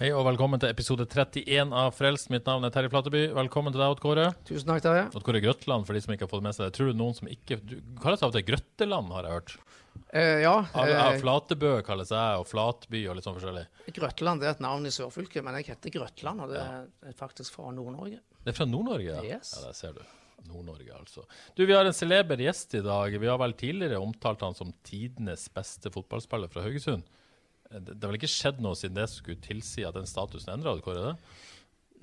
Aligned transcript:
Hei 0.00 0.08
og 0.16 0.22
velkommen 0.24 0.56
til 0.56 0.70
episode 0.72 1.04
31 1.04 1.74
av 1.76 1.90
Frelst. 1.92 2.30
Mitt 2.32 2.46
navn 2.48 2.64
er 2.64 2.72
Terje 2.72 2.88
Flateby. 2.88 3.20
Velkommen 3.36 3.74
til 3.74 3.82
deg, 3.82 3.90
Odd 3.92 3.98
Kåre. 4.00 4.30
Tusen 4.48 4.70
takk, 4.70 4.80
Terje. 4.86 5.02
Odd 5.12 5.26
Kåre 5.26 5.42
Grøtland, 5.44 5.84
for 5.84 5.92
de 5.92 6.00
som 6.00 6.14
ikke 6.14 6.24
har 6.24 6.30
fått 6.30 6.44
med 6.46 6.56
seg 6.56 6.70
det. 6.70 6.72
Tror 6.78 6.88
du 6.88 6.96
noen 6.96 7.18
som 7.18 7.28
ikke 7.28 7.58
Du 7.60 7.74
kalles 8.00 8.24
av 8.24 8.30
og 8.32 8.38
til 8.38 8.46
Grøtteland, 8.48 9.12
har 9.12 9.28
jeg 9.28 9.36
hørt. 9.36 9.52
Eh, 10.16 10.38
ja, 10.46 10.54
Av, 10.64 10.88
av 10.88 11.10
eh, 11.10 11.18
Flatebø 11.20 11.74
kalles 11.84 12.14
jeg, 12.16 12.40
og 12.40 12.48
Flatby 12.48 13.02
og 13.10 13.18
litt 13.18 13.28
sånn 13.28 13.36
forskjellig. 13.36 13.66
Grøtland 14.00 14.46
er 14.48 14.54
et 14.54 14.64
navn 14.64 14.88
i 14.88 14.94
sørfylket, 14.96 15.44
men 15.44 15.60
jeg 15.60 15.68
heter 15.74 15.94
Grøtland, 15.98 16.46
og 16.46 16.54
det 16.54 16.64
er 16.64 17.20
faktisk 17.20 17.58
fra 17.58 17.68
Nord-Norge. 17.76 18.22
Det 18.40 18.54
er 18.54 18.56
fra 18.56 18.70
Nord-Norge? 18.72 19.20
ja. 19.20 19.36
Yes. 19.36 19.52
Ja, 19.58 19.66
der 19.68 19.76
ser 19.76 20.00
du. 20.00 20.02
Nord-Norge, 20.48 20.96
altså. 20.96 21.28
Du, 21.52 21.66
Vi 21.68 21.76
har 21.76 21.84
en 21.84 21.92
celeber 21.92 22.40
gjest 22.40 22.72
i 22.78 22.80
dag. 22.86 23.12
Vi 23.20 23.28
har 23.28 23.36
vel 23.42 23.52
tidligere 23.52 24.00
omtalt 24.00 24.40
han 24.48 24.56
som 24.56 24.72
tidenes 24.80 25.44
beste 25.52 25.92
fotballspiller 25.92 26.48
fra 26.48 26.64
Haugesund. 26.64 27.04
Det, 27.70 27.94
har 28.02 28.10
vel 28.10 28.18
ikke 28.18 28.30
skjedd 28.30 28.58
noe 28.64 28.74
siden 28.74 28.98
det 28.98 29.06
skulle 29.12 29.38
tilsi 29.44 29.84
at 29.86 29.94
den 29.94 30.08
statusen 30.08 30.56
endra 30.56 30.74
deg, 30.74 30.82
Kåre? 30.82 31.12
det? 31.12 31.48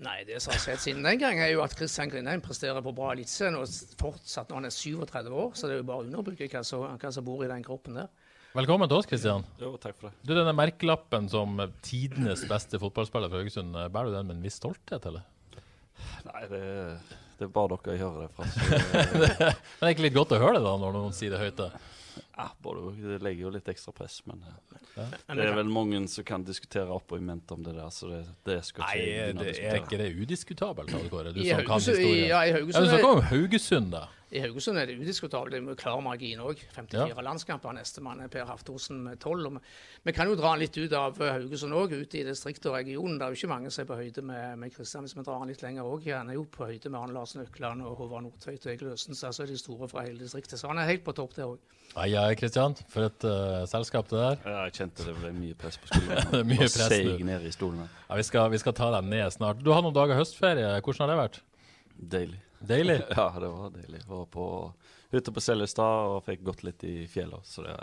Nei, 0.06 0.22
det 0.28 0.38
som 0.44 0.54
har 0.54 0.62
skjedd 0.62 0.80
siden 0.80 1.04
den 1.04 1.20
gang, 1.20 1.40
er 1.42 1.50
jo 1.52 1.64
at 1.66 1.74
Kristian 1.76 2.12
Grindheim 2.12 2.42
presterer 2.46 2.84
på 2.86 2.94
bra 2.96 3.10
eliteserien 3.16 3.58
og 3.58 3.68
fortsatt 4.00 4.52
når 4.52 4.62
han 4.62 4.70
er 4.70 4.76
37 4.76 5.34
år, 5.34 5.50
så 5.58 5.68
det 5.68 5.76
er 5.76 5.82
jo 5.82 5.88
bare 5.90 6.04
å 6.04 6.08
underbygge 6.08 6.48
hva 6.54 6.62
som, 6.64 7.26
bor 7.26 7.44
i 7.44 7.50
den 7.50 7.66
kroppen 7.66 7.98
der. 7.98 8.12
Velkommen 8.56 8.88
til 8.90 9.02
oss, 9.02 9.10
Kristian. 9.10 9.44
Jo, 9.60 9.74
takk 9.82 9.98
for 9.98 10.08
det. 10.08 10.22
Du, 10.22 10.36
Denne 10.38 10.54
merkelappen 10.56 11.28
som 11.34 11.60
tidenes 11.86 12.46
beste 12.48 12.80
fotballspiller 12.82 13.34
fra 13.34 13.42
Haugesund, 13.42 13.76
bærer 13.92 14.14
du 14.14 14.16
den 14.20 14.30
med 14.30 14.38
en 14.38 14.46
viss 14.46 14.62
stolthet, 14.62 15.10
eller? 15.10 15.26
Nei, 16.30 16.46
det, 16.54 16.64
det 17.42 17.50
er 17.50 17.54
bare 17.58 17.76
dere 17.76 17.98
jeg 17.98 18.06
hører 18.06 18.24
det 18.24 18.32
fra. 18.38 18.48
Så, 18.54 19.20
det, 19.26 19.34
Men 19.42 19.84
det 19.84 19.90
er 19.90 19.98
ikke 19.98 20.08
litt 20.08 20.18
godt 20.22 20.38
å 20.38 20.44
høre 20.46 20.62
det 20.62 20.66
da, 20.70 20.78
når 20.86 20.96
noen 21.02 21.18
sier 21.18 21.34
det 21.34 21.42
høyt? 21.42 21.66
Ja, 22.38 22.48
både, 22.62 22.92
det 23.02 23.18
legger 23.26 23.48
jo 23.48 23.52
litt 23.56 23.70
ekstra 23.72 23.92
press, 23.98 24.20
men 24.30 24.44
ja. 24.46 25.06
Det 25.34 25.46
er 25.46 25.56
vel 25.58 25.70
mange 25.70 26.00
som 26.10 26.26
kan 26.26 26.46
diskutere 26.46 26.90
opp 26.94 27.12
og 27.14 27.22
i 27.22 27.26
mente 27.26 27.54
om 27.54 27.64
det 27.66 27.74
der, 27.78 27.90
så 27.94 28.10
det, 28.12 28.22
det 28.46 28.60
skal 28.66 28.86
Nei, 28.86 28.94
ikke 28.98 29.08
jeg 29.08 29.34
begynne 29.34 29.48
det 29.48 29.64
er 29.72 29.80
ikke 29.82 30.00
det 30.02 30.10
udiskutabelt, 30.22 30.94
Kåre? 31.12 31.34
Du 31.34 31.42
som 31.42 31.62
kan 31.62 31.74
Haugesund, 31.74 31.98
historien. 31.98 32.30
ja, 32.30 32.44
i 32.46 32.54
Ja, 32.54 32.62
du 32.86 32.90
snakker 32.92 33.10
er, 33.10 33.16
om 33.16 33.24
Haugesund, 33.32 33.92
da. 33.94 34.04
I 34.32 34.42
Haugesund 34.44 34.78
er 34.78 34.86
det 34.90 34.98
udiskutabelt. 35.00 35.64
Med 35.64 35.78
klar 35.80 36.02
margin 36.04 36.40
òg. 36.44 36.60
54 36.76 37.08
Ja. 37.16 37.22
landskamper. 37.24 37.72
Nestemann 37.78 38.20
er 38.22 38.28
Per 38.28 38.46
Haftorsen 38.46 39.02
med 39.04 39.20
12. 39.20 39.46
Og 39.48 39.62
vi- 40.04 40.12
kan 40.12 40.28
jo 40.28 40.36
dra 40.36 40.50
han 40.50 40.60
litt 40.60 40.76
ut 40.78 40.92
av 40.94 41.18
Haugesund 41.18 41.74
òg, 41.74 41.94
ut 42.02 42.16
i 42.16 42.24
distriktet 42.24 42.66
og 42.66 42.76
regionen. 42.76 43.18
Det 43.18 43.26
er 43.26 43.30
jo 43.32 43.36
ikke 43.40 43.48
mange 43.54 43.72
som 43.72 43.84
er 43.84 43.88
på 43.88 43.96
høyde 43.96 44.22
med, 44.22 44.58
med 44.60 44.74
Kristian. 44.76 45.04
Hvis 45.06 45.16
vi 45.16 45.24
drar 45.24 45.40
han 45.40 45.48
litt 45.48 45.62
lenger 45.62 45.84
òg, 45.84 46.04
han 46.14 46.30
er 46.30 46.34
jo 46.34 46.44
på 46.44 46.66
høyde 46.68 46.90
med 46.90 47.00
Arne 47.00 47.14
Larsen 47.14 47.42
Økland 47.46 47.82
og 47.84 47.96
Håvard 47.98 48.24
Nordtveit 48.24 48.66
og 48.66 48.74
Egil 48.74 48.92
Østenstad. 48.92 49.28
Altså 49.32 49.46
de 49.48 49.58
store 49.58 49.88
fra 49.88 50.02
hele 50.04 50.20
distriktet. 50.20 50.60
Så 50.60 50.68
han 50.68 50.78
er 50.78 50.86
helt 50.86 51.04
på 51.06 51.14
topp 51.16 51.34
der 51.36 51.44
òg. 51.46 51.58
Ai, 51.96 52.14
ai, 52.16 52.36
Kristian. 52.36 52.76
For 52.90 53.06
et 53.08 53.24
uh, 53.24 53.66
selskap 53.66 54.10
det 54.10 54.20
der. 54.20 54.38
Ja, 54.46 54.64
jeg 54.66 54.74
kjente 54.74 55.06
det 55.06 55.16
ble 55.22 55.32
mye 55.32 55.56
press 55.56 55.78
på 55.78 55.88
skolen. 55.88 56.18
Det 56.32 56.40
er 56.42 56.44
mye 56.44 56.58
press 56.68 56.90
seig 56.92 57.24
ned 57.26 57.46
i 57.48 57.52
stolene. 57.52 57.88
Ja, 58.10 58.16
vi, 58.20 58.24
skal, 58.24 58.50
vi 58.52 58.58
skal 58.58 58.74
ta 58.74 58.92
deg 58.92 59.08
ned 59.08 59.32
snart. 59.32 59.64
Du 59.64 59.72
har 59.72 59.82
noen 59.82 59.96
dager 59.96 60.20
høstferie. 60.20 60.82
Hvordan 60.82 61.08
har 61.08 61.16
det 61.16 61.18
vært? 61.24 61.40
Deilig. 61.98 62.40
Deilig? 62.60 63.02
Ja, 63.18 63.30
det 63.40 63.50
var 63.54 63.70
deilig. 63.76 64.02
Var 64.08 64.26
på 64.34 64.48
ute 65.12 65.32
på 65.32 65.42
Seljestad 65.44 66.10
og 66.16 66.24
fikk 66.26 66.42
gått 66.48 66.64
litt 66.68 66.84
i 66.84 66.96
fjellet, 67.08 67.46
så 67.48 67.64
det, 67.64 67.76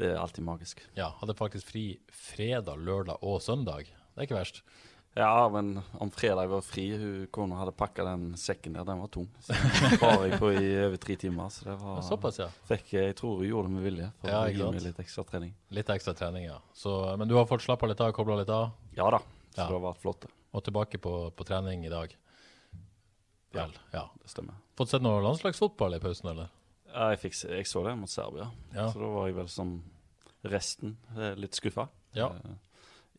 det 0.00 0.10
er 0.12 0.18
alltid 0.20 0.44
magisk. 0.44 0.82
Ja, 0.98 1.12
hadde 1.20 1.36
faktisk 1.38 1.70
fri 1.70 1.84
fredag, 2.12 2.76
lørdag 2.84 3.22
og 3.24 3.38
søndag. 3.42 3.86
Det 3.86 4.20
er 4.20 4.26
ikke 4.28 4.36
verst. 4.40 4.62
Ja, 5.14 5.46
men 5.48 5.76
om 6.02 6.10
fredag 6.10 6.48
var 6.50 6.64
fri, 6.66 6.88
hun 6.98 7.28
kona 7.30 7.60
hadde 7.60 7.70
pakka 7.78 8.02
den 8.08 8.32
sekken 8.40 8.74
der, 8.74 8.82
den 8.88 8.98
var 8.98 9.10
tung. 9.14 9.28
Så 9.46 9.54
bar 10.02 10.24
jeg 10.26 10.40
på 10.42 10.50
i 10.58 10.72
over 10.88 10.98
tre 10.98 11.14
timer. 11.22 11.52
Så 11.54 11.68
det 11.68 11.76
var 11.78 12.00
Såpass, 12.02 12.40
ja. 12.42 12.48
Fikk, 12.66 12.90
jeg 12.98 13.14
tror 13.20 13.38
hun 13.38 13.46
gjorde 13.46 13.70
det 13.70 13.76
med 13.76 13.86
vilje, 13.86 14.08
for 14.18 14.32
Ja, 14.34 14.40
å 14.42 14.50
gi 14.50 14.66
meg 14.74 14.82
litt 14.88 14.98
ekstra 15.04 15.22
trening. 15.28 15.52
Litt 15.78 15.92
ekstra 15.94 16.16
trening, 16.18 16.48
ja. 16.50 16.58
Så, 16.74 16.96
men 17.20 17.30
du 17.30 17.36
har 17.38 17.46
fått 17.46 17.62
slappa 17.62 17.86
litt 17.86 18.02
av, 18.02 18.10
kobla 18.16 18.40
litt 18.42 18.50
av, 18.50 18.72
Ja 18.98 19.06
da, 19.14 19.22
så 19.54 19.60
Ja. 19.62 19.68
det 19.68 19.76
har 19.78 19.84
vært 19.86 20.02
flott. 20.02 20.26
og 20.54 20.62
tilbake 20.66 20.98
på, 21.02 21.14
på 21.30 21.46
trening 21.46 21.86
i 21.86 21.94
dag. 21.94 22.10
Vel, 23.54 23.72
ja. 23.94 24.04
Det 24.22 24.30
stemmer. 24.32 24.54
Fått 24.78 24.90
sett 24.90 25.02
noe 25.04 25.22
landslagsfotball 25.24 25.96
i 25.96 26.02
pausen, 26.02 26.30
eller? 26.34 26.48
Ja, 26.94 27.08
jeg, 27.14 27.20
fikk, 27.24 27.36
jeg 27.50 27.66
så 27.66 27.82
det 27.86 27.96
mot 27.98 28.10
Serbia, 28.10 28.50
Ja. 28.74 28.88
så 28.92 29.00
da 29.02 29.08
var 29.14 29.26
jeg 29.30 29.36
vel 29.40 29.48
som 29.50 29.76
resten 30.46 30.96
eh, 31.16 31.32
litt 31.40 31.56
skuffa. 31.58 31.88
Ja. 32.14 32.28
Eh, 32.44 32.58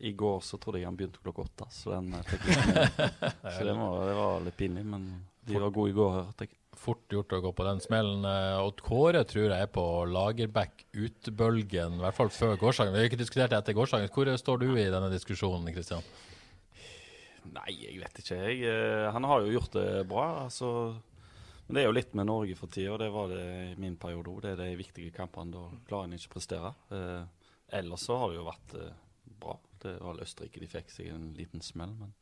I 0.10 0.12
går 0.16 0.42
så 0.44 0.60
trodde 0.62 0.80
jeg 0.82 0.88
han 0.88 0.96
begynte 1.00 1.20
klokka 1.24 1.44
åtte, 1.48 1.68
så 1.74 1.96
den 1.96 2.14
eh, 2.16 2.24
fikk 2.30 2.46
jeg 2.52 2.60
ikke 2.62 2.76
med. 2.76 3.26
Så 3.56 3.66
det 3.68 3.76
var, 3.80 3.98
det 4.10 4.16
var 4.20 4.46
litt 4.46 4.58
pinlig, 4.60 4.86
men 4.88 5.10
de 5.46 5.60
var 5.62 5.74
gode 5.76 5.92
i 5.92 5.98
går, 5.98 6.14
hørte 6.22 6.48
jeg. 6.48 6.56
Fort 6.76 7.06
gjort 7.14 7.32
å 7.32 7.38
gå 7.40 7.52
på 7.56 7.64
den 7.64 7.78
smellen. 7.80 8.26
Odd 8.60 8.82
Kåre 8.84 9.22
tror 9.24 9.46
jeg 9.48 9.64
er 9.64 9.70
på 9.72 9.84
Lagerbäck 10.12 10.82
utbølgen, 11.00 11.96
i 11.96 12.04
hvert 12.04 12.18
fall 12.18 12.32
før 12.36 12.58
gårsdagen. 12.60 12.92
Vi 12.92 13.00
har 13.00 13.08
ikke 13.08 13.20
diskutert 13.22 13.54
det 13.54 13.62
etter 13.62 13.78
gårsdagen. 13.78 14.10
Hvor 14.12 14.28
står 14.42 14.60
du 14.60 14.66
i 14.76 14.84
denne 14.92 15.08
diskusjonen, 15.14 15.72
Kristian? 15.74 16.04
Nei, 17.66 17.76
jeg 17.82 18.00
vet 18.02 18.22
ikke. 18.22 18.40
Jeg, 18.46 18.64
eh, 18.70 19.08
han 19.14 19.26
har 19.26 19.42
jo 19.42 19.56
gjort 19.56 19.74
det 19.74 19.90
bra. 20.10 20.26
Altså, 20.46 20.70
men 21.66 21.78
det 21.78 21.82
er 21.82 21.88
jo 21.90 21.96
litt 21.98 22.14
med 22.18 22.30
Norge 22.30 22.58
for 22.60 22.70
tida, 22.70 22.94
og 22.94 23.00
det 23.02 23.10
var 23.14 23.32
det 23.32 23.46
i 23.72 23.80
min 23.82 23.98
periode 23.98 24.30
òg. 24.30 24.44
Det 24.44 24.54
er 24.54 24.62
de 24.62 24.78
viktige 24.78 25.14
kampene. 25.16 25.56
Da 25.56 25.88
klarer 25.90 26.10
en 26.10 26.18
ikke 26.18 26.30
å 26.30 26.36
prestere. 26.36 26.76
Eh, 26.94 27.48
ellers 27.80 28.06
så 28.06 28.20
har 28.22 28.30
det 28.30 28.38
jo 28.38 28.46
vært 28.46 28.76
eh, 28.78 29.02
bra. 29.42 29.58
Det 29.82 29.96
var 30.02 30.22
Østerrike 30.22 30.62
de 30.62 30.70
fikk 30.70 30.94
seg 30.94 31.10
en 31.14 31.32
liten 31.38 31.66
smell, 31.66 31.96
men 31.98 32.14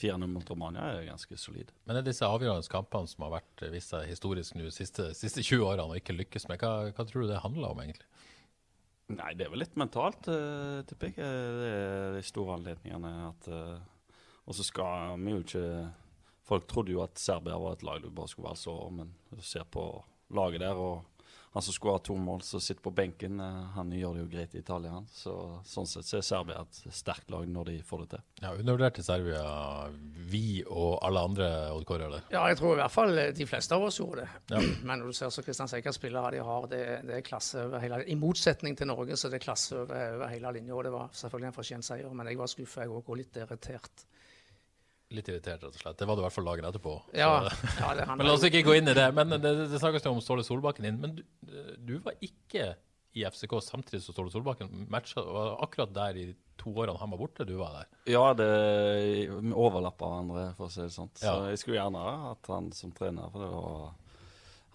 4-0 0.00 0.26
mot 0.30 0.50
Romania 0.50 0.88
er 0.94 1.06
ganske 1.06 1.38
solid. 1.38 1.70
Men 1.84 1.96
det 1.96 2.02
er 2.02 2.10
disse 2.10 2.26
avgjørende 2.26 2.72
kampene 2.72 3.10
som 3.10 3.26
har 3.26 3.36
vært 3.36 3.62
eh, 3.62 3.72
vist 3.74 3.94
seg 3.94 4.10
historisk 4.10 4.58
nå 4.58 4.72
siste, 4.74 5.10
siste 5.18 5.44
20 5.44 5.66
årene 5.68 5.86
og 5.86 6.02
ikke 6.02 6.18
lykkes 6.18 6.48
med. 6.50 6.58
Hva, 6.62 6.90
hva 6.90 7.06
tror 7.06 7.24
du 7.24 7.30
det 7.30 7.44
handler 7.44 7.74
om, 7.74 7.84
egentlig? 7.84 8.10
Nei, 9.10 9.32
det 9.34 9.46
er 9.46 9.54
vel 9.54 9.64
litt 9.64 9.78
mentalt, 9.78 10.28
eh, 10.30 10.82
tipper 10.86 11.10
jeg. 11.10 11.18
Det 11.22 11.70
er 11.70 12.12
de 12.18 12.26
store 12.26 12.58
anledningene 12.58 13.14
at 13.28 13.50
eh, 13.50 13.88
Og 14.50 14.56
så 14.58 14.66
skal 14.66 15.14
vi 15.22 15.36
jo 15.36 15.44
ikke 15.44 15.66
Folk 16.50 16.64
trodde 16.66 16.90
jo 16.90 17.04
at 17.04 17.20
Serbia 17.20 17.54
var 17.62 17.76
et 17.76 17.84
lag 17.86 18.00
du 18.02 18.08
bare 18.10 18.26
skulle 18.26 18.48
valse 18.48 18.66
over, 18.72 18.88
men 18.90 19.12
du 19.30 19.42
ser 19.46 19.62
på 19.70 19.84
laget 20.34 20.64
der, 20.64 20.74
og 20.74 21.04
han 21.52 21.62
som 21.62 21.74
skulle 21.74 21.92
ha 21.94 21.98
to 21.98 22.14
mål, 22.16 22.42
som 22.42 22.60
sitter 22.62 22.82
på 22.82 22.92
benken, 22.94 23.40
eh, 23.40 23.70
han 23.74 23.90
gjør 23.92 24.14
det 24.14 24.20
jo 24.20 24.28
greit 24.30 24.52
i 24.54 24.60
Italia. 24.62 25.00
Så 25.10 25.32
sånn 25.66 25.88
sett 25.90 26.06
så 26.06 26.20
er 26.20 26.26
Serbia 26.26 26.60
et 26.62 26.78
sterkt 26.94 27.30
lag 27.30 27.48
når 27.50 27.70
de 27.70 27.76
får 27.86 28.04
det 28.04 28.08
til. 28.12 28.22
Ja, 28.42 28.52
Undervurderte 28.54 29.02
Serbia 29.02 29.44
vi 30.30 30.62
og 30.66 31.00
alle 31.06 31.24
andre, 31.26 31.48
Odd 31.74 31.88
Kåre, 31.88 32.06
eller? 32.06 32.28
Ja, 32.30 32.44
jeg 32.52 32.60
tror 32.60 32.76
i 32.76 32.80
hvert 32.82 32.94
fall 32.94 33.18
de 33.34 33.48
fleste 33.50 33.74
av 33.74 33.86
oss 33.88 33.98
gjorde 33.98 34.26
det. 34.26 34.44
Ja. 34.54 34.62
Men 34.86 35.02
når 35.02 35.10
du 35.10 35.18
ser 35.18 35.34
så 35.34 35.42
Kristian 35.46 35.70
Seikers 35.70 35.98
spillere 35.98 36.36
de 36.36 36.44
har, 36.50 36.70
det, 36.70 36.84
det 37.10 37.18
er 37.18 37.26
klasse 37.26 37.66
over 37.66 37.82
hele 37.82 38.02
I 38.06 38.18
motsetning 38.18 38.78
til 38.78 38.90
Norge, 38.92 39.18
så 39.18 39.30
det 39.30 39.40
er 39.40 39.46
klasse 39.48 39.82
over, 39.82 40.18
over 40.20 40.30
hele 40.30 40.54
linja. 40.58 40.78
Og 40.78 40.86
det 40.86 40.94
var 40.94 41.10
selvfølgelig 41.18 41.50
en 41.50 41.58
fortjent 41.58 41.90
seier, 41.90 42.14
men 42.14 42.30
jeg 42.30 42.42
var 42.42 42.54
skuffa, 42.54 42.86
jeg 42.86 42.94
òg, 42.94 43.10
og 43.10 43.22
litt 43.24 43.42
irritert. 43.42 44.06
Litt 45.10 45.26
irritert, 45.28 45.62
rett 45.64 45.74
og 45.74 45.80
slett. 45.82 45.96
Det 45.98 46.06
var 46.06 46.14
det 46.16 46.22
i 46.22 46.26
hvert 46.28 46.36
fall 46.36 46.46
dagen 46.46 46.66
etterpå. 46.68 46.92
Ja, 47.18 47.30
ja 47.80 47.94
det 47.98 48.04
Men 48.16 48.28
la 48.28 48.34
oss 48.36 48.44
ikke 48.46 48.62
gå 48.62 48.76
inn 48.78 48.90
i 48.92 48.94
det. 48.94 49.08
Men 49.16 49.32
det, 49.42 49.50
det 49.72 49.80
snakkes 49.82 50.06
jo 50.06 50.12
om 50.14 50.20
Ståle 50.22 50.44
Solbakken 50.46 50.86
inn. 50.86 51.00
Men 51.02 51.16
du, 51.18 51.24
du 51.82 51.96
var 52.04 52.14
ikke 52.22 52.76
i 53.18 53.24
FCK 53.26 53.56
samtidig 53.66 54.04
som 54.04 54.14
Ståle 54.14 54.30
Solbakken. 54.30 54.70
Matcha 54.92 55.24
var 55.26 55.56
akkurat 55.66 55.90
der 55.96 56.20
i 56.20 56.28
to 56.60 56.70
årene 56.76 57.00
han 57.00 57.10
var 57.10 57.18
borte, 57.18 57.46
du 57.48 57.56
var 57.58 57.72
der. 57.80 57.88
Ja, 58.12 58.22
det 58.36 58.46
overlappa 59.32 60.06
hverandre, 60.12 60.44
for 60.58 60.68
å 60.68 60.72
si 60.72 60.82
det 60.84 60.92
sånn. 60.94 61.10
Så 61.16 61.26
Ja. 61.26 61.48
jeg 61.50 61.58
skulle 61.62 61.80
gjerne 61.80 62.02
hatt 62.28 62.50
han 62.52 62.70
som 62.76 62.92
trener, 62.92 63.30
for 63.32 63.42
det 63.46 63.50
var 63.54 63.90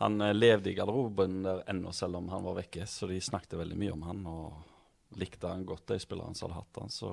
Han 0.04 0.20
eh, 0.20 0.34
levde 0.36 0.68
i 0.68 0.74
garderoben 0.76 1.38
der 1.46 1.62
ennå, 1.72 1.94
selv 1.96 2.18
om 2.20 2.26
han 2.28 2.44
var 2.44 2.58
vekke, 2.58 2.84
så 2.84 3.08
de 3.08 3.16
snakket 3.24 3.54
veldig 3.56 3.78
mye 3.80 3.94
om 3.94 4.02
han. 4.04 4.26
og 4.28 4.75
likte 5.16 5.48
han 5.48 5.66
godt, 5.66 5.86
de 5.88 6.00
spillerne 6.02 6.36
som 6.36 6.50
hadde 6.50 6.60
hatt 6.60 6.80
han. 6.81 6.92
Så 6.92 7.10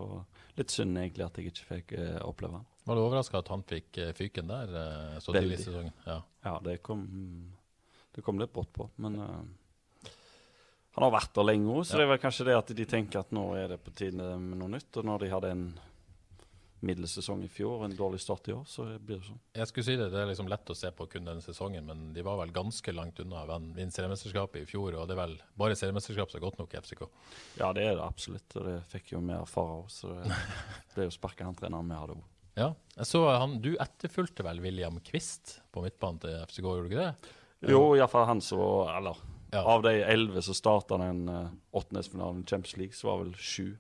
litt 0.59 0.73
synd 0.75 0.99
egentlig 0.99 1.27
at 1.27 1.39
jeg 1.39 1.53
ikke 1.53 1.69
fikk 1.69 1.97
eh, 1.99 2.21
oppleve 2.27 2.61
han. 2.61 2.69
Var 2.85 2.99
du 2.99 3.03
overraska 3.05 3.43
at 3.43 3.51
han 3.53 3.63
fikk 3.69 3.99
eh, 4.03 4.13
fyken 4.17 4.51
der 4.51 4.77
eh, 4.81 5.19
så 5.23 5.35
tidlig 5.37 5.61
i 5.61 5.67
sesongen? 5.67 5.93
Ja. 6.07 6.21
Ja, 6.43 6.57
det 6.65 6.81
kom, 6.83 7.05
det 8.17 8.25
kom 8.27 8.41
litt 8.43 8.53
brått 8.55 8.73
på, 8.75 8.89
men 9.03 9.21
eh, 9.23 10.11
han 10.93 11.07
har 11.07 11.15
vært 11.15 11.33
der 11.37 11.47
lenge 11.47 11.73
òg, 11.73 11.87
så 11.89 11.97
det 11.97 12.05
er 12.05 12.11
vel 12.11 12.21
kanskje 12.21 12.49
det 12.51 12.57
at 12.59 12.73
de 12.77 12.85
tenker 12.89 13.23
at 13.23 13.31
nå 13.33 13.47
er 13.57 13.71
det 13.73 13.79
på 13.81 13.95
tide 13.97 14.35
med 14.37 14.59
noe 14.61 14.75
nytt. 14.75 14.91
Og 15.01 15.07
når 15.09 15.23
de 15.23 15.31
hadde 15.33 15.53
en 15.55 15.63
middels 16.83 17.15
sesong 17.17 17.45
i 17.47 17.51
fjor 17.51 17.79
og 17.79 17.85
en 17.87 17.95
dårlig 17.97 18.19
start 18.23 18.49
i 18.51 18.55
år, 18.57 18.65
så 18.69 18.85
blir 18.99 19.21
det 19.21 19.27
sånn. 19.29 19.39
Jeg 19.55 19.71
skulle 19.71 19.87
si 19.87 19.95
det, 19.99 20.09
det 20.13 20.21
er 20.21 20.29
liksom 20.31 20.51
lett 20.51 20.73
å 20.73 20.77
se 20.77 20.91
på 20.95 21.07
kun 21.13 21.29
denne 21.29 21.45
sesongen, 21.45 21.87
men 21.87 22.09
de 22.17 22.25
var 22.27 22.41
vel 22.41 22.55
ganske 22.55 22.95
langt 22.95 23.21
unna 23.23 23.45
å 23.45 23.59
vinne 23.63 23.95
seriemesterskapet 23.95 24.65
i 24.65 24.69
fjor. 24.69 24.99
Og 24.99 25.07
det 25.09 25.17
er 25.17 25.23
vel 25.23 25.37
bare 25.59 25.79
seriemesterskap 25.79 26.33
som 26.33 26.41
er 26.41 26.47
godt 26.47 26.59
nok 26.63 26.75
i 26.75 26.81
FCK? 26.83 27.05
Ja, 27.61 27.71
det 27.77 27.87
er 27.87 27.97
det 27.99 28.07
absolutt. 28.07 28.59
Og 28.59 28.69
det 28.69 28.77
fikk 28.93 29.15
jo 29.15 29.23
vi 29.23 29.37
erfare 29.37 29.79
òg, 29.83 29.93
så 29.95 30.17
det 30.19 30.41
ble 30.97 31.09
jo 31.09 31.15
sparka 31.15 31.47
han 31.49 31.59
treneren 31.59 31.93
vi 31.93 32.01
hadde 32.03 32.19
òg. 32.19 32.29
Ja, 32.59 32.73
jeg 32.99 33.09
så 33.09 33.23
han, 33.31 33.55
Du 33.65 33.71
etterfulgte 33.81 34.45
vel 34.45 34.61
William 34.61 34.99
Quist 35.07 35.61
på 35.73 35.85
midtbanen 35.85 36.21
til 36.21 36.35
FCK, 36.45 36.67
gjorde 36.67 36.83
du 36.83 36.91
ikke 36.91 37.07
det? 37.07 37.37
Jo, 37.73 37.85
iallfall 37.97 38.27
han 38.29 38.43
som 38.45 38.61
Eller 38.91 39.23
ja. 39.53 39.63
av 39.63 39.85
de 39.87 39.95
elleve 40.03 40.43
som 40.43 40.57
starta 40.57 40.99
den 41.01 41.29
uh, 41.29 41.47
åttendedelsfinalen 41.71 42.43
i 42.43 42.47
Champions 42.49 42.77
League, 42.77 42.97
så 42.97 43.09
var 43.09 43.23
vel 43.23 43.35
sju 43.37 43.77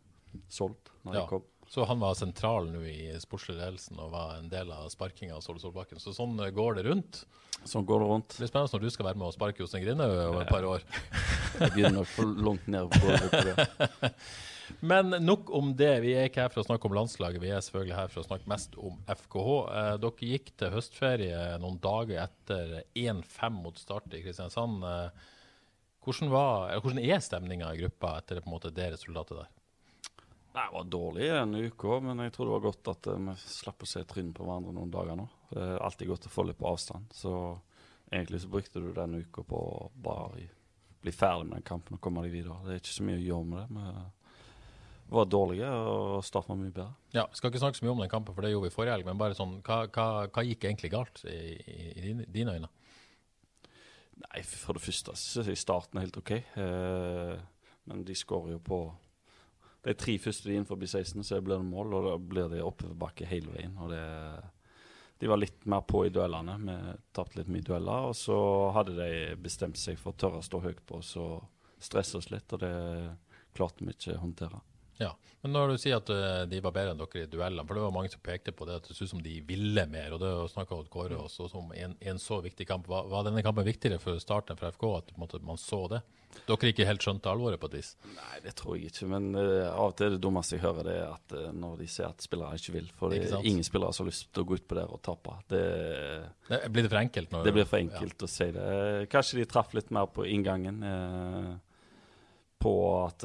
solgt 0.48 0.92
når 1.02 1.16
ja. 1.16 1.22
de 1.22 1.28
kom. 1.28 1.44
Så 1.72 1.84
han 1.88 2.02
var 2.02 2.12
sentral 2.18 2.66
nå 2.68 2.82
i 2.84 3.14
sportslig 3.22 3.54
ledelsen 3.56 3.96
og 3.96 4.10
var 4.12 4.34
en 4.36 4.50
del 4.52 4.68
av 4.74 4.90
sparkinga 4.92 5.38
av 5.38 5.40
Ståle 5.40 5.62
Solbakken. 5.62 6.00
Så 6.02 6.12
sånn 6.12 6.34
eh, 6.44 6.50
går 6.52 6.76
det 6.76 6.82
rundt. 6.84 7.22
Sånn 7.64 7.86
går 7.88 8.02
det 8.02 8.08
rundt. 8.10 8.26
Det 8.34 8.42
blir 8.42 8.50
spennende 8.50 8.76
når 8.76 8.82
du 8.82 8.92
skal 8.92 9.06
være 9.06 9.20
med 9.22 9.30
og 9.30 9.32
sparke 9.38 9.62
Jostein 9.62 9.86
Grinaud 9.86 10.12
over 10.12 10.42
et 10.42 10.52
par 10.52 10.66
år. 10.68 10.84
Jeg 11.62 11.72
begynner 11.72 12.02
nok 12.02 12.10
for 12.12 12.34
langt 12.48 12.66
ned 12.74 12.92
på 12.92 13.38
det. 13.48 14.10
Men 14.92 15.16
nok 15.24 15.48
om 15.56 15.72
det. 15.80 15.88
Vi 16.04 16.12
er 16.12 16.28
ikke 16.28 16.44
her 16.44 16.52
for 16.52 16.60
å 16.60 16.66
snakke 16.66 16.90
om 16.90 16.98
landslaget, 16.98 17.40
vi 17.40 17.54
er 17.56 17.64
selvfølgelig 17.64 17.96
her 18.02 18.12
for 18.12 18.20
å 18.20 18.26
snakke 18.28 18.52
mest 18.52 18.76
om 18.76 19.00
FKH. 19.08 19.56
Eh, 19.80 19.90
dere 20.04 20.30
gikk 20.34 20.52
til 20.60 20.76
høstferie 20.76 21.40
noen 21.64 21.80
dager 21.88 22.26
etter 22.26 22.76
1-5 22.92 23.58
mot 23.64 23.80
Start 23.80 24.12
i 24.12 24.20
Kristiansand. 24.26 24.84
Eh, 24.92 25.32
hvordan, 26.04 26.36
var, 26.36 26.76
hvordan 26.84 27.00
er 27.00 27.24
stemninga 27.24 27.72
i 27.72 27.80
gruppa 27.80 28.18
etter 28.20 28.44
måte 28.44 28.76
det 28.76 28.92
resultatet 28.98 29.40
der? 29.40 29.50
Det 30.52 30.64
var 30.72 30.84
dårlig 30.84 31.28
en 31.32 31.54
uke 31.56 31.98
men 32.04 32.18
jeg 32.26 32.32
tror 32.34 32.48
det 32.48 32.56
var 32.56 32.64
godt 32.66 32.88
at 32.92 33.06
uh, 33.08 33.20
vi 33.24 33.36
slapp 33.40 33.84
å 33.84 33.88
se 33.88 34.02
trynet 34.08 34.34
på 34.36 34.44
hverandre 34.44 34.74
noen 34.76 34.90
dager 34.92 35.16
nå. 35.16 35.28
Det 35.48 35.60
er 35.64 35.84
alltid 35.84 36.10
godt 36.10 36.26
å 36.28 36.32
få 36.32 36.44
litt 36.48 36.58
på 36.60 36.68
avstand. 36.68 37.12
Så 37.16 37.32
egentlig 38.10 38.42
så 38.42 38.50
brukte 38.52 38.82
du 38.82 38.90
den 38.92 39.22
uka 39.22 39.44
på 39.48 39.56
å 39.56 39.86
bare 40.04 40.48
bli 41.02 41.12
ferdig 41.12 41.48
med 41.48 41.56
den 41.58 41.66
kampen 41.66 41.96
og 41.96 42.02
komme 42.04 42.24
deg 42.26 42.34
videre. 42.34 42.58
Det 42.66 42.74
er 42.74 42.82
ikke 42.82 42.98
så 42.98 43.06
mye 43.06 43.20
å 43.20 43.24
gjøre 43.24 43.48
med 43.48 43.86
det. 43.88 44.04
Vi 45.12 45.16
var 45.16 45.26
dårlige 45.28 45.70
og 45.70 46.36
var 46.36 46.56
mye 46.56 46.72
bedre. 46.72 46.92
Ja, 47.12 47.26
Skal 47.32 47.50
ikke 47.50 47.60
snakke 47.64 47.80
så 47.80 47.84
mye 47.84 47.94
om 47.96 48.04
den 48.04 48.12
kampen, 48.12 48.34
for 48.36 48.44
det 48.44 48.52
gjorde 48.52 48.68
vi 48.68 48.74
forrige 48.76 48.94
helg. 48.96 49.08
Men 49.08 49.18
bare 49.20 49.36
sånn, 49.36 49.58
hva, 49.66 49.82
hva, 49.92 50.06
hva 50.28 50.44
gikk 50.46 50.68
egentlig 50.68 50.92
galt 50.94 51.24
i, 51.28 51.40
i, 51.58 51.88
i 51.90 52.04
dine, 52.06 52.28
dine 52.32 52.54
øyne? 52.56 52.70
Nei, 54.22 54.42
For 54.46 54.76
det 54.76 54.84
første 54.84 55.16
så 55.18 55.42
er 55.42 55.58
starten 55.58 56.00
helt 56.00 56.16
OK. 56.20 56.32
Eh, 56.38 57.34
men 57.90 58.04
de 58.06 58.16
skårer 58.16 58.54
jo 58.54 58.62
på 58.64 58.78
de 59.82 59.94
tre 59.98 60.16
første 60.22 60.48
de 60.48 60.56
innenfor 60.56 60.78
16, 60.78 61.24
så 61.26 61.40
blir 61.42 61.58
det 61.58 61.66
mål, 61.66 61.94
og 61.98 62.04
da 62.06 62.16
blir 62.18 62.50
det 62.52 62.62
oppoverbakke 62.62 63.26
hele 63.26 63.54
veien. 63.54 63.78
og 63.78 63.90
det 63.90 64.02
de 65.22 65.28
var 65.28 65.38
litt 65.38 65.66
mer 65.70 65.84
på 65.86 66.00
i 66.02 66.10
duellene. 66.10 66.56
Vi 66.66 66.92
tapte 67.14 67.38
litt 67.38 67.50
mye 67.54 67.62
dueller. 67.62 68.08
Og 68.10 68.16
så 68.18 68.36
hadde 68.74 68.96
de 68.96 69.36
bestemt 69.38 69.78
seg 69.78 69.94
for 69.94 70.10
å 70.10 70.18
tørre 70.18 70.40
å 70.40 70.42
stå 70.42 70.58
høyt 70.64 70.80
på 70.82 70.96
oss 70.98 71.12
og 71.14 71.44
stresse 71.78 72.18
oss 72.18 72.26
litt. 72.32 72.50
Og 72.50 72.58
det 72.58 72.72
klarte 73.54 73.86
vi 73.86 73.94
ikke 73.94 74.16
å 74.16 74.24
håndtere. 74.24 74.58
Ja, 74.96 75.16
Men 75.42 75.56
når 75.56 75.72
du 75.72 75.80
sier 75.80 75.98
at 75.98 76.10
uh, 76.12 76.44
de 76.46 76.60
var 76.62 76.74
bedre 76.74 76.92
enn 76.94 77.00
dere 77.00 77.24
i 77.24 77.30
duellene, 77.30 77.64
for 77.66 77.78
det 77.78 77.84
var 77.84 77.94
mange 77.94 78.12
som 78.12 78.22
pekte 78.22 78.54
på 78.54 78.66
det 78.68 78.78
at 78.78 78.88
det 78.88 78.96
så 78.96 79.06
ut 79.06 79.12
som 79.14 79.22
de 79.24 79.38
ville 79.46 79.86
mer, 79.90 80.14
og 80.14 80.20
det 80.22 80.32
snakka 80.52 80.82
Kåre 80.92 81.18
også 81.18 81.48
om 81.58 81.72
en, 81.74 81.96
en, 81.98 82.20
så 82.22 82.38
viktig 82.44 82.66
kamp. 82.68 82.86
Var, 82.90 83.08
var, 83.10 83.24
denne 83.26 83.42
kampen 83.44 83.66
viktigere 83.66 83.98
for 84.02 84.20
starten 84.22 84.58
for 84.60 84.74
FK, 84.74 84.84
at 85.00 85.14
måte, 85.18 85.40
man 85.42 85.58
så 85.60 85.86
det? 85.90 86.02
Dere 86.46 86.70
ikke 86.70 86.86
helt 86.88 87.04
skjønte 87.04 87.28
alvoret 87.28 87.60
på 87.60 87.68
et 87.68 87.74
vis? 87.80 87.90
Nei, 88.14 88.38
det 88.44 88.54
tror 88.56 88.78
jeg 88.78 88.92
ikke. 88.92 89.08
Men 89.10 89.32
uh, 89.34 89.72
av 89.72 89.90
og 89.90 89.96
til 89.98 90.06
er 90.08 90.14
det 90.14 90.20
dummeste 90.22 90.56
jeg 90.56 90.64
hører, 90.64 90.86
det 90.86 90.94
er 91.00 91.08
at 91.08 91.34
uh, 91.36 91.48
når 91.64 91.80
de 91.82 91.88
ser 91.90 92.06
at 92.08 92.24
spillere 92.24 92.60
ikke 92.60 92.76
vil. 92.76 92.92
For 92.98 93.12
det 93.12 93.24
er 93.26 93.48
ingen 93.48 93.66
spillere 93.66 93.96
som 93.96 94.06
har 94.06 94.12
lyst 94.12 94.28
til 94.30 94.44
å 94.44 94.48
gå 94.48 94.60
ut 94.60 94.68
på 94.68 94.78
der 94.78 94.92
og 94.94 95.02
tape. 95.04 95.34
Det, 95.50 95.64
det 96.52 96.60
blir 96.70 96.86
det 96.86 96.92
for 96.92 97.02
enkelt? 97.02 97.34
Når, 97.34 97.48
det 97.48 97.56
blir 97.58 97.68
for 97.68 97.82
enkelt 97.82 98.14
ja. 98.14 98.28
å 98.28 98.32
si 98.36 98.48
det. 98.54 98.68
Kanskje 99.12 99.42
de 99.42 99.48
traff 99.50 99.74
litt 99.76 99.90
mer 99.94 100.08
på 100.12 100.28
inngangen. 100.28 100.80
på 102.62 102.72
at 103.02 103.24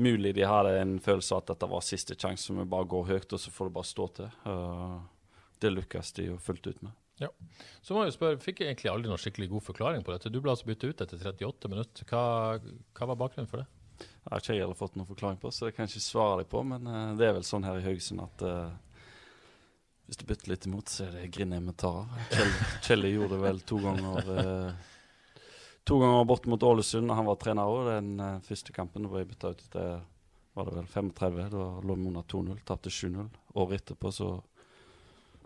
mulig 0.00 0.34
de 0.34 0.46
hadde 0.48 0.74
en 0.80 0.98
følelse 1.02 1.34
av 1.34 1.42
at 1.42 1.52
dette 1.52 1.70
var 1.70 1.84
siste 1.86 2.16
sjanse, 2.18 2.54
vi 2.54 2.66
bare 2.68 2.88
går 2.90 3.08
høyt, 3.12 3.32
og 3.32 3.40
så 3.40 3.52
får 3.54 3.70
det 3.70 3.76
bare 3.78 3.90
stå 3.90 4.08
til. 4.18 4.36
Uh, 4.46 4.98
det 5.62 5.72
lykkes 5.72 6.12
de 6.18 6.28
jo 6.32 6.38
fullt 6.42 6.66
ut 6.66 6.82
med. 6.84 6.96
Ja. 7.22 7.30
Så 7.82 7.94
må 7.94 8.02
jeg 8.02 8.16
spørre, 8.16 8.40
Fikk 8.42 8.60
jeg 8.60 8.72
egentlig 8.72 8.90
aldri 8.90 9.10
noen 9.10 9.22
skikkelig 9.22 9.52
god 9.52 9.64
forklaring 9.68 10.02
på 10.06 10.14
dette? 10.14 10.32
Du 10.34 10.40
ble 10.42 10.50
altså 10.50 10.66
byttet 10.66 10.90
ut 10.90 11.04
etter 11.04 11.20
38 11.30 11.70
minutter. 11.70 12.08
Hva, 12.10 12.22
hva 12.58 13.10
var 13.12 13.20
bakgrunnen 13.20 13.50
for 13.50 13.62
det? 13.62 13.68
Jeg 14.04 14.32
har 14.32 14.42
ikke 14.42 14.56
heller 14.58 14.78
fått 14.78 14.96
noen 14.98 15.06
forklaring 15.06 15.38
på, 15.38 15.52
så 15.54 15.68
det 15.68 15.76
kan 15.76 15.86
jeg 15.86 15.94
ikke 15.94 16.08
svare 16.08 16.40
deg 16.42 16.50
på. 16.50 16.64
Men 16.66 16.90
uh, 16.90 17.12
det 17.18 17.28
er 17.28 17.36
vel 17.38 17.46
sånn 17.46 17.66
her 17.66 17.78
i 17.78 17.86
Haugesund 17.86 18.24
at 18.24 18.44
uh, 18.48 18.72
hvis 20.08 20.18
du 20.20 20.26
bytter 20.28 20.50
litt 20.50 20.66
imot, 20.68 20.90
så 20.90 21.06
er 21.06 21.14
det 21.16 21.30
Grindheim 21.32 21.70
vi 21.70 21.76
tar 21.80 22.02
av. 22.02 22.18
Kjell, 22.84 23.06
gjorde 23.08 23.36
det 23.36 23.44
vel 23.46 23.62
to 23.64 23.78
ganger. 23.80 24.34
To 25.84 25.98
ganger 26.00 26.24
bort 26.24 26.46
mot 26.48 26.62
Ålesund 26.64 27.10
da 27.10 27.18
han 27.18 27.28
var 27.28 27.36
trener 27.40 27.68
òg. 27.68 27.90
Den 27.90 28.14
uh, 28.20 28.42
første 28.46 28.72
kampen 28.72 29.08
ble 29.10 29.22
jeg 29.22 29.32
bytta 29.34 29.52
ut 29.52 29.64
etter 29.66 29.88
var 30.54 30.68
det 30.68 30.76
vel 30.76 30.86
35. 30.86 31.40
Da 31.50 31.64
lå 31.82 31.96
vi 31.98 32.08
under 32.08 32.22
2-0, 32.30 32.60
tapte 32.66 32.92
7-0. 32.92 33.26
Året 33.60 33.82
etterpå 33.82 34.12
så 34.14 34.30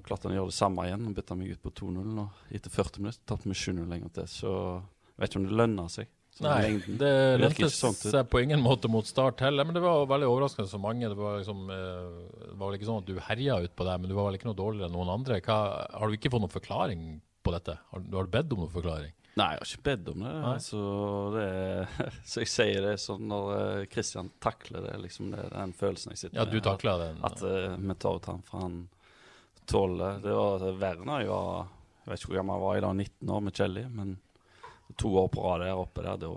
klarte 0.05 0.29
han 0.29 0.37
å 0.37 0.39
gjøre 0.39 0.53
det 0.53 0.57
samme 0.57 0.85
igjen 0.89 1.09
og 1.09 1.17
bytta 1.17 1.37
meg 1.37 1.57
ut 1.57 1.65
på 1.65 1.73
2-0. 1.81 2.21
Og 2.23 2.55
etter 2.55 2.73
40 2.73 3.05
minutter 3.05 3.25
tapte 3.29 3.51
vi 3.51 3.57
7-0 3.57 3.89
lenger 3.89 4.15
til. 4.21 4.31
Så 4.31 4.53
jeg 4.53 5.23
vet 5.23 5.33
ikke 5.33 5.43
om 5.43 5.49
det 5.49 5.61
lønner 5.63 5.93
seg. 5.93 6.15
Nei, 6.45 6.79
det 7.01 7.11
lønte 7.41 7.67
sånn 7.73 7.97
seg 7.99 8.29
på 8.31 8.45
ingen 8.45 8.61
måte 8.63 8.87
mot 8.93 9.07
start 9.09 9.41
heller, 9.43 9.67
men 9.67 9.75
det 9.75 9.81
var 9.83 10.05
veldig 10.07 10.29
overraskende 10.29 10.71
for 10.71 10.83
mange. 10.85 11.09
Det 11.11 11.19
var, 11.19 11.41
liksom, 11.41 11.65
eh, 11.75 12.05
det 12.45 12.53
var 12.53 12.69
vel 12.69 12.77
ikke 12.79 12.87
sånn 12.87 13.01
at 13.03 13.09
du 13.09 13.19
herja 13.27 13.57
ut 13.65 13.75
på 13.75 13.87
det, 13.89 13.97
men 13.99 14.11
du 14.11 14.15
var 14.15 14.29
vel 14.29 14.39
ikke 14.39 14.47
noe 14.47 14.61
dårligere 14.61 14.87
enn 14.87 14.95
noen 14.95 15.11
andre. 15.17 15.41
Hva, 15.43 15.57
har 15.91 16.07
du 16.07 16.15
ikke 16.15 16.31
fått 16.31 16.45
noen 16.45 16.55
forklaring 16.55 17.03
på 17.43 17.55
dette? 17.57 17.75
Har, 17.91 18.05
har 18.15 18.29
du 18.29 18.37
bedt 18.37 18.55
om 18.55 18.63
noen 18.63 18.77
forklaring? 18.77 19.17
Nei, 19.39 19.53
jeg 19.55 19.61
har 19.61 19.69
ikke 19.69 19.87
bedt 19.87 20.09
om 20.11 20.23
det. 20.25 20.35
Altså, 20.49 20.79
det 21.35 21.49
så 22.31 22.43
jeg 22.43 22.51
sier 22.51 22.87
det 22.89 22.95
sånn 23.03 23.27
når 23.31 23.85
Kristian 23.93 24.31
uh, 24.33 24.37
takler 24.43 24.87
det, 24.89 24.95
liksom 25.05 25.33
det, 25.35 25.45
den 25.53 25.75
følelsen 25.79 26.15
jeg 26.15 26.23
sitter 26.23 26.39
med. 26.39 26.41
Ja, 26.41 26.53
du 26.53 26.65
takler 26.65 27.05
den. 27.05 27.21
At 27.29 27.43
uh, 27.45 27.77
vi 27.77 27.99
tar 28.03 28.19
ut 28.19 28.31
han, 28.33 28.43
for 28.49 28.65
han 28.67 28.81
tåler 29.69 30.23
det. 30.25 30.33
var 30.33 30.65
Werner 30.81 31.21
jeg 31.21 31.31
var 31.31 31.69
Jeg 32.05 32.11
vet 32.11 32.23
ikke 32.23 32.33
hvor 32.33 32.41
gammel 32.41 32.57
jeg 32.57 32.65
var 32.65 32.79
i 32.79 32.85
dag, 32.87 32.97
19 33.05 33.35
år 33.37 33.45
med 33.45 33.61
Kjelli, 33.61 33.85
men 33.93 34.17
to 34.97 35.11
år 35.21 35.29
på 35.29 35.45
rad 35.45 35.61
der 35.67 35.77
oppe 35.77 36.03
der, 36.03 36.17
da, 36.23 36.31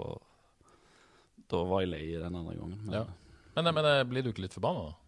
da 1.53 1.61
var 1.69 1.85
jeg 1.85 1.93
lei 1.93 2.05
den 2.19 2.35
andre 2.35 2.57
gangen. 2.57 2.81
Men, 2.83 2.97
ja. 2.99 3.05
men, 3.55 3.71
men, 3.77 3.87
blir 4.11 4.25
du 4.25 4.33
ikke 4.33 4.43
litt 4.45 4.57
forbanna, 4.57 4.89
da? 4.89 5.00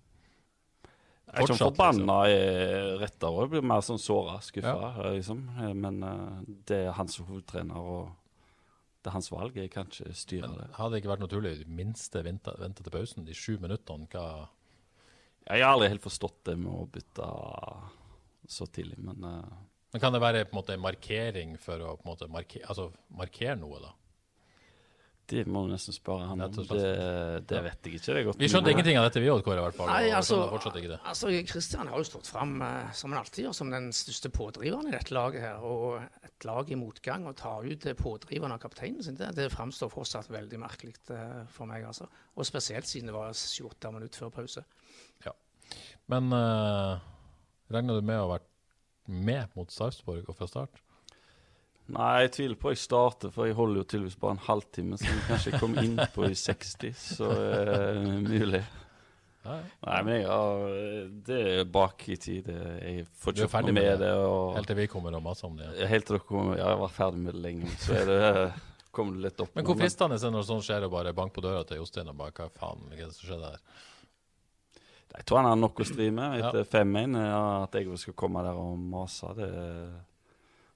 Jeg 1.34 1.40
er 1.40 1.48
ikke 1.48 1.56
sånn 1.58 1.72
forbanna 1.72 2.16
liksom. 2.30 2.98
retter 3.02 3.38
òg, 3.40 3.48
blir 3.50 3.64
mer 3.66 3.82
sånn 3.82 4.02
såra, 4.02 4.36
skuffa, 4.46 4.74
ja. 4.94 5.14
liksom. 5.16 5.40
Men 5.80 6.04
uh, 6.06 6.44
det 6.70 6.84
er 6.86 6.94
hans 6.94 7.18
hovedtrener, 7.18 7.80
og 7.82 8.12
det 9.02 9.10
er 9.10 9.16
hans 9.16 9.32
valg. 9.34 9.58
Jeg 9.58 9.72
kan 9.74 9.90
ikke 9.90 10.14
styre 10.14 10.52
men, 10.52 10.60
det. 10.62 10.68
Hadde 10.78 10.94
det 10.94 11.02
ikke 11.02 11.12
vært 11.16 11.24
naturlig 11.26 11.56
i 11.64 11.66
minste 11.80 12.22
vente, 12.28 12.54
vente 12.62 12.86
til 12.86 12.94
pausen, 12.94 13.26
de 13.26 13.34
sju 13.38 13.58
minuttene? 13.64 14.06
Hva 14.14 14.28
Jeg 15.50 15.66
har 15.66 15.74
aldri 15.74 15.90
helt 15.96 16.06
forstått 16.06 16.44
det 16.52 16.58
med 16.62 16.70
å 16.70 16.86
bytte 16.94 17.32
så 18.54 18.70
tidlig, 18.70 19.02
men 19.02 19.26
uh, 19.26 19.42
Men 19.94 20.02
Kan 20.06 20.14
det 20.14 20.22
være 20.22 20.46
på 20.46 20.54
en 20.54 20.62
måte 20.62 20.78
markering 20.82 21.58
for 21.62 21.82
å 21.82 21.98
på 21.98 22.06
en 22.06 22.14
måte 22.14 22.30
markere, 22.30 22.70
altså, 22.70 22.92
markere 23.18 23.58
noe, 23.58 23.82
da? 23.82 23.92
Det 25.24 25.46
må 25.48 25.62
du 25.64 25.70
nesten 25.72 25.96
spørre 25.96 26.26
han 26.28 26.42
om. 26.44 26.52
Det, 26.52 26.80
det, 27.48 27.60
vet 27.64 27.88
jeg 27.88 27.96
ikke. 27.96 28.16
det 28.18 28.24
godt. 28.28 28.40
vi 28.42 28.50
skjønte 28.52 28.74
ingenting 28.74 28.98
av 29.00 29.06
dette, 29.08 29.22
vi 29.24 29.30
òg, 29.32 29.40
Kåre. 29.46 29.62
i 29.62 29.64
hvert 29.64 29.78
fall. 29.78 29.88
Nei, 29.88 30.10
altså, 30.12 30.42
altså, 31.00 31.32
Christian 31.48 31.88
har 31.88 32.02
jo 32.02 32.08
stått 32.10 32.28
fram, 32.28 32.58
eh, 32.66 32.90
som 32.98 33.14
han 33.14 33.22
alltid 33.22 33.48
gjør, 33.48 33.56
som 33.56 33.72
den 33.72 33.88
største 33.96 34.34
pådriveren 34.36 34.92
i 34.92 34.96
dette 34.96 35.16
laget. 35.16 35.46
her, 35.46 35.64
Og 35.64 36.02
et 36.28 36.48
lag 36.50 36.72
i 36.72 36.80
motgang 36.80 37.28
og 37.32 37.38
ta 37.40 37.56
ut 37.64 37.88
pådriveren 38.02 38.52
av 38.52 38.60
kapteinen 38.66 39.04
sin, 39.04 39.16
det, 39.16 39.32
det 39.40 39.48
framstår 39.54 39.94
fortsatt 39.94 40.32
veldig 40.34 40.60
merkelig 40.60 40.98
eh, 41.16 41.44
for 41.48 41.72
meg. 41.72 41.88
altså. 41.88 42.10
Og 42.36 42.50
spesielt 42.50 42.90
siden 42.90 43.08
det 43.08 43.16
var 43.16 43.32
28 43.32 43.96
minutter 43.96 44.26
før 44.26 44.36
pause. 44.42 44.66
Ja. 45.24 45.32
Men 46.12 46.34
uh, 46.36 47.00
regner 47.72 47.96
du 47.96 48.04
med 48.04 48.20
å 48.20 48.28
ha 48.28 48.34
vært 48.36 48.50
med 49.08 49.56
mot 49.56 49.72
Sarpsborg 49.72 50.28
og 50.28 50.36
fra 50.36 50.52
start? 50.52 50.84
Nei, 51.92 52.12
jeg 52.24 52.32
tviler 52.38 52.60
på 52.60 52.72
jeg 52.72 52.80
starter, 52.80 53.32
for 53.34 53.50
jeg 53.50 53.58
holder 53.58 53.82
jo 53.82 53.88
tydeligvis 53.92 54.20
bare 54.22 54.38
en 54.38 54.46
halvtime. 54.46 54.98
Så 55.00 55.10
jeg 55.10 55.26
kanskje 55.28 55.60
kom 55.60 55.76
inn 55.82 55.98
på 56.16 56.30
i 56.30 56.38
60, 56.40 56.94
så 56.96 57.28
er 57.34 57.72
det 58.00 58.14
mulig. 58.24 58.62
Nei, 59.44 59.58
Nei 59.84 59.98
men 60.08 60.16
jeg 60.22 60.28
har, 60.30 60.62
det 61.28 61.40
er 61.52 61.66
bak 61.68 62.06
i 62.08 62.16
tid. 62.16 62.48
Jeg 62.48 63.08
får 63.20 63.36
ikke 63.44 63.64
med, 63.68 63.74
med 63.76 64.04
det. 64.06 64.12
Og, 64.16 64.54
helt 64.56 64.70
til 64.72 64.80
vi 64.80 64.86
kommer 64.92 65.18
og 65.18 65.26
maser 65.26 65.50
om 65.50 65.58
det? 65.60 65.68
Ja. 65.76 65.90
Helt 65.92 66.08
til 66.08 66.16
dere 66.16 66.28
kommer, 66.30 66.56
ja, 66.56 66.70
jeg 66.72 66.80
var 66.86 66.94
ferdig 66.96 67.26
med 67.26 67.36
det 67.36 67.44
lenge. 67.44 67.74
Så 67.84 67.98
er 68.00 68.08
det, 68.08 68.22
kommer 68.96 69.18
det 69.18 69.26
litt 69.28 69.44
opp. 69.44 69.52
Men 69.58 69.68
hvor 69.68 69.80
fristende 69.82 70.16
er 70.16 70.24
det 70.24 70.32
når 70.38 70.48
sånt 70.48 70.68
skjer, 70.70 70.88
å 70.88 70.94
bare 70.94 71.16
banke 71.18 71.36
på 71.36 71.44
døra 71.44 71.66
til 71.68 71.82
Jostein 71.82 72.14
og 72.14 72.22
bare 72.22 72.36
Hva 72.38 72.48
faen 72.56 72.88
hva 72.88 72.96
er 72.96 73.04
det 73.04 73.18
som 73.18 73.28
skjedde 73.28 73.52
her? 73.52 73.84
Jeg 75.14 75.28
tror 75.30 75.44
han 75.44 75.52
har 75.52 75.60
nok 75.60 75.84
å 75.84 75.86
stri 75.86 76.08
med 76.16 76.40
etter 76.40 76.64
ja. 76.64 76.70
5-1. 76.72 77.20
At 77.68 77.76
jeg 77.78 78.00
skal 78.02 78.16
komme 78.18 78.42
der 78.48 78.58
og 78.58 78.80
mase. 78.80 79.36
det 79.38 79.52
er 79.52 79.92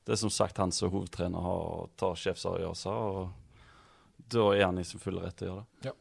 det 0.07 0.15
er 0.15 0.21
som 0.21 0.31
sagt 0.31 0.61
han 0.61 0.71
som 0.71 0.91
hovedtrener 0.93 1.43
har, 1.43 1.89
tar 1.99 2.15
sjefsavgjørelser. 2.15 3.03
og 3.11 4.27
da 4.31 4.49
er 4.55 4.65
han 4.65 4.79
i 4.79 4.85
sin 4.87 5.01
fulle 5.01 5.23
rett 5.23 5.37
til 5.39 5.51
å 5.51 5.57
gjøre 5.57 5.65
det. 5.83 5.93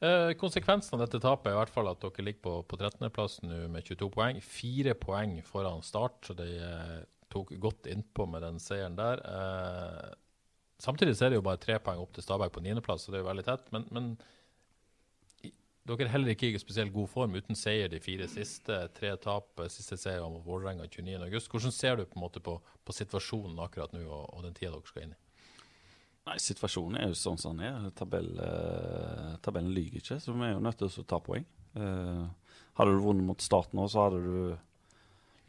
Eh, 0.00 0.30
konsekvensen 0.40 0.96
av 0.96 1.04
dette 1.04 1.20
tapet 1.22 1.50
er 1.50 1.54
i 1.54 1.60
hvert 1.60 1.72
fall 1.72 1.90
at 1.90 2.00
dere 2.02 2.24
ligger 2.26 2.42
på, 2.44 2.54
på 2.68 2.78
13.-plass 2.80 3.40
nå 3.44 3.60
med 3.72 3.86
22 3.86 4.08
poeng. 4.14 4.40
Fire 4.44 4.96
poeng 4.98 5.38
foran 5.46 5.84
start, 5.84 6.18
så 6.26 6.36
de 6.36 6.48
eh, 6.56 6.98
tok 7.32 7.54
godt 7.62 7.88
innpå 7.92 8.26
med 8.28 8.44
den 8.44 8.58
seieren 8.62 8.98
der. 8.98 9.22
Eh, 9.28 10.10
samtidig 10.82 11.16
så 11.16 11.28
er 11.28 11.32
det 11.32 11.40
jo 11.40 11.46
bare 11.46 11.62
tre 11.62 11.78
poeng 11.84 12.02
opp 12.02 12.16
til 12.16 12.26
Stabæk 12.26 12.56
på 12.56 12.64
9.-plass, 12.64 13.06
så 13.06 13.14
det 13.14 13.20
er 13.20 13.24
jo 13.24 13.30
veldig 13.30 13.46
tett. 13.48 13.68
Men, 13.76 13.86
men 13.94 14.12
dere 15.90 16.06
er 16.06 16.12
heller 16.14 16.34
ikke 16.34 16.52
i 16.52 16.60
spesielt 16.60 16.92
god 16.94 17.08
form 17.10 17.34
uten 17.38 17.58
seier 17.58 17.90
de 17.90 18.00
fire 18.02 18.28
siste. 18.30 18.76
Tre 18.96 19.14
tap, 19.22 19.50
eh, 19.60 19.70
siste 19.72 19.98
seier 19.98 20.22
mot 20.30 20.44
Vålerenga 20.46 20.86
29.8. 20.86 21.50
Hvordan 21.50 21.74
ser 21.74 21.98
du 21.98 22.06
på, 22.06 22.30
på, 22.38 22.56
på 22.60 22.96
situasjonen 22.96 23.58
akkurat 23.64 23.94
nå 23.96 24.04
og, 24.06 24.24
og 24.36 24.46
den 24.46 24.56
tida 24.56 24.74
dere 24.76 24.90
skal 24.90 25.06
inn 25.06 25.16
i? 25.16 25.20
Nei, 26.28 26.36
Situasjonen 26.42 27.00
er 27.00 27.08
jo 27.10 27.16
sånn 27.18 27.40
som 27.40 27.56
den 27.58 27.66
er. 27.70 27.92
Tabell, 27.96 28.30
eh, 28.44 29.36
tabellen 29.42 29.72
lyver 29.74 30.02
ikke, 30.02 30.20
så 30.20 30.34
vi 30.36 30.46
er 30.46 30.54
jo 30.54 30.64
nødt 30.64 30.78
til 30.82 30.90
å 31.02 31.06
ta 31.08 31.20
poeng. 31.24 31.46
Eh, 31.74 32.26
hadde 32.78 32.96
du 32.96 33.04
vunnet 33.04 33.26
mot 33.26 33.42
Start 33.42 33.72
nå, 33.76 33.86
så 33.90 34.06
hadde 34.06 34.20
du 34.24 34.36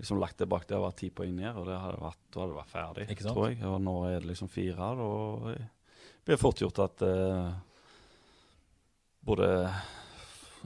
liksom 0.02 0.22
lagt 0.22 0.40
det 0.42 0.48
bak 0.50 0.66
det 0.70 0.80
og 0.80 0.88
vært 0.88 1.02
ti 1.04 1.12
poeng 1.14 1.36
ned, 1.38 1.54
og 1.54 1.68
det 1.70 1.78
hadde 1.78 2.02
vært, 2.02 2.22
da 2.34 2.42
hadde 2.42 2.54
det 2.54 2.62
vært 2.62 2.74
ferdig, 2.74 3.08
tror 3.22 3.44
jeg. 3.52 3.60
Og 3.70 3.78
nå 3.84 3.96
er 4.10 4.18
det 4.18 4.32
liksom 4.32 4.50
fire, 4.50 4.94
og 5.06 5.52
det 5.52 6.26
blir 6.26 6.42
fort 6.42 6.64
gjort 6.64 6.82
at 6.88 7.04
eh, 7.06 7.52
både 9.28 9.50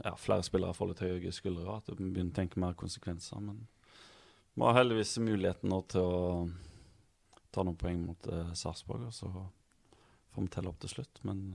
ja, 0.03 0.15
flere 0.19 0.43
spillere 0.43 0.75
får 0.75 0.91
litt 0.91 1.03
høye 1.05 1.31
skuldre, 1.35 1.77
at 1.77 1.89
du 1.89 2.03
begynner 2.03 2.33
å 2.33 2.37
tenke 2.37 2.61
mer 2.61 2.75
konsekvenser. 2.79 3.41
Men 3.43 3.63
vi 4.53 4.65
har 4.65 4.77
heldigvis 4.79 5.17
muligheten 5.23 5.71
nå 5.71 5.81
til 5.91 6.03
å 6.05 6.49
ta 7.55 7.63
noen 7.63 7.79
poeng 7.79 8.01
mot 8.03 8.27
eh, 8.27 8.53
Sarpsborg, 8.57 9.07
og 9.07 9.15
så 9.15 9.31
får 9.31 10.41
vi 10.43 10.53
telle 10.53 10.71
opp 10.71 10.81
til 10.83 10.91
slutt. 10.91 11.23
Men 11.27 11.47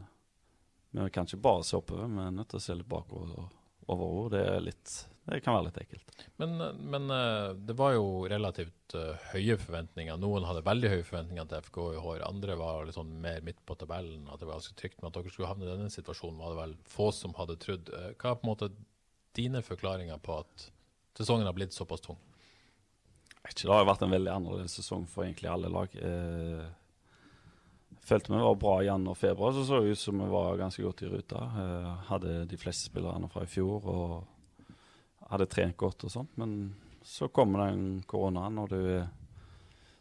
vi 0.90 1.11
kan 1.12 1.28
ikke 1.28 1.42
bare 1.44 1.66
se 1.66 1.78
oppover, 1.78 2.09
vi 2.09 2.25
er 2.25 2.37
nødt 2.37 2.50
til 2.52 2.61
å 2.61 2.64
se 2.64 2.76
litt 2.76 2.88
bakover. 2.90 3.35
og 3.44 3.60
over 3.99 4.30
Det, 4.35 4.40
er 4.47 4.61
litt, 4.64 4.92
det 5.26 5.40
kan 5.44 5.56
være 5.56 5.66
litt 5.68 5.80
ekkelt. 5.82 6.25
Men, 6.42 6.56
men 6.92 7.11
eh, 7.14 7.50
det 7.68 7.76
var 7.78 7.94
jo 7.97 8.06
relativt 8.30 8.94
eh, 8.99 9.26
høye 9.32 9.56
forventninger. 9.61 10.16
Noen 10.20 10.47
hadde 10.49 10.64
veldig 10.66 10.92
høye 10.94 11.06
forventninger 11.06 11.49
til 11.50 11.66
FK 11.68 11.78
i 11.94 12.00
år. 12.00 12.25
Andre 12.28 12.56
var 12.61 12.87
litt 12.87 12.99
sånn 12.99 13.12
mer 13.23 13.42
midt 13.47 13.61
på 13.68 13.76
tabellen. 13.80 14.26
At 14.30 14.40
det 14.42 14.49
var 14.49 14.59
ganske 14.61 14.76
trygt. 14.78 14.99
Men 15.00 15.11
at 15.11 15.18
dere 15.18 15.32
skulle 15.35 15.50
havne 15.50 15.68
i 15.68 15.73
denne 15.73 15.92
situasjonen, 15.92 16.40
var 16.40 16.54
det 16.54 16.62
vel 16.62 16.75
få 16.97 17.11
som 17.16 17.37
hadde 17.38 17.59
trodd. 17.62 17.92
Eh, 17.97 18.11
Hva 18.16 18.32
er 18.35 18.40
på 18.40 18.47
en 18.47 18.52
måte 18.52 18.73
dine 19.38 19.62
forklaringer 19.62 20.18
på 20.25 20.40
at 20.42 20.66
sesongen 21.20 21.47
har 21.49 21.56
blitt 21.56 21.76
såpass 21.76 22.02
tung? 22.04 22.18
Ikke, 23.40 23.64
Det 23.64 23.73
har 23.73 23.85
jo 23.85 23.88
vært 23.88 24.02
en 24.04 24.12
veldig 24.12 24.32
annerledes 24.35 24.75
sesong 24.80 25.06
for 25.09 25.25
egentlig 25.25 25.49
alle 25.50 25.70
lag. 25.73 25.94
Eh, 25.97 26.64
følte 28.11 28.33
vi 28.35 28.43
var 28.43 28.59
bra 28.59 28.75
i 28.83 28.87
januar 28.88 29.14
og 29.14 29.21
februar, 29.21 29.52
så 29.55 29.62
så 29.67 29.81
det 29.85 29.95
ut 29.95 29.99
som 30.02 30.19
vi 30.21 30.29
var 30.33 30.59
ganske 30.61 30.83
godt 30.85 31.02
i 31.07 31.11
ruta. 31.12 31.40
Eh, 31.62 31.88
hadde 32.11 32.35
de 32.50 32.59
fleste 32.61 32.90
spillerne 32.90 33.31
fra 33.31 33.45
i 33.47 33.50
fjor 33.50 33.87
og 33.87 34.26
hadde 35.31 35.47
trent 35.50 35.76
godt 35.79 36.05
og 36.09 36.11
sånt. 36.12 36.37
Men 36.40 36.75
så 37.07 37.29
kommer 37.33 37.67
den 37.71 38.02
koronaen, 38.11 38.59
og 38.61 38.69
du, 38.75 38.81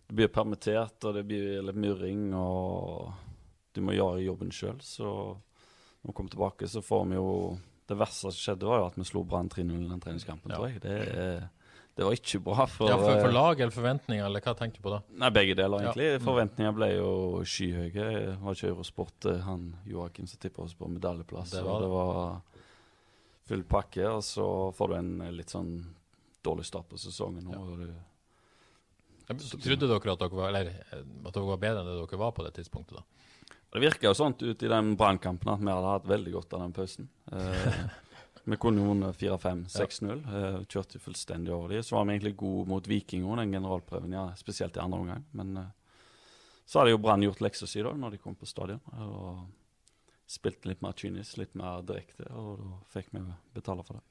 du 0.10 0.16
blir 0.18 0.28
permittert, 0.34 0.98
og 1.06 1.14
det 1.16 1.24
blir 1.30 1.62
litt 1.64 1.78
murring, 1.80 2.34
og 2.36 3.12
du 3.74 3.82
må 3.86 3.94
gjøre 3.96 4.26
jobben 4.26 4.52
sjøl. 4.52 4.80
Så 4.84 5.06
når 5.06 6.10
vi 6.12 6.16
kommer 6.18 6.34
tilbake, 6.34 6.68
så 6.72 6.82
får 6.86 7.06
vi 7.12 7.16
jo 7.20 7.32
Det 7.90 7.98
verste 7.98 8.30
som 8.30 8.36
skjedde, 8.38 8.68
var 8.70 8.78
jo 8.84 8.86
at 8.86 8.98
vi 9.00 9.04
slo 9.10 9.24
Brann 9.26 9.48
3-0 9.50 9.72
i 9.86 9.88
den 9.90 10.02
treningskampen, 10.04 10.52
Ja. 10.52 10.58
tror 10.60 10.68
jeg. 10.70 10.82
Det, 10.84 10.98
er- 11.10 11.48
det 12.00 12.06
var 12.08 12.16
ikke 12.16 12.40
bra 12.40 12.64
for 12.72 12.88
Ja, 12.88 12.96
for, 12.96 13.12
for 13.20 13.28
eh, 13.28 13.34
lag 13.36 13.60
eller 13.60 13.76
forventninger, 13.76 14.24
eller 14.24 14.44
hva 14.46 14.54
tenker 14.56 14.80
du 14.80 14.86
på 14.86 14.94
da? 14.94 15.00
Nei, 15.20 15.30
begge 15.36 15.56
deler, 15.60 15.84
egentlig. 15.84 16.06
Ja. 16.14 16.20
Forventningene 16.24 16.76
ble 16.78 16.88
jo 16.94 17.10
skyhøye. 17.44 18.06
Var 18.40 18.56
ikke 18.56 18.70
Eurosport 18.72 19.28
eh, 19.28 19.42
han 19.44 19.66
Joakim 19.90 20.30
som 20.32 20.40
tippa 20.40 20.64
oss 20.64 20.78
på 20.80 20.88
medaljeplass. 20.88 21.52
Det 21.52 21.60
Det 21.60 21.68
var 21.68 21.84
det. 21.84 21.90
var 21.92 22.64
full 23.50 23.64
pakke, 23.68 24.06
og 24.14 24.24
så 24.24 24.48
får 24.78 24.94
du 24.94 24.96
en 25.02 25.12
eh, 25.28 25.34
litt 25.42 25.52
sånn 25.52 25.74
dårlig 26.46 26.70
start 26.70 26.88
på 26.88 27.02
sesongen. 27.04 27.44
nå, 27.50 27.60
Ja. 27.90 27.92
Jeg 29.30 29.44
Trodde 29.62 29.86
dere 29.92 30.14
at 30.16 30.22
dere 30.24 30.34
var, 30.40 30.48
eller, 30.50 30.70
at 30.96 31.34
dere 31.36 31.46
var 31.52 31.60
bedre 31.62 31.82
enn 31.84 31.90
det 31.92 31.98
dere 32.00 32.18
var 32.24 32.32
på 32.34 32.48
det 32.48 32.56
tidspunktet? 32.56 32.96
da? 32.98 33.04
Det 33.76 33.82
virka 33.84 34.08
jo 34.10 34.16
sånn 34.18 34.34
ut 34.40 34.64
i 34.66 34.72
den 34.72 34.96
brannkampen 34.98 35.52
at 35.52 35.60
vi 35.62 35.70
hadde 35.70 35.92
hatt 35.92 36.08
veldig 36.10 36.32
godt 36.34 36.56
av 36.58 36.64
den 36.64 36.74
pausen. 36.74 37.10
Eh, 37.30 37.84
vi 38.50 38.58
kunne 38.62 38.82
jo 38.82 38.90
vunnet 38.92 39.18
4-5, 39.20 39.64
6-0. 39.74 40.24
Eh, 40.40 40.58
kjørte 40.70 41.02
fullstendig 41.02 41.54
over 41.54 41.74
de. 41.74 41.84
Så 41.86 41.96
var 41.96 42.08
vi 42.08 42.16
egentlig 42.16 42.36
gode 42.40 42.70
mot 42.72 42.90
Viking 42.90 43.28
òg, 43.28 43.38
den 43.42 43.56
generalprøven, 43.58 44.16
ja, 44.16 44.26
spesielt 44.40 44.78
i 44.78 44.84
andre 44.84 45.00
omgang. 45.04 45.26
Men 45.38 45.58
eh, 45.62 45.72
så 46.70 46.82
hadde 46.82 46.94
jo 46.94 47.02
Brann 47.02 47.26
gjort 47.26 47.42
leksa 47.42 47.70
si 47.70 47.82
da 47.86 47.96
når 47.98 48.16
de 48.16 48.22
kom 48.22 48.38
på 48.38 48.50
stadion. 48.50 48.82
Og 49.02 49.48
spilte 50.30 50.70
litt 50.70 50.84
mer 50.86 50.94
kynisk, 50.98 51.40
litt 51.42 51.56
mer 51.58 51.82
direkte, 51.86 52.28
og 52.38 52.62
da 52.62 52.80
fikk 52.94 53.10
vi 53.16 53.24
betale 53.56 53.86
for 53.86 53.98
det. 53.98 54.06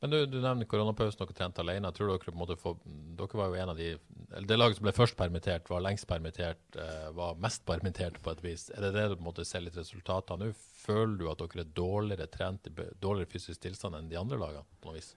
Men 0.00 0.12
du, 0.12 0.16
du 0.28 0.40
nevner 0.42 0.68
koronapausen, 0.68 1.20
dere 1.22 1.36
trente 1.36 1.62
alene. 1.62 1.88
Jeg 1.88 1.96
tror 1.96 2.10
dere 2.10 2.26
på 2.26 2.34
en 2.34 2.40
måte 2.42 2.56
får, 2.60 2.74
dere 3.16 3.38
var 3.40 3.52
jo 3.52 3.60
en 3.62 3.72
av 3.72 3.78
de 3.78 3.92
eller 4.30 4.46
Det 4.46 4.58
laget 4.58 4.78
som 4.78 4.86
ble 4.86 4.92
først 4.94 5.16
permittert, 5.18 5.70
var 5.72 5.82
lengst 5.82 6.06
permittert, 6.06 6.60
eh, 6.78 7.08
var 7.16 7.38
mest 7.42 7.64
permittert 7.66 8.20
på 8.22 8.30
et 8.30 8.42
vis. 8.44 8.68
Er 8.70 8.84
det 8.84 8.92
det 8.94 9.08
du 9.10 9.16
på 9.16 9.24
en 9.24 9.30
måte 9.30 9.46
ser 9.48 9.64
litt 9.64 9.78
resultater 9.78 10.36
av 10.36 10.42
nå? 10.42 10.52
Føler 10.90 11.16
du 11.20 11.26
at 11.30 11.42
dere 11.42 11.64
er 11.64 11.74
dårligere 11.80 12.28
trent, 12.32 12.66
i 12.66 12.88
dårligere 13.00 13.30
fysisk 13.30 13.62
tilstand 13.62 13.98
enn 13.98 14.10
de 14.10 14.18
andre 14.18 14.38
lagene? 14.40 14.66
på 14.80 14.90
noe 14.90 14.98
vis? 14.98 15.14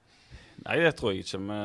Nei, 0.64 0.78
det 0.84 0.94
tror 1.00 1.14
jeg 1.14 1.24
ikke. 1.24 1.40
Vi 1.50 1.60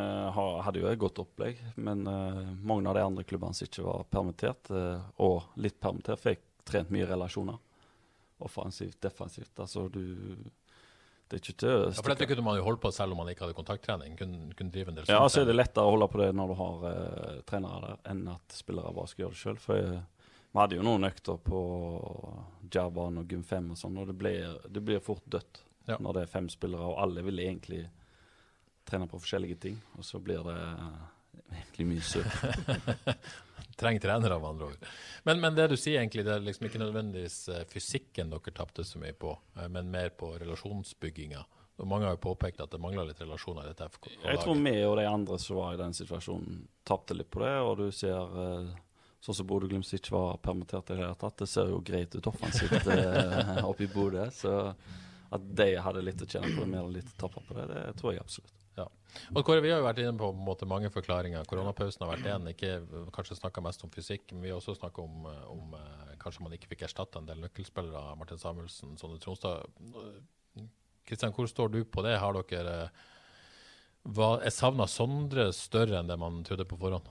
hadde 0.64 0.80
jo 0.80 0.90
et 0.90 1.00
godt 1.00 1.20
opplegg, 1.22 1.60
men 1.76 2.06
uh, 2.08 2.44
mange 2.66 2.88
av 2.88 2.96
de 2.96 3.04
andre 3.04 3.24
klubbene 3.28 3.56
som 3.56 3.68
ikke 3.68 3.84
var 3.86 4.06
permittert, 4.10 4.70
uh, 4.72 5.02
og 5.24 5.60
litt 5.60 5.78
permittert, 5.82 6.22
fikk 6.22 6.44
trent 6.68 6.92
mye 6.94 7.08
relasjoner. 7.08 7.58
Offensivt, 8.44 9.00
defensivt. 9.02 9.52
Altså, 9.58 9.88
du 9.90 10.02
Det 11.28 11.36
er 11.36 11.40
ikke 11.42 11.58
til 11.60 11.68
å 11.68 11.78
Ja, 11.90 12.00
for 12.00 12.14
dette 12.14 12.28
kunne 12.30 12.44
man 12.46 12.56
jo 12.56 12.64
holde 12.64 12.80
på 12.80 12.92
selv 12.94 13.12
om 13.12 13.18
man 13.20 13.28
ikke 13.28 13.44
hadde 13.44 13.56
kontakttrening. 13.58 14.14
Kunne, 14.16 14.52
kunne 14.56 14.72
drive 14.72 14.92
en 14.92 15.00
del 15.00 15.10
Ja, 15.10 15.24
så 15.26 15.34
så 15.34 15.42
er 15.42 15.50
det 15.50 15.58
lettere 15.58 15.84
å 15.84 15.92
holde 15.92 16.08
på 16.08 16.22
det 16.22 16.30
når 16.38 16.52
du 16.52 16.54
har 16.62 16.86
uh, 16.86 17.40
trenere 17.48 17.80
der, 17.84 17.98
enn 18.12 18.22
at 18.32 18.56
spillere 18.56 18.94
bare 18.96 19.10
skal 19.10 19.26
gjøre 19.26 19.36
det 19.36 19.42
sjøl. 19.42 19.98
Vi 20.58 20.62
hadde 20.64 20.74
jo 20.74 20.82
noen 20.82 21.06
økter 21.06 21.36
på 21.38 21.58
Jarban 22.74 23.20
og 23.20 23.30
Gym 23.30 23.44
5 23.46 23.66
og 23.70 23.78
sånn, 23.78 23.98
og 24.02 24.08
det 24.10 24.14
blir, 24.18 24.56
det 24.66 24.80
blir 24.82 24.98
fort 24.98 25.22
dødt 25.30 25.60
Ja. 25.86 25.96
når 26.02 26.16
det 26.16 26.22
er 26.24 26.30
fem 26.32 26.48
spillere, 26.50 26.82
og 26.82 26.98
alle 26.98 27.22
vil 27.22 27.38
egentlig 27.38 27.84
trene 28.84 29.06
på 29.06 29.20
forskjellige 29.22 29.58
ting, 29.62 29.76
og 29.94 30.02
så 30.04 30.18
blir 30.18 30.42
det 30.48 30.56
eh, 30.58 31.60
egentlig 31.60 31.86
mye 31.92 32.02
søk. 32.02 32.26
Trenger 33.78 34.02
trenere, 34.02 34.40
med 34.40 34.48
andre 34.48 34.66
ord. 34.72 34.88
Men, 35.30 35.40
men 35.40 35.54
det 35.54 35.68
du 35.70 35.76
sier 35.78 36.00
egentlig, 36.00 36.26
det 36.26 36.34
er 36.34 36.42
liksom 36.42 36.66
ikke 36.66 36.82
nødvendigvis 36.82 37.38
eh, 37.54 37.62
fysikken 37.70 38.34
dere 38.34 38.56
tapte 38.58 38.82
så 38.82 38.98
mye 38.98 39.14
på, 39.14 39.36
eh, 39.60 39.70
men 39.70 39.94
mer 39.94 40.10
på 40.10 40.32
relasjonsbygginga. 40.42 41.44
Og 41.78 41.86
mange 41.86 42.10
har 42.10 42.18
jo 42.18 42.24
påpekt 42.26 42.66
at 42.66 42.74
det 42.74 42.82
mangler 42.82 43.06
litt 43.06 43.22
relasjoner 43.22 43.62
i 43.62 43.70
dette 43.70 43.86
FK. 43.94 44.10
Jeg 44.26 44.42
tror 44.42 44.58
vi 44.58 44.74
og 44.82 44.98
de 44.98 45.06
andre 45.06 45.38
som 45.38 45.62
var 45.62 45.78
i 45.78 45.82
den 45.84 45.94
situasjonen, 45.94 46.66
tapte 46.82 47.14
litt 47.14 47.30
på 47.30 47.46
det, 47.46 47.54
og 47.62 47.78
du 47.78 47.88
ser 47.94 48.74
Sånn 49.24 49.34
som 49.34 49.48
Bodø-Glimt 49.50 49.88
ikke 49.96 50.14
var 50.14 50.38
permittert 50.42 50.92
i 50.92 50.96
det 50.96 51.02
hele 51.02 51.18
tatt. 51.18 51.40
Det 51.40 51.48
ser 51.50 51.72
jo 51.72 51.82
greit 51.84 52.14
ut 52.14 52.30
offensivt 52.30 52.86
eh, 52.94 53.64
oppe 53.70 53.88
i 53.88 53.90
Bodø. 53.90 54.28
Så 54.34 54.52
at 55.28 55.50
de 55.60 55.72
hadde 55.84 56.04
litt 56.06 56.22
å 56.22 56.28
tjene 56.28 56.54
på 56.54 56.62
det, 56.62 56.70
mer 56.72 56.86
litt 56.92 57.10
å 57.16 57.20
tape 57.26 57.42
på 57.44 57.56
det, 57.58 57.66
det 57.72 57.82
tror 57.98 58.14
jeg 58.14 58.22
absolutt. 58.22 58.54
Og 59.34 59.44
Kåre, 59.44 59.60
Vi 59.64 59.70
har 59.72 59.80
jo 59.80 59.86
vært 59.86 60.00
inne 60.02 60.14
på, 60.18 60.30
på 60.30 60.46
måte, 60.46 60.68
mange 60.68 60.90
forklaringer. 60.92 61.46
Koronapausen 61.48 62.04
har 62.04 62.12
vært 62.12 62.28
én. 62.30 62.48
Kanskje 63.14 63.38
snakka 63.38 63.62
mest 63.64 63.84
om 63.84 63.92
fysikk, 63.92 64.30
men 64.32 64.44
vi 64.44 64.52
har 64.52 64.60
også 64.60 64.76
snakka 64.78 65.04
om, 65.04 65.28
om 65.50 65.76
eh, 65.78 66.16
kanskje 66.22 66.44
man 66.44 66.54
ikke 66.56 66.70
fikk 66.72 66.86
erstatta 66.88 67.20
en 67.20 67.28
del 67.28 67.42
nøkkelspillere. 67.42 68.16
Martin 68.20 68.40
Samuelsen, 68.40 68.96
Sonne 69.00 69.20
Tronstad. 69.22 69.68
Kristian, 71.08 71.32
hvor 71.34 71.48
står 71.48 71.72
du 71.72 71.80
på 71.88 72.04
det? 72.04 72.18
Har 72.20 72.36
dere 72.36 72.74
eh, 72.88 73.06
hva, 74.14 74.36
Er 74.44 74.54
savna 74.54 74.86
Sondre 74.88 75.50
større 75.56 76.00
enn 76.00 76.10
det 76.10 76.18
man 76.20 76.42
trodde 76.46 76.68
på 76.68 76.78
forhånd? 76.80 77.08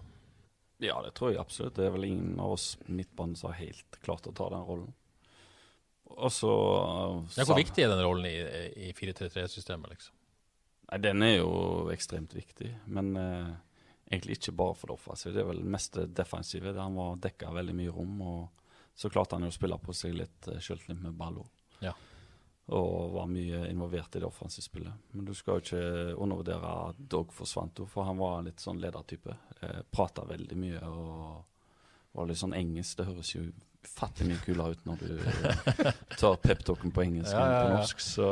Ja, 0.83 0.99
det 1.01 1.15
tror 1.17 1.31
jeg 1.33 1.41
absolutt. 1.41 1.75
Det 1.77 1.87
er 1.87 1.93
vel 1.95 2.09
ingen 2.11 2.39
av 2.39 2.53
oss 2.57 2.75
midtbanen 2.85 3.37
som 3.37 3.51
har 3.51 3.59
helt 3.63 3.99
klart 4.05 4.27
å 4.29 4.33
ta 4.35 4.49
den 4.53 4.65
rollen. 4.67 4.93
Og 6.17 6.31
så 6.31 6.51
Ja, 7.35 7.45
hvor 7.45 7.57
viktig 7.57 7.83
er 7.83 7.91
den 7.91 8.03
rollen 8.05 8.27
i, 8.29 8.37
i 8.87 8.91
4-3-3-systemet? 8.95 9.89
liksom? 9.95 10.13
Nei, 10.87 10.99
Den 11.03 11.23
er 11.25 11.33
jo 11.39 11.51
ekstremt 11.91 12.35
viktig, 12.37 12.69
men 12.85 13.11
eh, 13.19 13.49
egentlig 14.09 14.37
ikke 14.37 14.55
bare 14.61 14.77
for 14.77 14.89
det 14.91 14.95
offensive. 14.99 15.33
Det 15.35 15.43
er 15.43 15.49
vel 15.49 15.65
mest 15.67 15.97
det 15.97 16.07
defensive. 16.15 16.71
Der 16.71 16.85
han 16.85 16.95
var 16.95 17.19
dekka 17.25 17.51
veldig 17.57 17.75
mye 17.75 17.95
rom, 17.95 18.21
og 18.21 18.95
så 18.97 19.11
klarte 19.13 19.35
han 19.35 19.45
jo 19.45 19.51
å 19.51 19.57
spille 19.57 19.79
på 19.81 19.95
seg 19.95 20.15
litt 20.17 20.47
uh, 20.49 20.59
sjøltillit 20.63 21.03
med 21.03 21.17
ball 21.19 21.41
òg. 21.43 21.49
Ja. 21.83 21.93
Og 22.67 23.13
var 23.13 23.29
mye 23.31 23.61
involvert 23.69 24.17
i 24.17 24.19
det 24.19 24.27
offensive 24.27 24.65
spillet. 24.65 24.91
Men 25.15 25.27
du 25.29 25.31
skal 25.37 25.55
jo 25.55 25.63
ikke 25.63 26.15
undervurdere 26.19 26.71
Dog 26.97 27.31
forsvant, 27.31 27.79
jo, 27.79 27.85
for 27.87 28.03
han 28.09 28.19
var 28.19 28.41
litt 28.43 28.59
sånn 28.59 28.81
ledertype. 28.83 29.37
Eh, 29.61 29.79
Prata 29.91 30.25
veldig 30.27 30.57
mye 30.59 30.81
og 30.89 31.45
var 32.17 32.27
litt 32.27 32.41
sånn 32.41 32.57
engelsk. 32.57 32.97
Det 32.99 33.07
høres 33.07 33.31
jo 33.37 33.45
ufattelig 33.87 34.33
mye 34.33 34.43
kulere 34.43 34.75
ut 34.75 34.83
når 34.89 34.99
du 34.99 35.11
eh, 35.15 35.93
tar 36.19 36.35
peptalken 36.43 36.91
på 36.91 37.05
engelsk 37.05 37.31
Ja, 37.31 37.45
ja, 37.45 37.53
ja, 37.53 37.61
på 37.63 37.73
norsk, 37.77 38.03
så 38.03 38.27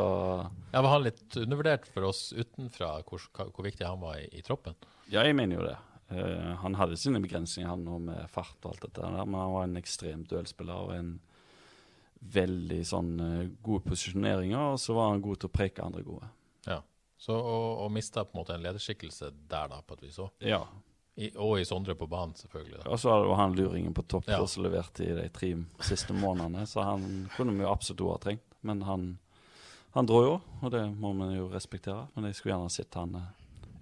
Ja, 0.74 0.82
Var 0.82 0.92
han 0.92 1.06
litt 1.06 1.38
undervurdert 1.40 1.88
for 1.94 2.10
oss 2.10 2.34
utenfra, 2.36 2.98
hvor, 3.08 3.24
hvor 3.40 3.64
viktig 3.70 3.88
han 3.88 4.02
var 4.04 4.20
i, 4.20 4.28
i 4.36 4.44
troppen? 4.44 4.76
Ja, 5.08 5.24
jeg 5.24 5.38
mener 5.38 5.62
jo 5.62 5.68
det. 5.70 5.78
Eh, 6.12 6.52
han 6.60 6.76
hadde 6.76 7.00
sine 7.00 7.22
begrensninger, 7.24 7.72
han 7.72 8.10
med 8.10 8.28
fart 8.34 8.58
og 8.66 8.74
alt 8.74 8.84
dette 8.90 9.00
der, 9.00 9.24
men 9.24 9.40
han 9.40 9.56
var 9.56 9.70
en 9.70 9.80
ekstrem 9.80 10.26
duellspiller 10.28 10.90
og 10.90 10.92
en 10.98 11.16
veldig 12.34 12.82
sånn 12.88 13.12
eh, 13.22 13.44
gode 13.64 13.86
posisjoneringer, 13.90 14.74
og 14.74 14.80
så 14.82 14.96
var 14.98 15.12
han 15.12 15.22
god 15.24 15.42
til 15.42 15.52
å 15.52 15.54
preke 15.54 15.86
andre 15.86 16.04
gode. 16.06 16.30
Ja. 16.66 16.82
Så, 17.18 17.36
og 17.38 17.92
mista 17.94 18.26
på 18.26 18.36
en 18.36 18.42
måte 18.42 18.56
en 18.58 18.66
lederskikkelse 18.66 19.32
der, 19.50 19.70
da, 19.72 19.80
på 19.82 19.96
et 19.98 20.04
vis 20.08 20.20
òg. 20.22 20.34
Ja. 20.46 20.64
I, 21.16 21.30
og 21.40 21.62
i 21.62 21.66
Sondre 21.68 21.96
på 21.96 22.10
banen, 22.12 22.36
selvfølgelig. 22.36 22.82
da. 22.82 22.90
Og 22.92 23.00
så 23.00 23.14
var 23.14 23.38
han 23.40 23.56
luringen 23.56 23.94
på 23.96 24.04
topp 24.04 24.28
Ja. 24.28 24.42
som 24.52 24.66
leverte 24.66 25.06
i 25.06 25.14
de 25.16 25.30
tre 25.32 25.54
siste 25.80 26.14
månedene, 26.14 26.66
så 26.68 26.84
han 26.84 27.30
kunne 27.38 27.56
vi 27.56 27.64
jo 27.64 27.72
absolutt 27.72 28.12
ha 28.12 28.18
trengt. 28.26 28.44
Men 28.68 28.82
han, 28.84 29.06
han 29.96 30.10
dro 30.10 30.24
jo, 30.26 30.36
og 30.62 30.74
det 30.74 30.84
må 31.00 31.14
vi 31.22 31.38
jo 31.38 31.48
respektere. 31.54 32.10
Men 32.16 32.28
jeg 32.28 32.36
skulle 32.36 32.58
gjerne 32.58 32.74
sett 32.74 33.00
han 33.00 33.16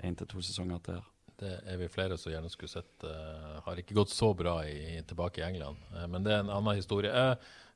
én 0.03 0.15
til 0.19 0.29
to 0.29 0.43
sesonger 0.45 0.83
til 0.85 0.99
her. 0.99 1.09
Det 1.43 1.53
er 1.65 1.79
vi 1.81 1.89
flere 1.89 2.17
som 2.21 2.31
gjerne 2.31 2.51
skulle 2.53 2.69
sett. 2.71 3.03
Uh, 3.03 3.57
har 3.65 3.79
ikke 3.81 3.95
gått 3.97 4.13
så 4.13 4.29
bra 4.37 4.59
i, 4.69 5.01
tilbake 5.07 5.41
i 5.41 5.47
England, 5.47 5.79
uh, 5.95 6.05
men 6.07 6.23
det 6.23 6.35
er 6.35 6.43
en 6.43 6.53
annen 6.53 6.77
historie. 6.77 7.09
Eh, 7.09 7.33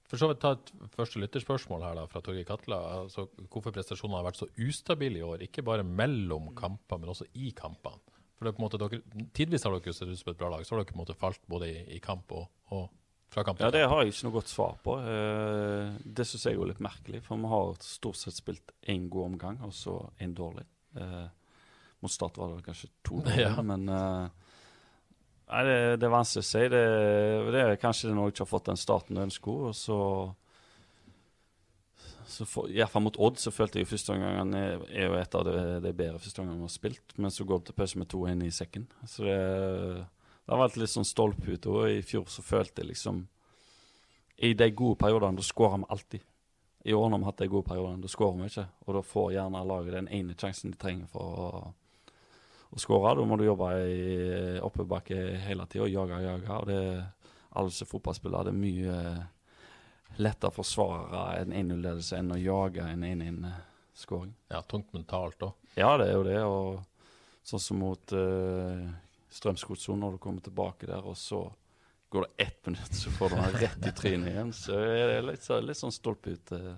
for 0.07 0.19
så 0.21 0.29
vidt 0.31 0.39
ta 0.43 0.53
et 0.55 0.69
første 0.95 1.19
lytterspørsmål 1.19 1.81
her 1.83 1.97
da, 1.99 2.05
fra 2.07 2.21
Torgeir 2.23 2.45
Katla. 2.47 2.77
Altså, 3.03 3.25
hvorfor 3.51 3.73
prestasjonene 3.75 4.21
har 4.21 4.27
vært 4.29 4.39
så 4.39 4.47
ustabile 4.63 5.19
i 5.19 5.25
år, 5.27 5.41
ikke 5.47 5.65
bare 5.67 5.83
mellom 5.83 6.53
kamper, 6.55 7.01
men 7.01 7.11
også 7.11 7.27
i 7.35 7.51
kampene. 7.57 7.99
For 8.37 8.45
det 8.45 8.51
er 8.53 8.55
på 8.57 8.61
en 8.61 8.67
måte 8.67 8.79
dere, 8.79 9.01
Tidvis 9.35 9.65
har 9.65 9.73
dere 9.75 9.93
sett 9.97 10.07
ut 10.13 10.19
som 10.19 10.31
et 10.31 10.37
bra 10.39 10.51
lag, 10.53 10.63
så 10.63 10.75
har 10.75 10.83
dere 10.83 10.91
på 10.93 10.97
en 10.99 11.01
måte 11.03 11.17
falt 11.17 11.41
både 11.49 11.67
i, 11.73 11.79
i 11.97 11.99
kamp 12.03 12.31
og, 12.37 12.47
og 12.75 12.87
fra 13.33 13.43
kamp 13.43 13.57
til 13.59 13.65
Ja, 13.67 13.71
det 13.73 13.81
har 13.89 14.03
jeg 14.05 14.13
ikke 14.13 14.27
noe 14.29 14.35
godt 14.37 14.51
svar 14.53 14.75
på. 14.85 14.93
Eh, 15.01 15.95
det 16.05 16.25
syns 16.29 16.45
jeg 16.47 16.55
er 16.55 16.69
litt 16.69 16.83
merkelig, 16.85 17.23
for 17.25 17.41
vi 17.41 17.49
har 17.51 17.73
stort 17.83 18.19
sett 18.21 18.37
spilt 18.37 18.71
én 18.87 19.09
god 19.11 19.33
omgang, 19.33 19.57
og 19.67 19.73
så 19.75 19.97
én 20.23 20.35
dårlig. 20.37 20.63
Eh, 20.95 21.25
mot 22.05 22.13
Start 22.13 22.37
var 22.39 22.53
det 22.55 22.63
kanskje 22.69 22.91
to 23.03 23.19
dårlig, 23.25 23.41
Ja. 23.49 23.57
men 23.65 23.89
eh, 23.89 24.29
Nei, 25.47 25.61
det, 25.63 25.77
det 26.01 26.07
er 26.07 26.11
vanskelig 26.11 26.43
å 26.43 26.47
si. 26.49 26.65
Det, 26.73 26.83
det 27.55 27.63
er 27.63 27.79
kanskje 27.79 28.11
når 28.11 28.27
jeg 28.29 28.35
ikke 28.35 28.43
har 28.43 28.51
fått 28.51 28.69
den 28.71 28.79
starten 28.79 29.15
du 29.17 29.23
ønsker, 29.23 29.69
og 29.69 29.77
så 29.77 29.99
så 32.27 32.45
for, 32.45 32.67
i 32.69 32.75
hvert 32.75 32.91
fall 32.91 33.05
mot 33.05 33.15
Odd 33.23 33.39
så 33.39 33.53
følte 33.55 33.79
jeg 33.79 33.87
første 33.87 34.11
omgangen 34.11 34.51
er, 34.57 34.81
er 34.91 35.07
jo 35.07 35.15
et 35.15 35.35
av 35.39 35.45
de, 35.47 35.61
de 35.81 35.91
bedre 35.95 36.19
første 36.19 36.41
omgangene 36.43 36.65
vi 36.65 36.67
har 36.67 36.73
spilt, 36.73 37.13
men 37.15 37.31
så 37.31 37.45
går 37.47 37.61
vi 37.61 37.69
til 37.69 37.77
pause 37.77 38.01
med 38.01 38.09
2-1 38.11 38.43
i 38.43 38.51
sekken. 38.51 38.87
Så 39.07 39.23
det, 39.23 39.37
det 40.43 40.51
har 40.51 40.61
vært 40.61 40.77
litt 40.81 40.91
sånn 40.91 41.07
stolpute. 41.07 41.71
Og 41.71 41.93
i 41.95 42.03
fjor 42.05 42.27
så 42.31 42.43
følte 42.43 42.83
jeg 42.83 42.91
liksom 42.91 43.23
I 44.43 44.51
de 44.59 44.67
gode 44.75 44.99
periodene, 44.99 45.39
da 45.39 45.47
skårer 45.47 45.81
vi 45.81 45.89
alltid. 45.95 46.27
I 46.87 46.93
år 46.95 47.09
når 47.09 47.17
vi 47.17 47.25
har 47.25 47.31
hatt 47.31 47.41
de 47.41 47.49
gode 47.51 47.69
periodene, 47.71 48.03
da 48.03 48.11
skårer 48.11 48.37
vi 48.41 48.51
ikke. 48.51 48.67
Og 48.85 48.99
da 48.99 49.05
får 49.15 49.33
gjerne 49.37 49.65
laget 49.71 49.97
den 49.97 50.11
ene 50.19 50.37
sjansen 50.39 50.75
de 50.75 50.81
trenger 50.83 51.09
for 51.11 51.41
å, 51.47 51.63
å 52.71 52.79
skåre. 52.81 53.15
Da 53.17 53.25
må 53.27 53.37
du 53.39 53.45
jobbe 53.47 53.69
i 53.87 54.59
oppoverbakke 54.63 55.17
hele 55.45 55.65
tida 55.71 55.87
jage 55.91 56.19
jage. 56.23 56.57
Og 56.57 56.67
det 56.69 56.81
alle 57.57 57.71
som 57.73 57.85
er 57.87 57.91
fotballspillere, 57.91 58.49
det 58.49 58.53
er 58.53 58.61
mye 58.61 58.97
lettere 60.21 60.51
å 60.51 60.55
forsvare 60.57 61.23
en 61.41 61.53
1-0-ledelse 61.53 62.17
enn 62.19 62.33
å 62.35 62.39
jage 62.41 62.85
en 62.85 63.03
1-1-skåring. 63.07 64.33
Ja, 64.51 64.61
tungt 64.63 64.93
mentalt 64.95 65.41
òg. 65.45 65.53
Ja, 65.77 65.93
det 65.99 66.09
er 66.09 66.15
jo 66.17 66.25
det. 66.27 66.39
Og 66.43 67.47
sånn 67.47 67.63
som 67.63 67.79
mot 67.81 68.13
uh, 68.17 68.87
Strømsgodset, 69.33 69.95
når 69.99 70.15
du 70.17 70.21
kommer 70.23 70.43
tilbake 70.45 70.89
der, 70.89 71.05
og 71.05 71.17
så 71.19 71.43
går 72.13 72.23
det 72.27 72.45
ett 72.47 72.69
minutt, 72.69 72.93
så 72.95 73.11
får 73.13 73.29
du 73.33 73.35
den 73.41 73.57
rett 73.61 73.87
i 73.89 73.93
trynet 73.95 74.31
igjen. 74.31 74.53
Så 74.55 74.77
er 74.79 75.11
det 75.11 75.17
litt, 75.27 75.43
så- 75.43 75.59
litt 75.61 75.77
sånn 75.79 75.93
stolpe 75.95 76.33
ut, 76.37 76.53
uh, 76.55 76.75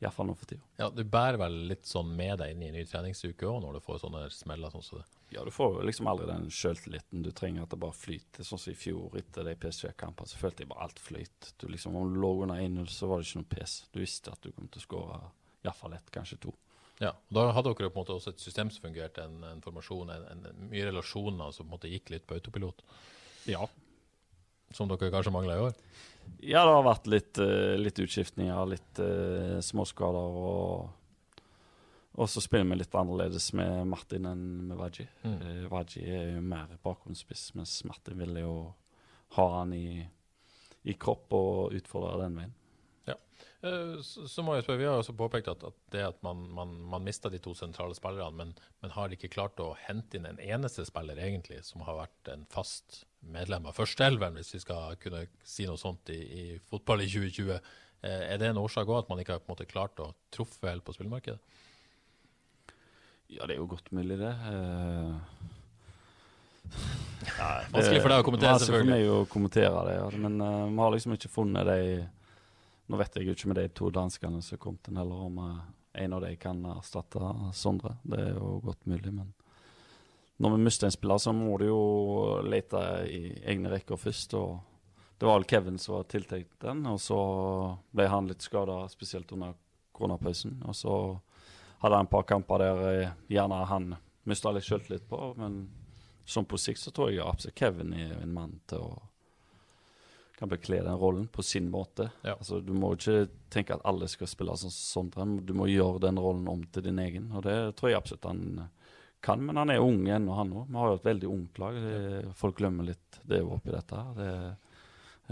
iallfall 0.00 0.30
nå 0.30 0.34
for 0.38 0.48
tida. 0.48 0.64
Ja, 0.80 0.88
du 0.92 1.02
bærer 1.04 1.38
vel 1.40 1.56
litt 1.70 1.88
sånn 1.88 2.12
med 2.16 2.38
deg 2.40 2.54
inn 2.54 2.62
i 2.64 2.68
en 2.70 2.76
ny 2.78 2.84
treningsuke 2.88 3.48
òg, 3.48 3.60
når 3.64 3.76
du 3.76 3.84
får 3.84 4.02
sånne 4.04 4.22
smeller 4.34 4.72
sånn 4.72 4.86
som 4.86 5.00
det. 5.00 5.08
Ja, 5.30 5.44
du 5.46 5.52
får 5.54 5.82
liksom 5.86 6.08
aldri 6.10 6.26
den 6.26 6.48
sjøltilliten 6.50 7.22
du 7.22 7.30
trenger 7.36 7.62
at 7.62 7.74
det 7.74 7.78
bare 7.82 7.94
flyter. 7.94 8.46
Sånn 8.46 8.58
som 8.58 8.72
i 8.72 8.78
fjor 8.78 9.14
etter 9.20 9.46
de 9.46 9.54
PSV-kampene, 9.62 10.26
så 10.26 10.40
følte 10.40 10.64
jeg 10.64 10.72
bare 10.72 10.88
alt 10.88 10.98
flyt. 10.98 11.52
Du 11.60 11.68
liksom, 11.70 11.94
om 11.96 12.10
du 12.10 12.18
lå 12.18 12.32
under 12.42 12.58
1-0, 12.58 12.88
så 12.90 13.06
var 13.06 13.20
det 13.20 13.28
ikke 13.28 13.42
noe 13.44 13.52
pes. 13.52 13.76
Du 13.94 14.00
visste 14.02 14.34
at 14.34 14.42
du 14.42 14.50
kom 14.56 14.66
til 14.66 14.82
å 14.82 14.86
skåre 14.88 15.20
iallfall 15.62 15.94
ett, 15.94 16.10
kanskje 16.14 16.40
to. 16.42 16.56
Ja, 17.00 17.14
og 17.14 17.36
Da 17.36 17.46
hadde 17.56 17.70
dere 17.72 17.88
på 17.88 18.00
en 18.00 18.02
måte 18.02 18.16
også 18.16 18.34
et 18.34 18.42
system 18.42 18.72
som 18.72 18.84
fungerte, 18.84 19.24
en, 19.24 19.38
en 19.48 19.62
formasjon, 19.64 20.10
en, 20.12 20.26
en, 20.34 20.66
mye 20.68 20.90
relasjoner 20.90 21.54
som 21.54 21.64
på 21.64 21.70
en 21.70 21.76
måte 21.78 21.92
gikk 21.92 22.10
litt 22.12 22.26
på 22.28 22.36
autopilot. 22.36 22.82
Ja. 23.48 23.62
Som 24.76 24.90
dere 24.90 25.12
kanskje 25.14 25.32
mangla 25.32 25.56
i 25.56 25.62
år. 25.68 25.78
Ja, 26.38 26.62
det 26.64 26.72
har 26.72 26.86
vært 26.86 27.10
litt, 27.10 27.38
eh, 27.42 27.76
litt 27.80 27.98
utskiftninger, 28.00 28.60
litt 28.70 29.00
uh, 29.02 29.58
småskader 29.64 30.40
og 30.40 30.96
Og 32.20 32.28
så 32.28 32.40
spiller 32.42 32.66
vi 32.66 32.80
litt 32.80 32.94
annerledes 32.98 33.52
med 33.56 33.86
Martin 33.86 34.26
enn 34.26 34.46
med 34.68 34.76
Waji. 34.76 35.06
Mm. 35.22 35.68
Waji 35.70 36.02
er 36.04 36.32
jo 36.34 36.40
mer 36.42 36.72
bakgrunnsspiss, 36.82 37.54
mens 37.54 37.84
Martin 37.86 38.18
ville 38.18 38.42
jo 38.42 38.54
ha 39.36 39.46
han 39.54 39.72
i, 39.72 40.02
i 40.82 40.96
kropp 40.98 41.32
og 41.38 41.76
utfordre 41.78 42.24
den 42.24 42.40
veien. 42.40 42.56
Eh, 43.62 44.00
Så, 44.02 44.28
så 44.28 44.42
må 44.42 44.56
jeg 44.56 44.64
spørre, 44.64 44.80
Vi 44.80 44.88
har 44.88 44.98
også 44.98 45.16
påpekt 45.16 45.50
at, 45.52 45.64
at 45.64 45.76
det 45.92 46.04
at 46.06 46.22
man, 46.24 46.46
man, 46.56 46.74
man 46.92 47.04
mista 47.04 47.30
de 47.32 47.40
to 47.42 47.54
sentrale 47.56 47.96
spillerne, 47.96 48.36
men, 48.36 48.54
men 48.80 48.94
har 48.96 49.12
ikke 49.12 49.32
klart 49.32 49.60
å 49.60 49.74
hente 49.86 50.16
inn 50.16 50.28
en 50.28 50.40
eneste 50.40 50.86
spiller 50.88 51.20
egentlig 51.20 51.62
som 51.68 51.84
har 51.84 52.00
vært 52.04 52.32
en 52.34 52.46
fast 52.50 53.04
medlem 53.20 53.66
av 53.68 53.76
førsteelveren, 53.76 54.36
hvis 54.40 54.54
vi 54.56 54.60
skal 54.62 54.96
kunne 55.02 55.26
si 55.44 55.66
noe 55.68 55.78
sånt 55.80 56.08
i, 56.14 56.18
i 56.20 56.44
fotball 56.70 57.02
i 57.04 57.08
2020. 57.10 57.52
Eh, 58.02 58.22
Er 58.32 58.38
det 58.40 58.48
en 58.50 58.60
årsak 58.62 58.88
òg 58.88 59.02
at 59.02 59.10
man 59.12 59.20
ikke 59.20 59.36
har 59.36 59.42
på 59.44 59.50
en 59.50 59.56
måte 59.56 59.68
klart 59.70 60.00
å 60.00 60.12
truffe 60.32 60.70
helt 60.70 60.84
på 60.86 60.94
spillmarkedet? 60.96 61.40
Ja, 63.30 63.46
det 63.46 63.54
er 63.54 63.60
jo 63.60 63.68
godt 63.70 63.92
mulig, 63.94 64.16
det. 64.18 64.30
Eh, 64.50 65.12
ja, 67.38 67.48
det- 67.60 67.72
Vanskelig 67.74 68.00
for 68.02 68.10
deg 68.14 68.22
å 68.22 68.26
kommentere, 68.26 68.54
vanskelig 68.56 68.70
selvfølgelig. 68.70 68.94
for 68.94 68.96
meg 68.96 69.10
å 69.10 69.26
kommentere 69.34 69.84
det, 69.86 69.98
ja. 70.00 70.08
men 70.24 70.40
uh, 70.40 70.64
vi 70.70 70.80
har 70.82 70.96
liksom 70.96 71.14
ikke 71.18 71.32
funnet 71.34 71.66
de 71.70 72.08
Nå 72.90 72.98
vet 72.98 73.14
jeg 73.14 73.28
jo 73.28 73.34
ikke 73.36 73.46
med 73.52 73.58
de 73.60 73.68
to 73.78 73.86
danskene 73.94 74.40
som 74.42 74.58
kom 74.58 74.74
til 74.82 74.96
heller, 74.98 75.20
om 75.28 75.36
uh, 75.38 75.60
en 75.94 76.12
av 76.16 76.24
de 76.24 76.32
kan 76.42 76.58
erstatte 76.72 77.20
Sondre. 77.54 77.92
Det 78.02 78.18
er 78.18 78.32
jo 78.34 78.56
godt 78.64 78.82
mulig, 78.90 79.12
men 79.14 79.28
når 80.40 80.56
vi 80.56 80.64
mister 80.64 80.88
en 80.88 80.94
spiller, 80.94 81.18
så 81.20 81.32
må 81.36 81.58
du 81.60 81.66
jo 81.66 81.80
lete 82.48 82.80
i 83.12 83.22
egne 83.44 83.72
rekker 83.74 84.00
først. 84.00 84.34
og 84.34 84.60
Det 85.18 85.28
var 85.28 85.36
vel 85.36 85.48
Kevin 85.50 85.78
som 85.78 85.98
var 85.98 86.06
tiltenkt 86.08 86.54
den, 86.64 86.86
og 86.88 87.00
så 87.00 87.18
ble 87.92 88.06
han 88.08 88.30
litt 88.30 88.40
skada, 88.40 88.86
spesielt 88.88 89.32
under 89.36 89.52
koronapausen. 89.92 90.62
Og 90.64 90.76
så 90.76 90.94
hadde 91.82 91.98
han 91.98 92.08
et 92.08 92.14
par 92.14 92.24
kamper 92.28 92.64
der 92.64 92.80
eh, 92.88 93.12
gjerne 93.28 93.60
han 93.68 93.92
mista 94.28 94.52
litt 94.52 94.64
sjøltillit 94.64 95.04
på, 95.10 95.20
men 95.36 95.62
sånn 96.24 96.48
på 96.48 96.60
sikt 96.60 96.80
så 96.80 96.92
tror 96.94 97.12
jeg 97.12 97.24
absolutt 97.26 97.60
Kevin 97.60 97.92
er 97.96 98.16
en 98.22 98.32
mann 98.32 98.58
til 98.70 98.84
å 98.86 98.90
kan 100.40 100.48
bekle 100.48 100.78
den 100.80 100.96
rollen 100.96 101.26
på 101.28 101.42
sin 101.44 101.66
måte. 101.68 102.06
Ja. 102.24 102.38
Altså, 102.38 102.62
du 102.64 102.72
må 102.72 102.94
ikke 102.96 103.26
tenke 103.52 103.74
at 103.76 103.82
alle 103.84 104.06
skal 104.08 104.28
spille 104.30 104.54
som 104.56 104.72
Sondre. 104.72 105.26
Du 105.44 105.52
må 105.52 105.66
gjøre 105.68 106.00
den 106.06 106.16
rollen 106.16 106.46
om 106.48 106.62
til 106.72 106.86
din 106.86 107.00
egen, 107.02 107.26
og 107.36 107.44
det 107.44 107.56
tror 107.76 107.90
jeg 107.90 107.98
absolutt 107.98 108.24
han 108.24 108.62
kan. 109.22 109.42
Men 109.46 109.56
han 109.60 109.70
er 109.70 109.82
ung 109.84 110.02
ennå, 110.08 110.34
han 110.38 110.52
òg. 110.56 110.66
Vi 110.70 110.78
har 110.80 110.90
jo 110.92 110.98
et 111.00 111.08
veldig 111.10 111.28
ungt 111.30 111.58
lag. 111.62 111.76
Det, 111.84 112.34
folk 112.40 112.58
glemmer 112.58 112.88
litt 112.88 113.20
det 113.28 113.42
oppi 113.44 113.72
dette. 113.74 113.96
her. 114.00 114.14
Det, 114.18 114.28
er- 114.40 114.58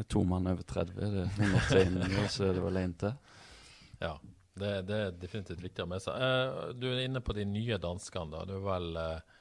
to 0.07 0.20
mann 0.22 0.46
over 0.46 0.62
30. 0.62 0.94
Det 0.94 1.07
er 1.24 1.31
103 1.35 2.20
og 2.22 2.29
så 2.31 2.44
er 2.46 2.53
det 2.55 2.62
vel 2.62 2.77
én 2.79 2.92
til. 3.01 3.16
Ja, 3.98 4.12
det, 4.59 4.68
det 4.87 4.98
er 5.09 5.16
definitivt 5.18 5.64
viktig 5.64 5.83
å 5.83 5.88
ha 5.88 5.90
med 5.90 6.05
seg. 6.05 6.14
Eh, 6.22 6.68
du 6.79 6.87
er 6.92 7.01
inne 7.03 7.22
på 7.24 7.35
de 7.35 7.42
nye 7.48 7.81
danskene. 7.83 8.31
da. 8.31 8.44
Du 8.46 8.55
er 8.61 8.62
vel, 8.68 8.87
eh, 9.03 9.35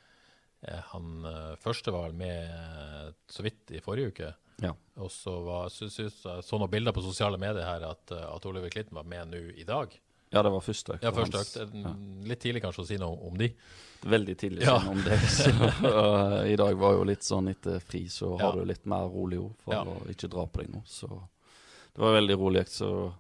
eh, 0.71 0.81
han 0.95 1.27
første 1.61 1.93
var 1.93 2.07
vel 2.07 2.17
med 2.17 3.13
så 3.29 3.45
vidt 3.45 3.69
i 3.77 3.83
forrige 3.85 4.13
uke. 4.15 4.31
Ja. 4.65 4.71
Og 4.97 5.11
så 5.13 5.35
var, 5.45 5.69
synes, 5.69 5.93
synes, 5.99 6.17
så 6.47 6.57
noen 6.57 6.71
bilder 6.73 6.95
på 6.97 7.05
sosiale 7.05 7.37
medier 7.37 7.61
her 7.67 7.85
at, 7.91 8.11
at 8.17 8.45
Oliver 8.49 8.73
Klitten 8.73 8.97
var 8.97 9.05
med 9.05 9.29
nå 9.29 9.43
i 9.53 9.65
dag. 9.67 9.93
Ja, 10.33 10.41
det 10.43 10.49
var 10.51 10.59
første 10.61 10.93
økt. 10.97 11.03
Ja, 11.03 11.11
første 11.15 11.39
økt. 11.63 11.85
Litt 12.27 12.39
tidlig 12.43 12.61
kanskje 12.65 12.83
å 12.83 12.87
si 12.89 12.97
noe 12.99 13.15
om 13.29 13.37
de. 13.39 13.47
Veldig 14.03 14.35
tidlig 14.37 14.65
Ja. 14.67 14.77
noe 14.83 14.91
om 14.97 15.03
det. 15.05 15.17
Så, 15.31 15.49
uh, 15.87 16.43
I 16.51 16.55
dag 16.59 16.75
var 16.77 16.93
jo 16.97 17.03
litt 17.07 17.23
sånn 17.23 17.47
etter 17.49 17.79
fri, 17.79 18.05
så 18.11 18.33
Ja. 18.39 18.51
har 18.51 18.59
du 18.59 18.65
litt 18.65 18.85
mer 18.85 19.07
rolig 19.07 19.39
ord 19.39 19.55
for 19.63 19.73
Ja. 19.73 19.83
å 19.85 19.95
ikke 20.11 20.29
dra 20.29 20.45
på 20.45 20.61
deg 20.65 20.73
nå. 20.73 20.83
Så 20.85 21.07
det 21.09 22.01
var 22.03 22.13
veldig 22.19 22.37
rolig. 22.37 22.65
Så 22.67 23.13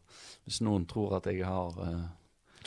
hvis 0.45 0.59
noen 0.61 0.85
tror 0.85 1.15
at 1.17 1.23
jeg 1.31 1.43
har 1.45 1.71
uh, 1.79 2.07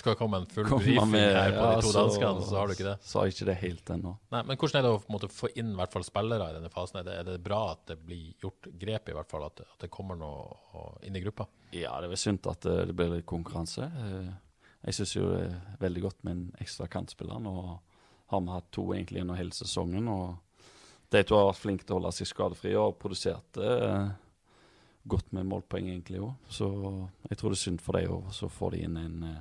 Skal 0.00 0.16
komme 0.16 0.40
en 0.40 0.46
full 0.48 0.64
brifing 0.64 0.96
briefing 0.96 1.10
med- 1.12 1.34
her 1.36 1.52
på 1.52 1.64
ja, 1.64 1.76
de 1.76 1.84
to 1.84 1.92
så- 1.92 2.02
danskene, 2.06 2.44
så 2.48 2.56
har 2.56 2.66
du 2.70 2.74
ikke 2.74 2.88
det. 2.88 2.96
Jeg 3.12 3.34
ikke 3.34 3.48
det 3.50 3.56
helt 3.60 3.90
ennå. 3.94 4.12
Nei, 4.32 4.42
men 4.42 4.56
Hvordan 4.56 4.78
er 4.78 4.86
det 4.86 4.92
å 4.96 5.00
måte, 5.12 5.28
få 5.28 5.50
inn 5.60 5.74
hvert 5.76 5.92
fall 5.92 6.06
spillere 6.08 6.50
i 6.50 6.56
denne 6.56 6.72
fasen? 6.72 7.00
Er 7.00 7.04
det, 7.04 7.16
er 7.20 7.24
det 7.28 7.42
bra 7.44 7.62
at 7.72 7.84
det 7.86 7.98
blir 8.06 8.34
gjort 8.40 8.70
grep, 8.80 9.08
i 9.08 9.16
hvert 9.18 9.28
fall, 9.30 9.44
at 9.44 9.60
at 9.60 9.78
det 9.84 9.90
kommer 9.92 10.16
noe 10.16 10.96
inn 11.04 11.16
i 11.16 11.20
gruppa? 11.20 11.46
Ja, 11.72 11.98
det 12.00 12.08
er 12.08 12.14
vel 12.14 12.22
synd 12.22 12.46
at 12.46 12.64
uh, 12.66 12.84
det 12.86 12.96
blir 12.96 13.12
litt 13.12 13.26
konkurranse. 13.26 13.84
Uh, 13.92 14.32
jeg 14.86 14.94
syns 14.94 15.14
jo 15.16 15.28
det 15.28 15.42
er 15.52 15.60
veldig 15.80 16.02
godt 16.02 16.24
med 16.24 16.32
en 16.32 16.46
ekstra 16.64 16.88
kantspiller. 16.88 17.38
Nå 17.38 17.80
har 18.30 18.40
vi 18.40 18.54
hatt 18.54 18.70
to 18.72 18.86
egentlig 18.94 19.20
gjennom 19.20 19.36
hele 19.36 19.52
sesongen. 19.52 20.08
og 20.08 20.38
de 21.10 21.22
to 21.26 21.34
har 21.34 21.48
vært 21.50 21.58
flinke 21.64 21.86
til 21.86 21.96
å 21.96 21.98
holde 21.98 22.12
seg 22.14 22.28
skadefrie 22.30 22.78
og 22.78 22.98
produsert 23.02 23.58
eh, 23.58 24.10
godt 25.10 25.32
med 25.34 25.48
målpoeng 25.50 25.88
egentlig 25.90 26.20
òg. 26.22 26.36
Så 26.48 26.68
jeg 27.28 27.40
tror 27.40 27.50
det 27.50 27.58
er 27.58 27.64
synd 27.64 27.82
for 27.82 27.98
dem 27.98 28.12
òg, 28.14 28.28
så 28.36 28.50
får 28.52 28.76
de 28.76 28.82
inn 28.86 28.98
en 29.00 29.24
uh, 29.26 29.40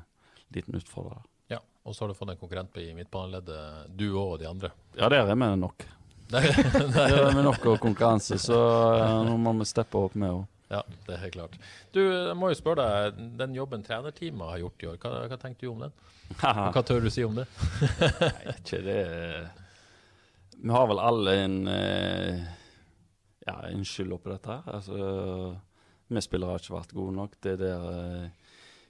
liten 0.56 0.78
utfordrer. 0.80 1.22
Ja. 1.52 1.62
Og 1.84 1.96
så 1.96 2.04
har 2.04 2.12
du 2.12 2.18
fått 2.18 2.34
en 2.34 2.40
konkurrent 2.40 2.78
i 2.82 2.92
midtbaneleddet, 2.98 3.90
du 3.98 4.08
og 4.14 4.38
de 4.42 4.50
andre. 4.50 4.72
Ja, 4.98 5.10
der 5.10 5.26
er 5.26 5.36
vi 5.36 5.56
nok. 5.60 5.88
Der, 6.30 6.46
er 6.46 7.32
vi 7.34 7.42
nok 7.42 7.64
av 7.66 7.80
konkurranse, 7.82 8.38
så 8.38 8.58
uh, 9.02 9.24
nå 9.26 9.34
må 9.42 9.56
vi 9.58 9.66
steppe 9.66 9.98
opp 9.98 10.14
med 10.14 10.30
henne. 10.30 10.46
Ja, 10.70 10.84
det 11.08 11.16
er 11.16 11.24
helt 11.24 11.34
klart. 11.34 11.56
Du, 11.90 12.04
jeg 12.04 12.36
må 12.38 12.52
jo 12.52 12.58
spørre 12.60 12.86
deg, 12.86 13.24
den 13.40 13.56
jobben 13.58 13.82
trenerteamet 13.82 14.52
har 14.52 14.60
gjort 14.62 14.84
i 14.86 14.90
år, 14.92 15.00
hva, 15.02 15.14
hva 15.32 15.40
tenkte 15.42 15.66
du 15.66 15.72
om 15.72 15.82
den? 15.88 15.96
Hva 16.38 16.84
tør 16.86 17.02
du 17.02 17.10
si 17.10 17.26
om 17.26 17.34
det? 17.40 17.48
Nei, 18.22 18.54
ikke 18.54 18.84
det 18.86 19.00
Vi 20.60 20.70
har 20.76 20.86
vel 20.92 21.02
alle 21.02 21.34
en 21.48 21.58
eh, 21.74 22.44
ja, 23.48 23.56
en 23.72 23.86
skyld 23.88 24.14
oppi 24.14 24.30
dette 24.30 24.54
her. 24.54 24.70
Altså, 24.78 25.56
vi 26.10 26.22
spillere 26.22 26.54
har 26.54 26.62
ikke 26.62 26.76
vært 26.76 26.96
gode 26.98 27.16
nok. 27.18 27.38
Det 27.42 27.56
er 27.56 27.62
der 27.64 27.88
eh, 27.96 28.38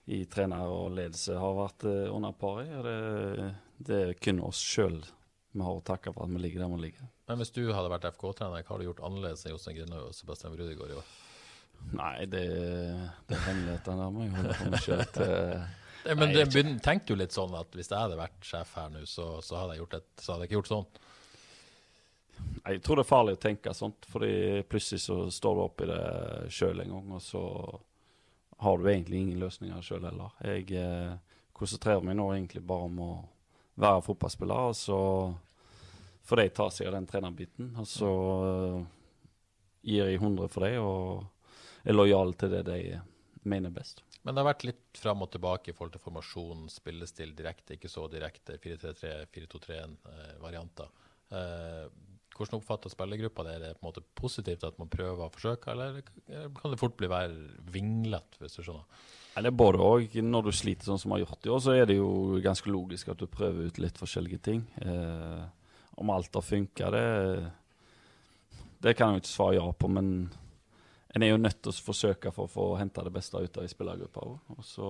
i 0.10 0.24
trener 0.32 0.74
og 0.74 0.94
ledelse 0.98 1.38
har 1.38 1.56
vært 1.58 1.86
eh, 1.90 2.10
under 2.10 2.36
par 2.38 2.62
i. 2.64 2.68
Det, 2.86 2.98
det 3.90 4.02
er 4.02 4.20
kun 4.22 4.44
oss 4.48 4.62
sjøl 4.64 5.02
vi 5.50 5.66
har 5.66 5.80
å 5.80 5.82
takke 5.86 6.14
for 6.14 6.28
at 6.28 6.34
vi 6.34 6.42
ligger 6.44 6.64
der 6.64 6.72
vi 6.76 6.84
ligger. 6.84 7.10
Men 7.30 7.42
hvis 7.42 7.54
du 7.54 7.64
hadde 7.74 7.90
vært 7.90 8.06
FK-trener, 8.12 8.62
hva 8.62 8.74
har 8.76 8.82
du 8.82 8.86
gjort 8.86 9.04
annerledes 9.06 9.46
enn 9.46 9.56
Jostein 9.56 9.78
Grinaug 9.80 10.12
og 10.12 10.16
Sebastian 10.18 10.54
Rudigaard 10.58 10.94
i 10.94 10.98
år? 11.00 11.12
Nei, 11.96 12.16
det, 12.30 12.46
det 13.30 13.38
er 13.38 13.46
hemmelighetene 13.48 14.04
der 14.04 14.14
må 14.14 14.24
jeg 14.26 14.36
holde 14.38 14.58
for 14.60 14.74
meg 14.74 14.84
sjøl 14.86 15.06
men 16.16 16.34
det 16.34 16.46
tenkte 16.84 17.14
jo 17.14 17.20
litt 17.20 17.36
sånn 17.36 17.54
at 17.60 17.76
hvis 17.76 17.90
jeg 17.92 18.00
hadde 18.00 18.18
vært 18.20 18.46
sjef 18.46 18.72
her 18.80 18.92
nå, 18.94 19.04
så, 19.10 19.28
så, 19.44 19.60
hadde 19.60 19.76
et, 19.84 20.08
så 20.18 20.34
hadde 20.34 20.46
jeg 20.46 20.50
ikke 20.50 20.58
gjort 20.60 20.72
sånn. 20.72 20.88
Nei, 22.40 22.76
Jeg 22.78 22.84
tror 22.86 23.00
det 23.00 23.04
er 23.04 23.10
farlig 23.10 23.36
å 23.36 23.42
tenke 23.44 23.76
sånt, 23.76 24.08
fordi 24.10 24.32
plutselig 24.72 25.04
så 25.04 25.18
står 25.34 25.58
du 25.58 25.64
oppi 25.66 25.90
det 25.90 26.02
sjøl 26.56 26.84
en 26.86 26.94
gang, 26.96 27.12
og 27.18 27.24
så 27.24 27.44
har 28.60 28.78
du 28.78 28.90
egentlig 28.90 29.22
ingen 29.24 29.40
løsninger 29.40 29.84
sjøl 29.86 30.08
heller. 30.10 30.34
Jeg 30.44 30.66
eh, 30.76 31.14
konsentrerer 31.56 32.04
meg 32.04 32.18
nå 32.20 32.26
egentlig 32.34 32.64
bare 32.68 32.90
om 32.90 32.98
å 33.06 33.12
være 33.80 34.04
fotballspiller, 34.04 34.72
og 34.72 34.76
så 34.76 35.00
får 36.28 36.42
de 36.42 36.48
ta 36.58 36.68
seg 36.74 36.90
av 36.90 36.98
den 36.98 37.08
trenerbiten. 37.08 37.72
Og 37.80 37.88
så 37.88 38.12
eh, 38.50 38.82
gir 39.94 40.12
jeg 40.12 40.20
100 40.20 40.52
for 40.52 40.68
dem, 40.68 40.84
og 40.84 41.88
er 41.88 41.96
lojal 41.96 42.36
til 42.36 42.52
det 42.58 42.66
de 42.68 42.80
mener 43.48 43.72
best. 43.72 44.04
Men 44.22 44.36
det 44.36 44.44
har 44.44 44.50
vært 44.50 44.68
litt 44.68 45.00
fram 45.00 45.24
og 45.24 45.32
tilbake 45.32 45.72
i 45.72 45.76
forhold 45.76 45.96
til 45.96 46.04
formasjon, 46.04 46.68
spillestil 46.70 47.32
direkte, 47.38 47.78
ikke 47.78 47.92
så 47.92 48.10
direkte. 48.12 48.60
4-3-3, 48.60 49.14
4-2-3-1-varianter. 49.32 50.92
Eh, 51.32 51.86
hvordan 52.40 52.62
oppfatter 52.62 52.92
spillergruppa 52.94 53.44
det? 53.46 53.54
Er 53.56 53.64
det 53.64 53.76
på 53.78 53.84
en 53.84 53.90
måte 53.92 54.04
positivt 54.16 54.64
at 54.64 54.78
man 54.80 54.92
prøver 54.92 55.26
å 55.26 55.32
forsøke, 55.34 55.74
eller 55.74 56.00
kan 56.56 56.72
det 56.72 56.80
fort 56.80 56.96
bli 57.00 57.10
være 57.12 57.36
vinglete, 57.74 58.40
hvis 58.40 58.56
du 58.58 58.64
skjønner? 58.64 59.08
Er 59.40 59.52
både 59.56 59.80
òg. 59.84 60.16
Når 60.26 60.48
du 60.48 60.52
sliter 60.56 60.90
sånn 60.90 61.00
som 61.00 61.12
vi 61.12 61.20
har 61.20 61.28
gjort 61.28 61.48
i 61.48 61.54
år, 61.54 61.62
så 61.64 61.76
er 61.76 61.88
det 61.90 62.00
jo 62.00 62.40
ganske 62.44 62.72
logisk 62.72 63.12
at 63.12 63.22
du 63.22 63.28
prøver 63.32 63.70
ut 63.70 63.80
litt 63.80 64.00
forskjellige 64.00 64.42
ting. 64.50 64.66
Eh, 64.84 65.44
om 66.00 66.12
alt 66.12 66.36
har 66.36 66.46
funka, 66.46 66.92
det, 66.96 67.06
det 68.84 68.96
kan 68.96 69.12
jeg 69.14 69.20
jo 69.20 69.24
ikke 69.24 69.34
svare 69.34 69.58
ja 69.60 69.68
på, 69.76 69.92
men 69.92 70.14
en 71.16 71.26
er 71.26 71.34
jo 71.34 71.42
nødt 71.42 71.60
til 71.64 71.74
å 71.74 71.86
forsøke 71.90 72.32
for 72.36 72.48
å 72.48 72.54
få 72.54 72.70
hente 72.80 73.04
det 73.06 73.14
beste 73.14 73.42
ut 73.42 73.58
av 73.58 73.66
ei 73.66 73.72
spillergruppe 73.72 74.24
òg. 74.24 74.56
Og 74.56 74.64
så 74.66 74.90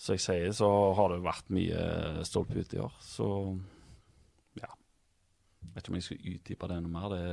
Som 0.00 0.16
jeg 0.16 0.22
sier, 0.24 0.52
så 0.56 0.68
har 0.96 1.10
det 1.12 1.18
vært 1.20 1.50
mye 1.52 2.22
stolpe 2.24 2.56
ut 2.56 2.72
i 2.72 2.78
år. 2.80 2.94
Så. 3.04 3.26
Jeg 5.60 5.74
vet 5.74 5.84
ikke 5.84 5.92
om 5.92 5.98
jeg 5.98 6.06
skal 6.06 6.32
utdype 6.34 6.68
det 6.70 6.78
noe 6.84 6.94
mer. 6.94 7.14
Det, 7.14 7.24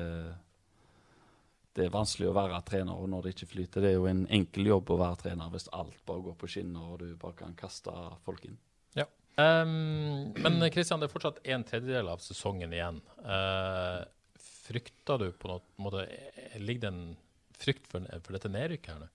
det 1.78 1.86
er 1.86 1.94
vanskelig 1.94 2.30
å 2.30 2.36
være 2.38 2.62
trener 2.68 3.08
når 3.14 3.26
det 3.26 3.34
ikke 3.36 3.50
flyter. 3.54 3.84
Det 3.84 3.92
er 3.92 3.98
jo 3.98 4.10
en 4.10 4.26
enkel 4.40 4.72
jobb 4.72 4.94
å 4.94 5.00
være 5.02 5.22
trener 5.24 5.54
hvis 5.54 5.70
alt 5.78 6.00
bare 6.10 6.26
går 6.28 6.38
på 6.42 6.52
skinner 6.52 6.94
og 6.94 7.02
du 7.04 7.12
bare 7.20 7.40
kan 7.42 7.56
kaste 7.58 7.94
folk 8.26 8.46
inn. 8.50 8.58
Ja. 8.98 9.08
Um, 9.38 10.34
men 10.42 10.62
Kristian, 10.74 11.02
det 11.02 11.10
er 11.10 11.14
fortsatt 11.14 11.44
en 11.46 11.66
tredjedel 11.68 12.10
av 12.14 12.24
sesongen 12.26 12.74
igjen. 12.74 13.02
Uh, 13.22 14.02
frykter 14.68 15.22
du 15.22 15.30
på 15.38 15.52
noen 15.52 15.86
måte 15.86 16.08
Ligger 16.60 16.88
det 16.88 16.90
en 16.92 17.06
frykt 17.58 17.88
for, 17.90 18.06
for 18.26 18.36
dette 18.36 18.52
nedrykket 18.52 18.94
her 18.94 19.06
nå? 19.06 19.12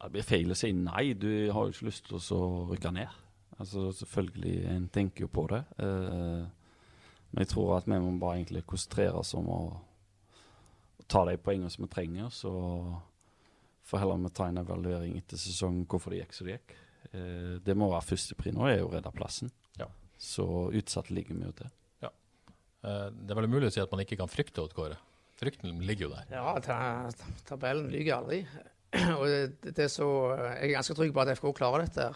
Det 0.00 0.08
blir 0.14 0.24
feil 0.24 0.52
å 0.52 0.56
si 0.56 0.70
nei. 0.72 1.12
Du 1.12 1.28
har 1.52 1.66
jo 1.66 1.74
ikke 1.74 1.88
lyst 1.90 2.06
til 2.08 2.16
å 2.16 2.44
rykke 2.70 2.92
ned. 2.96 3.18
Altså 3.60 3.90
Selvfølgelig, 3.92 4.56
en 4.72 4.88
tenker 4.88 5.26
jo 5.26 5.30
på 5.32 5.46
det. 5.52 5.60
Eh, 5.78 6.44
men 7.30 7.44
jeg 7.44 7.52
tror 7.52 7.76
at 7.76 7.86
vi 7.86 7.98
må 8.00 8.16
bare 8.18 8.40
egentlig 8.40 8.64
konsentrere 8.66 9.20
oss 9.20 9.34
om 9.38 9.48
å, 9.52 9.60
å 10.98 11.06
ta 11.06 11.22
de 11.28 11.36
poengene 11.38 11.70
som 11.70 11.84
vi 11.84 11.90
trenger. 11.92 12.32
Så 12.34 12.50
får 13.86 14.02
heller 14.02 14.22
vi 14.24 14.32
ta 14.34 14.48
en 14.50 14.62
evaluering 14.62 15.18
etter 15.18 15.40
sesongen 15.40 15.84
hvorfor 15.90 16.14
det 16.14 16.22
gikk 16.24 16.36
som 16.36 16.48
det 16.48 16.56
gikk. 16.56 16.74
Eh, 17.10 17.52
det 17.66 17.76
må 17.78 17.90
være 17.92 18.08
førstepri 18.08 18.54
nå, 18.56 18.66
er 18.68 18.80
jo 18.80 18.88
å 18.88 18.94
redde 18.96 19.12
plassen. 19.14 19.52
Ja. 19.78 19.88
Så 20.20 20.46
utsatt 20.76 21.12
ligger 21.14 21.38
vi 21.38 21.46
jo 21.48 21.54
til. 21.62 21.70
Ja. 22.06 22.10
Eh, 22.82 23.06
det 23.14 23.34
er 23.34 23.40
vel 23.40 23.50
umulig 23.50 23.70
å 23.70 23.76
si 23.76 23.84
at 23.84 23.92
man 23.92 24.02
ikke 24.04 24.18
kan 24.20 24.30
frykte 24.30 24.64
Odd 24.64 24.76
Kåre? 24.76 24.98
Frykten 25.40 25.78
ligger 25.88 26.08
jo 26.08 26.12
der. 26.12 26.26
Ja, 26.34 26.56
tabellen 27.48 27.88
lyver 27.92 28.18
aldri. 28.18 28.42
Og 29.20 29.24
det, 29.30 29.72
det, 29.76 29.86
så, 29.92 30.06
Jeg 30.34 30.70
er 30.70 30.74
ganske 30.74 30.96
trygg 30.98 31.12
på 31.14 31.22
at 31.22 31.30
FK 31.38 31.52
klarer 31.54 31.86
dette. 31.86 32.08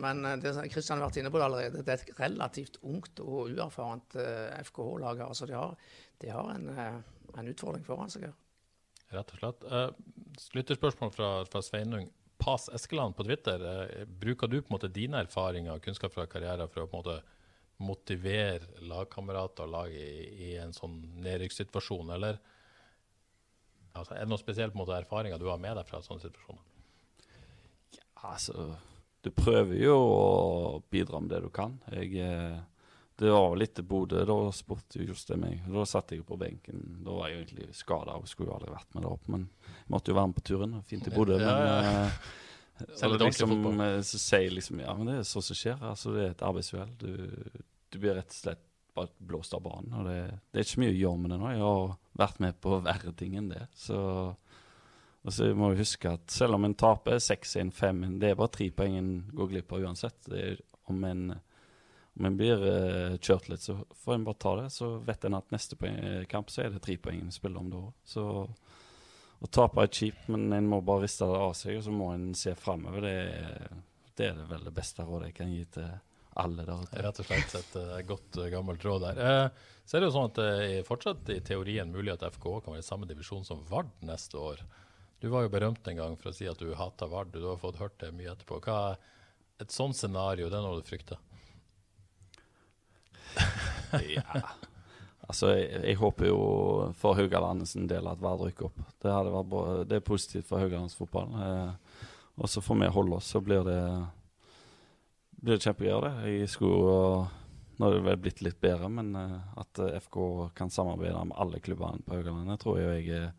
Men 0.00 0.24
det 0.40 0.54
Kristian 0.72 1.02
har 1.02 1.10
vært 1.10 1.18
inne 1.20 1.32
på 1.32 1.40
det 1.40 1.44
allerede, 1.44 1.82
det 1.84 1.92
er 1.92 2.00
et 2.00 2.20
relativt 2.22 2.78
ungt 2.80 3.20
og 3.20 3.50
uerfarent 3.52 4.16
FKH-lag. 4.70 5.20
Altså 5.26 5.48
de 5.50 5.58
har, 5.58 5.74
de 6.24 6.30
har 6.32 6.48
en, 6.54 6.70
en, 7.34 7.50
utfordring 7.52 7.84
foran 7.84 8.12
seg 8.12 8.30
her. 8.30 8.38
Rett 9.12 9.34
og 9.36 9.42
slett. 9.42 9.68
Lytterspørsmål 10.56 11.12
fra, 11.12 11.30
fra 11.50 11.62
Sveinung. 11.66 12.08
Pas 12.40 12.70
Eskeland 12.72 13.18
på 13.18 13.28
Twitter. 13.28 13.60
Bruker 14.08 14.48
du 14.48 14.62
på 14.62 14.72
en 14.72 14.78
måte 14.78 14.92
dine 14.92 15.20
erfaringer 15.26 15.76
og 15.76 15.84
kunnskap 15.84 16.16
fra 16.16 16.24
karrieren 16.30 16.72
for 16.72 16.86
å 16.86 16.88
på 16.88 16.96
en 16.96 17.04
måte 17.04 17.20
motivere 17.82 18.84
lagkamerater 18.86 19.66
og 19.66 19.72
lag 19.72 19.94
i, 19.94 20.08
i 20.48 20.50
en 20.62 20.74
sånn 20.74 20.96
nedrykkssituasjon, 21.24 22.12
eller 22.16 22.38
altså, 23.94 24.14
er 24.16 24.24
det 24.24 24.32
noe 24.32 24.42
spesielt 24.42 24.76
på 24.76 24.86
erfaringer 24.92 25.40
du 25.40 25.48
har 25.50 25.62
med 25.62 25.78
deg 25.78 25.88
fra 25.88 26.02
sånne 26.04 26.26
situasjoner? 26.26 26.62
Ja, 27.94 28.34
altså, 28.34 28.68
du 29.24 29.32
prøver 29.34 29.80
jo 29.80 29.96
å 29.96 30.22
bidra 30.92 31.20
med 31.20 31.32
det 31.32 31.42
du 31.44 31.50
kan. 31.52 31.76
Jeg, 31.92 32.28
det 33.20 33.30
var 33.30 33.56
litt 33.56 33.74
til 33.78 33.86
Bodø, 33.88 34.24
da 34.26 34.38
spurte 34.52 35.04
Jostein 35.04 35.44
meg. 35.44 35.66
Da 35.70 35.84
satt 35.88 36.12
jeg 36.12 36.24
på 36.26 36.38
benken. 36.40 36.80
Da 37.06 37.14
var 37.14 37.30
jeg 37.30 37.42
egentlig 37.44 37.68
skada 37.78 38.16
og 38.18 38.26
skulle 38.30 38.50
jo 38.50 38.56
aldri 38.56 38.72
vært 38.74 38.96
med 38.96 39.06
der 39.06 39.12
oppe, 39.12 39.34
men 39.36 39.46
jeg 39.68 39.92
måtte 39.94 40.12
jo 40.12 40.18
være 40.18 40.30
med 40.32 40.38
på 40.40 40.48
turen. 40.50 40.74
Fint 40.88 41.06
i 41.08 41.14
Bodø, 41.14 41.38
ja, 41.40 41.54
ja. 41.60 41.76
men 41.84 42.10
Selv 42.98 43.20
liksom, 43.22 43.52
så 44.02 44.18
sier 44.18 44.50
liksom 44.50 44.80
Ja, 44.82 44.96
men 44.98 45.06
det 45.06 45.20
er 45.20 45.26
sånt 45.28 45.46
som 45.46 45.58
skjer. 45.58 45.78
Altså, 45.78 46.10
det 46.16 46.24
er 46.24 46.32
et 46.32 46.42
arbeidsuhell. 46.42 46.90
Du, 46.98 47.12
du, 47.92 47.98
blir 48.02 48.16
rett 48.18 48.32
og 48.32 48.38
slett 48.40 48.64
bare 48.94 49.12
blåst 49.18 49.54
av 49.56 49.64
banen. 49.64 49.92
Og 49.98 50.08
det, 50.08 50.18
det, 50.50 50.60
er 50.60 50.66
ikke 50.66 50.82
mye 50.84 50.94
å 50.94 51.00
gjøre 51.00 51.22
med 51.22 51.34
det 51.34 51.40
nå. 51.40 51.50
Jeg 51.52 51.64
har 51.64 51.94
vært 52.24 52.40
med 52.44 52.60
på 52.64 52.78
verre 52.88 53.14
ting 53.18 53.36
enn 53.40 53.52
det. 53.52 53.66
Så 53.78 54.00
og 55.24 55.32
så 55.32 55.46
må 55.56 55.70
vi 55.72 55.80
huske 55.80 56.10
at 56.12 56.28
selv 56.28 56.58
om 56.58 56.66
en 56.66 56.76
taper 56.76 57.16
6-1, 57.16 57.70
5-1, 57.72 58.18
det 58.20 58.30
er 58.30 58.36
bare 58.36 58.52
tre 58.52 58.66
poeng 58.76 58.98
en 58.98 59.12
går 59.32 59.54
glipp 59.54 59.72
av 59.72 59.86
uansett. 59.86 60.28
Er, 60.28 60.58
om, 60.92 60.98
en, 61.08 61.30
om 62.18 62.28
en 62.28 62.36
blir 62.36 62.60
uh, 62.60 63.16
kjørt 63.16 63.48
litt, 63.48 63.64
så 63.64 63.78
får 64.04 64.18
en 64.18 64.26
bare 64.26 64.40
ta 64.44 64.52
det. 64.60 64.66
Så 64.74 64.90
vet 65.06 65.24
en 65.24 65.38
at 65.38 65.54
neste 65.54 65.78
poeng, 65.80 65.96
kamp 66.28 66.52
så 66.52 66.66
er 66.66 66.74
det 66.74 66.82
tre 66.84 66.98
poeng 67.00 67.22
en 67.24 67.32
spiller 67.32 67.64
om 67.64 67.72
da 67.72 67.80
òg. 67.86 68.52
Å 69.44 69.48
tape 69.52 69.80
er 69.80 69.92
kjipt, 69.92 70.28
men 70.32 70.52
en 70.56 70.68
må 70.68 70.82
bare 70.84 71.06
riste 71.06 71.26
det 71.28 71.40
av 71.40 71.56
seg, 71.56 71.78
og 71.80 71.86
så 71.88 71.92
må 71.92 72.12
en 72.12 72.30
se 72.38 72.52
framover. 72.56 73.08
Det, 73.08 73.80
det, 74.12 74.28
er 74.28 74.36
det 74.38 74.46
vel 74.52 74.68
det 74.68 74.76
beste 74.76 75.04
rådet 75.08 75.32
jeg 75.32 75.38
kan 75.40 75.52
gi 75.52 75.64
til 75.78 75.88
alle 76.40 76.64
der 76.66 76.82
ute. 76.82 77.02
Rett 77.04 77.20
og 77.22 77.28
slett 77.28 77.54
et 77.58 77.76
uh, 77.78 77.98
godt, 78.08 78.38
uh, 78.40 78.48
gammelt 78.52 78.84
råd 78.84 79.06
der. 79.06 79.20
Uh, 79.20 79.74
så 79.84 79.96
er 79.96 80.02
det 80.02 80.08
jo 80.08 80.14
sånn 80.16 80.30
at 80.30 80.40
det 80.40 80.48
er 80.64 80.88
fortsatt 80.88 81.30
i 81.34 81.40
teorien 81.44 81.92
mulig 81.92 82.14
at 82.14 82.24
FK 82.34 82.46
kan 82.64 82.74
være 82.74 82.82
i 82.82 82.86
samme 82.86 83.08
divisjon 83.08 83.44
som 83.46 83.62
Vard 83.68 83.92
neste 84.04 84.40
år. 84.40 84.62
Du 85.20 85.28
var 85.32 85.44
jo 85.44 85.52
berømt 85.52 85.86
en 85.88 86.00
gang 86.00 86.16
for 86.20 86.32
å 86.32 86.36
si 86.36 86.48
at 86.50 86.60
du 86.60 86.74
hata 86.76 87.08
Vard. 87.10 87.32
Du 87.32 87.44
har 87.46 87.60
fått 87.60 87.80
hørt 87.80 87.98
det 88.02 88.12
mye 88.16 88.32
etterpå. 88.32 88.60
Hva, 88.64 88.78
er 88.94 89.66
et 89.66 89.72
sånt 89.72 89.96
scenario, 89.96 90.50
det 90.50 90.58
er 90.58 90.64
noe 90.64 90.80
du 90.80 90.88
frykter? 90.88 91.20
ja 94.14 94.44
Altså, 95.24 95.54
jeg, 95.56 95.80
jeg, 95.88 95.96
håper 96.00 96.28
jo 96.28 96.40
for 97.00 97.16
Haugalandet 97.16 97.70
sin 97.70 97.86
del 97.88 98.08
at 98.10 98.20
Vard 98.22 98.42
rykker 98.44 98.68
opp. 98.68 98.82
Det, 99.00 99.08
vært 99.08 99.48
bra, 99.48 99.62
det 99.88 99.98
er 99.98 100.04
positivt 100.04 100.48
for 100.50 100.60
Haugalandsfotballen. 100.60 101.38
Eh, 101.40 102.02
og 102.34 102.50
så 102.50 102.60
får 102.64 102.80
vi 102.82 102.90
holde 102.92 103.18
oss, 103.20 103.30
så 103.32 103.40
blir 103.44 103.64
det, 103.64 103.78
blir 105.44 105.60
kjempegøy. 105.62 105.96
det. 106.04 106.12
Jeg 106.32 106.52
skulle, 106.52 107.28
Nå 107.74 107.88
er 107.88 107.96
det 107.96 108.04
vel 108.06 108.20
blitt 108.22 108.40
litt 108.46 108.60
bedre, 108.62 108.88
men 108.88 109.14
eh, 109.18 109.36
at 109.58 109.82
FK 110.06 110.16
kan 110.54 110.70
samarbeide 110.70 111.24
med 111.26 111.38
alle 111.42 111.58
klubbene 111.58 112.04
på 112.06 112.14
Haugalandet, 112.14 112.60
tror 112.62 112.78
jeg 112.78 113.08
er 113.10 113.32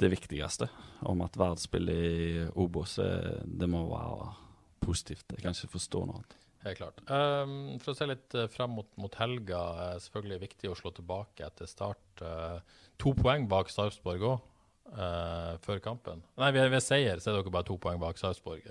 det 0.00 0.10
viktigste. 0.14 0.70
Om 1.04 1.26
at 1.26 1.36
verdensspillet 1.36 2.02
i 2.08 2.44
Obos, 2.56 2.98
eh, 3.04 3.42
det 3.44 3.68
må 3.68 3.84
være 3.90 4.32
positivt. 4.80 5.26
Jeg 5.34 5.44
kan 5.44 5.56
ikke 5.56 5.76
forstå 5.76 6.04
noe 6.06 6.20
annet. 6.20 6.38
Helt 6.64 6.80
klart. 6.80 7.00
Um, 7.06 7.78
for 7.82 7.92
å 7.92 7.96
se 7.96 8.06
litt 8.08 8.34
frem 8.50 8.72
mot, 8.74 8.88
mot, 8.98 9.14
helga, 9.20 9.60
er 9.84 10.02
selvfølgelig 10.02 10.40
viktig 10.42 10.70
å 10.72 10.76
slå 10.78 10.92
tilbake 10.96 11.46
etter 11.46 11.70
start. 11.70 12.22
Uh, 12.22 12.58
to 12.98 13.14
poeng 13.18 13.46
bak 13.50 13.70
Sarpsborg 13.70 14.24
òg, 14.26 14.46
uh, 14.90 15.02
eh, 15.04 15.52
før 15.64 15.82
kampen. 15.84 16.24
Nei, 16.40 16.50
ved, 16.56 16.70
ved, 16.74 16.82
seier 16.84 17.22
så 17.22 17.30
er 17.30 17.38
dere 17.38 17.54
bare 17.54 17.68
to 17.68 17.78
poeng 17.80 18.00
bak 18.02 18.18
Sarpsborg. 18.20 18.66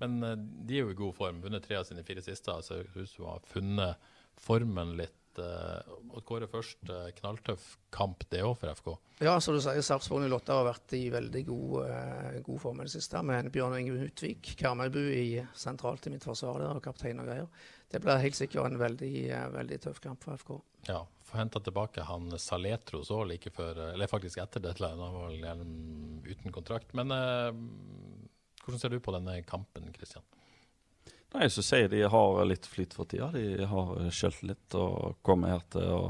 Men 0.00 0.18
de 0.66 0.78
er 0.78 0.86
jo 0.86 0.94
i 0.94 0.98
god 0.98 1.14
form. 1.16 1.42
Vunnet 1.44 1.66
tre 1.66 1.78
av 1.80 1.86
sine 1.88 2.04
fire 2.06 2.22
siste. 2.24 2.54
Så 2.66 2.80
ut 2.82 3.10
som 3.10 3.28
har 3.30 3.44
funnet 3.50 4.10
formen 4.40 4.96
litt 4.98 5.20
Uh, 5.38 5.82
Odd 6.14 6.24
Kåre 6.28 6.46
først, 6.46 6.78
uh, 6.90 7.08
knalltøff 7.18 7.64
kamp 7.94 8.22
det 8.30 8.42
òg 8.46 8.54
for 8.60 8.70
FK? 8.70 8.90
Ja, 9.24 9.34
som 9.42 9.56
du 9.56 9.60
sier, 9.62 9.82
Sarpsborg 9.82 10.28
08 10.30 10.58
har 10.58 10.66
vært 10.68 10.94
i 10.94 11.00
veldig 11.10 11.42
god, 11.48 11.88
god 12.46 12.60
form 12.62 12.82
i 12.82 12.86
det 12.86 12.94
siste. 12.94 13.22
Med 13.26 13.50
Bjørn 13.54 13.76
Inge 13.78 13.96
Utvik, 14.08 14.52
Karmøybu 14.60 15.00
i 15.00 15.26
sentralt 15.58 16.06
i 16.06 16.14
mitt 16.14 16.26
forsvar 16.26 16.60
der, 16.62 16.78
og 16.78 16.84
kaptein 16.84 17.22
og 17.22 17.30
greier. 17.30 17.66
Det 17.90 18.02
blir 18.02 18.22
helt 18.22 18.38
sikkert 18.38 18.66
en 18.66 18.80
veldig, 18.80 19.14
veldig 19.54 19.80
tøff 19.86 20.00
kamp 20.02 20.22
for 20.26 20.38
FK. 20.38 20.54
Ja, 20.90 21.00
få 21.26 21.38
henta 21.38 21.62
tilbake 21.62 22.06
han 22.06 22.34
Saletros 22.42 23.12
òg 23.14 23.28
like 23.30 23.54
før, 23.54 23.84
eller 23.92 24.10
faktisk 24.10 24.42
etter 24.42 24.62
deadline. 24.62 24.98
Han 24.98 25.18
var 25.18 25.34
vel 25.34 25.66
uten 26.26 26.54
kontrakt. 26.54 26.94
Men 26.98 27.14
hvordan 28.64 28.80
ser 28.80 28.94
du 28.94 29.00
på 29.04 29.12
denne 29.14 29.36
kampen, 29.46 29.90
Kristian? 29.92 30.24
Nei, 31.34 31.48
så 31.50 31.64
sier 31.66 31.88
de 31.90 32.04
har 32.06 32.44
litt 32.46 32.66
flyt 32.70 32.94
for 32.94 33.10
tida. 33.10 33.28
De 33.34 33.66
har 33.66 33.96
skjølt 34.14 34.44
litt 34.46 34.76
og 34.78 35.18
kommer 35.26 35.56
her 35.56 35.66
til 35.74 35.90
å 35.90 36.04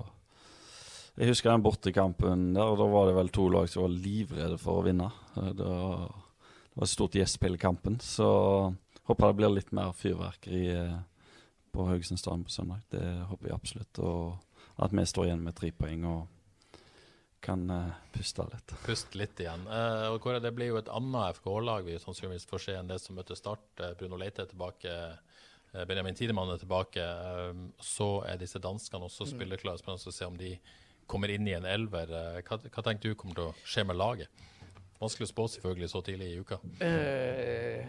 Jeg 1.15 1.31
husker 1.31 1.53
den 1.53 1.63
bortekampen 1.63 2.49
der, 2.57 2.73
da 2.75 2.87
var 2.91 3.07
det 3.07 3.15
vel 3.15 3.29
to 3.31 3.45
lag 3.49 3.69
som 3.71 3.85
var 3.85 3.93
livredde 3.95 4.57
for 4.59 4.81
å 4.81 4.83
vinne. 4.83 5.07
Det 5.35 5.63
var, 5.63 6.09
det 6.11 6.75
var 6.75 6.89
et 6.89 6.91
stort 6.91 7.15
gjesp 7.15 7.47
hele 7.47 7.61
kampen, 7.63 8.01
så 8.03 8.27
håper 9.07 9.31
det 9.31 9.37
blir 9.39 9.53
litt 9.55 9.71
mer 9.71 9.93
fyrverkeri 9.95 10.65
eh, 10.75 10.97
på 11.71 11.87
Haugesund 11.87 12.19
stadion 12.19 12.43
på 12.49 12.51
søndag. 12.51 12.83
Det 12.91 13.05
håper 13.31 13.49
jeg 13.49 13.55
absolutt. 13.55 14.03
Og 14.03 14.83
at 14.83 14.95
vi 14.95 15.07
står 15.07 15.29
igjen 15.29 15.47
med 15.47 15.55
tre 15.55 15.71
poeng 15.71 16.03
og 16.11 16.34
kan 17.45 17.65
uh, 17.71 17.93
puste 18.15 18.47
litt. 18.49 18.75
Puste 18.87 19.21
litt 19.21 19.41
igjen. 19.43 19.67
Uh, 19.69 20.15
og 20.15 20.21
Kåre, 20.25 20.41
Det 20.43 20.55
blir 20.57 20.73
jo 20.73 20.81
et 20.81 20.91
annet 20.93 21.39
FK-lag 21.39 21.85
vi 21.87 21.99
sannsynligvis 22.01 22.49
får 22.49 22.65
se 22.67 22.77
enn 22.79 22.89
det 22.91 23.01
som 23.03 23.19
møtte 23.19 23.37
Start. 23.39 23.67
Uh, 23.81 23.93
Bruno 23.99 24.21
Leite 24.21 24.45
er 24.45 24.53
tilbake. 24.53 24.97
Benjamin 25.75 26.15
Tidemann 26.15 26.53
er 26.53 26.61
tilbake. 26.63 27.03
så 27.83 28.07
er 28.31 28.37
disse 28.39 28.61
danskene 28.63 29.09
også 29.09 29.25
spilleklare. 29.27 29.35
spillerklare. 29.35 29.81
Spennende 29.81 30.13
å 30.13 30.15
se 30.15 30.27
om 30.29 30.37
de 30.39 30.53
kommer 31.11 31.33
inn 31.35 31.49
i 31.51 31.57
en 31.57 31.67
elver. 31.67 32.13
Hva, 32.47 32.59
hva 32.63 32.85
tenker 32.87 33.11
du 33.11 33.17
kommer 33.19 33.35
til 33.35 33.49
å 33.49 33.55
skje 33.67 33.83
med 33.89 33.99
laget? 33.99 34.45
Vanskelig 35.03 35.27
å 35.27 35.31
spå 35.33 35.49
selvfølgelig 35.57 35.89
så 35.91 36.03
tidlig 36.07 36.29
i 36.31 36.37
uka. 36.39 36.61
Uh, 36.79 37.83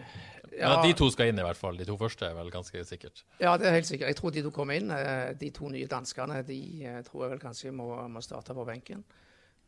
ja. 0.50 0.72
Men 0.72 0.82
de 0.82 0.96
to 0.98 1.06
skal 1.14 1.30
inn, 1.30 1.38
i 1.38 1.46
hvert 1.46 1.60
fall. 1.60 1.78
De 1.78 1.86
to 1.86 1.94
første 2.00 2.26
er 2.26 2.34
vel 2.34 2.50
ganske 2.50 2.82
sikkert. 2.90 3.22
Ja, 3.38 3.54
det 3.54 3.70
er 3.70 3.78
helt 3.78 3.86
sikkert. 3.86 4.10
Jeg 4.10 4.18
tror 4.18 4.34
de 4.34 4.42
to 4.48 4.52
kommer 4.58 4.82
inn. 4.82 4.90
De 5.38 5.52
to 5.54 5.70
nye 5.70 5.86
danskene 5.86 6.42
de 6.50 6.60
tror 7.06 7.28
jeg 7.28 7.36
vel 7.36 7.44
kanskje 7.46 7.70
må, 7.70 7.92
må 8.10 8.24
starte 8.26 8.56
på 8.56 8.66
benken 8.66 9.06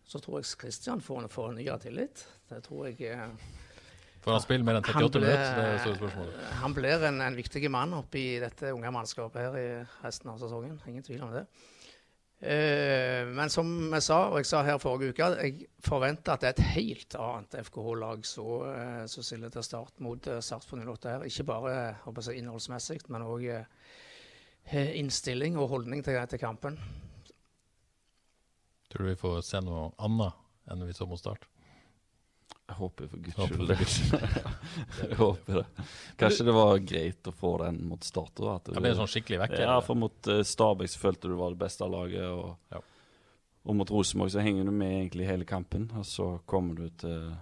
så 0.09 0.21
tror 0.25 0.40
jeg 0.40 0.59
Kristian 0.61 1.03
får 1.05 1.25
en 1.25 1.33
fornya 1.33 1.77
tillit. 1.83 2.25
Det 2.49 2.62
tror 2.64 2.88
jeg 2.88 3.12
eh, 3.12 3.57
Får 4.25 4.35
han 4.35 4.42
spille 4.42 4.66
mer 4.66 4.81
enn 4.81 4.85
38 4.85 5.21
minutter? 5.23 5.59
Er. 5.62 6.47
Han 6.59 6.75
blir 6.75 7.05
en, 7.07 7.21
en 7.23 7.37
viktig 7.38 7.62
mann 7.71 7.94
oppi 7.97 8.25
dette 8.42 8.73
unge 8.75 8.90
mannskapet 8.92 9.44
her 9.44 9.59
i 9.61 9.68
resten 10.03 10.33
av 10.33 10.40
sesongen. 10.40 10.81
Ingen 10.90 11.07
tvil 11.07 11.23
om 11.29 11.35
det. 11.37 11.44
Uh, 12.38 13.27
men 13.35 13.51
som 13.51 13.66
jeg 13.97 14.05
sa, 14.07 14.18
og 14.31 14.37
jeg 14.38 14.47
sa 14.47 14.61
her 14.62 14.77
forrige 14.79 15.11
uke, 15.11 15.31
jeg 15.42 15.64
forventer 15.83 16.37
at 16.37 16.44
det 16.44 16.51
er 16.51 16.55
et 16.55 16.68
helt 16.77 17.16
annet 17.18 17.57
FKH-lag 17.66 18.23
som 18.27 18.68
uh, 18.68 19.09
stiller 19.09 19.51
til 19.51 19.66
start 19.66 19.99
mot 20.07 20.29
uh, 20.31 20.38
Start 20.44 20.68
på 20.71 20.79
08 20.79 21.14
her. 21.16 21.27
Ikke 21.27 21.49
bare 21.49 21.73
jeg, 21.75 22.38
innholdsmessig, 22.38 23.01
men 23.11 23.27
òg 23.27 23.49
eh, 23.51 24.94
innstilling 25.01 25.59
og 25.59 25.73
holdning 25.73 26.05
til, 26.07 26.21
til 26.31 26.38
kampen. 26.38 26.79
Tror 28.88 29.05
du 29.05 29.11
vi 29.11 29.20
får 29.20 29.40
se 29.44 29.61
noe 29.64 29.90
annet 30.01 30.72
enn 30.72 30.85
vi 30.87 30.96
så 30.96 31.07
mot 31.09 31.20
Start? 31.20 31.48
Jeg 32.68 32.77
håper 32.77 33.09
for 33.09 33.20
guds 33.24 33.37
skyld 33.96 34.20
jeg 35.09 35.16
håper 35.16 35.61
det. 35.62 35.85
Kanskje 36.20 36.44
det 36.44 36.55
var 36.57 36.79
greit 36.85 37.29
å 37.29 37.33
få 37.33 37.55
den 37.62 37.81
mot 37.88 38.05
Start. 38.05 38.40
At 38.44 38.68
det 38.68 38.81
ble 38.81 38.92
sånn 38.96 39.09
skikkelig 39.09 39.40
vekk? 39.44 39.57
Ja, 39.62 39.79
for 39.85 39.96
mot 39.96 40.29
uh, 40.29 40.42
Stabæk 40.44 40.96
følte 41.01 41.33
du 41.33 41.37
var 41.40 41.57
det 41.57 41.61
beste 41.62 41.85
av 41.87 41.94
laget. 41.94 42.29
Og, 42.29 42.74
ja. 42.74 42.83
og 43.64 43.79
mot 43.81 43.92
Rosenborg 43.92 44.35
så 44.37 44.44
henger 44.44 44.68
du 44.68 44.72
med 44.72 44.98
egentlig 44.98 45.29
hele 45.29 45.48
kampen. 45.48 45.88
Og 45.96 46.05
så 46.09 46.29
kommer 46.48 46.77
du 46.77 46.92
til 47.01 47.33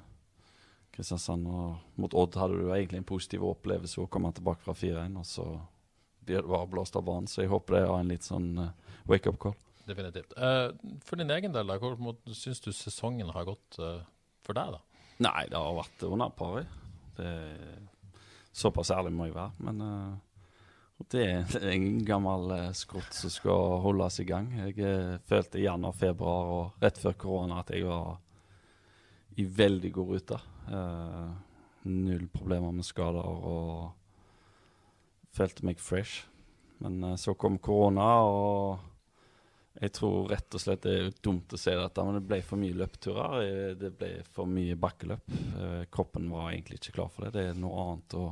Kristiansand, 0.95 1.51
og 1.51 2.01
mot 2.01 2.15
Odd 2.15 2.39
hadde 2.39 2.63
du 2.63 2.71
egentlig 2.71 3.03
en 3.03 3.11
positiv 3.11 3.45
opplevelse 3.51 4.01
å 4.01 4.09
komme 4.11 4.31
tilbake 4.35 4.63
fra 4.65 4.79
4-1, 4.79 5.19
og 5.21 5.27
så 5.29 5.49
blir 6.27 6.41
det 6.41 6.51
bare 6.55 6.71
blåst 6.71 6.97
av 6.97 7.05
banen. 7.07 7.27
Så 7.31 7.43
jeg 7.43 7.51
håper 7.51 7.77
det 7.77 7.83
er 7.85 7.99
en 7.99 8.15
litt 8.15 8.27
sånn 8.27 8.51
uh, 8.63 8.71
wake-up 9.11 9.43
call. 9.43 9.59
Definitivt. 9.87 10.33
Uh, 10.37 10.75
for 11.07 11.17
din 11.17 11.31
egen 11.31 11.55
del, 11.55 11.69
da, 11.71 11.79
hvor 11.79 11.95
syns 12.35 12.61
du 12.65 12.73
sesongen 12.75 13.31
har 13.31 13.47
gått 13.47 13.79
uh, 13.79 14.03
for 14.43 14.59
deg? 14.59 14.75
da? 14.75 15.03
Nei, 15.29 15.45
det 15.51 15.61
har 15.61 15.77
vært 15.79 16.07
under 16.09 16.33
paret. 16.37 16.73
Såpass 18.53 18.91
ærlig 18.93 19.15
må 19.17 19.29
jeg 19.29 19.37
være. 19.37 19.55
Men 19.65 19.85
uh, 19.87 21.05
det 21.13 21.23
er 21.31 21.69
en 21.71 21.87
gammel 22.05 22.51
skrått 22.77 23.15
som 23.17 23.33
skal 23.33 23.79
holdes 23.85 24.19
i 24.21 24.27
gang. 24.29 24.51
Jeg 24.67 25.21
følte 25.29 25.61
i 25.61 25.65
januar, 25.69 25.95
februar 25.97 26.51
og 26.53 26.83
rett 26.83 26.99
før 27.01 27.17
korona 27.21 27.61
at 27.63 27.73
jeg 27.73 27.87
var 27.87 28.19
i 29.37 29.45
veldig 29.45 29.93
god 29.93 30.13
rute. 30.15 30.39
null 31.87 32.29
problemer 32.33 32.73
med 32.73 32.85
skader 32.85 33.23
og 33.23 33.93
følte 35.37 35.69
meg 35.69 35.81
fresh. 35.81 36.27
Men 36.81 37.17
så 37.21 37.37
kom 37.37 37.59
korona, 37.61 38.09
og 38.25 38.96
jeg 39.81 39.93
tror 39.93 40.31
rett 40.33 40.57
og 40.57 40.63
slett 40.63 40.87
det 40.87 40.95
er 40.97 41.13
dumt 41.25 41.53
å 41.53 41.61
si 41.61 41.75
dette, 41.77 42.05
men 42.07 42.17
det 42.17 42.25
ble 42.31 42.41
for 42.47 42.61
mye 42.61 42.77
løpeturer. 42.81 43.37
Eh, 43.45 43.71
det 43.77 43.93
ble 43.99 44.11
for 44.33 44.49
mye 44.49 44.77
bakkeløp. 44.81 45.37
Eh, 45.61 45.85
kroppen 45.93 46.31
var 46.33 46.51
egentlig 46.51 46.81
ikke 46.81 46.97
klar 47.01 47.11
for 47.13 47.27
det. 47.27 47.35
Det 47.37 47.47
er 47.51 47.61
noe 47.61 47.85
annet 47.85 48.17
å 48.17 48.27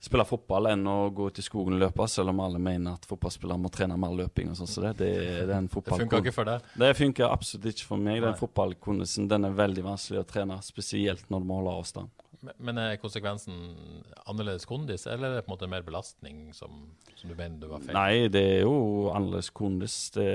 spille 0.00 0.24
fotball 0.24 0.70
enn 0.70 0.86
å 0.88 0.96
gå 1.12 1.26
ut 1.28 1.38
i 1.38 1.44
skogen 1.44 1.76
og 1.76 1.82
løpe, 1.82 2.06
selv 2.08 2.32
om 2.32 2.40
alle 2.40 2.60
mener 2.62 2.96
at 2.96 3.04
fotballspillere 3.08 3.60
må 3.60 3.68
trene 3.72 3.98
mer 4.00 4.14
løping 4.16 4.48
og 4.48 4.56
sånn. 4.56 4.70
Så 4.70 4.84
det, 4.86 4.94
det, 5.02 5.10
det, 5.50 5.58
det 5.60 5.82
funker 5.84 6.22
ikke 6.22 6.36
for 6.38 6.48
deg? 6.48 6.70
Det 6.80 6.90
funker 6.96 7.28
absolutt 7.28 7.68
ikke 7.74 7.90
for 7.90 8.08
meg. 8.08 8.22
Den 8.24 8.38
fotballkondisen 8.40 9.28
den 9.28 9.50
er 9.50 9.58
veldig 9.58 9.84
vanskelig 9.84 10.22
å 10.22 10.28
trene, 10.30 10.56
spesielt 10.64 11.28
når 11.28 11.44
du 11.44 11.50
må 11.50 11.60
holde 11.60 11.76
avstand. 11.82 12.19
Men 12.40 12.78
er 12.80 12.96
konsekvensen 13.00 13.56
annerledes 14.24 14.64
kondis, 14.68 15.04
eller 15.10 15.28
er 15.28 15.34
det 15.38 15.44
på 15.44 15.50
en 15.50 15.54
måte 15.58 15.68
mer 15.68 15.84
belastning 15.84 16.54
som, 16.56 16.86
som 17.18 17.28
du 17.28 17.34
mener 17.36 17.58
du 17.60 17.66
var 17.68 17.82
feil? 17.84 17.96
Nei, 17.96 18.30
det 18.32 18.42
er 18.54 18.62
jo 18.62 19.10
annerledes 19.12 19.50
kondis. 19.52 19.96
Det, 20.14 20.28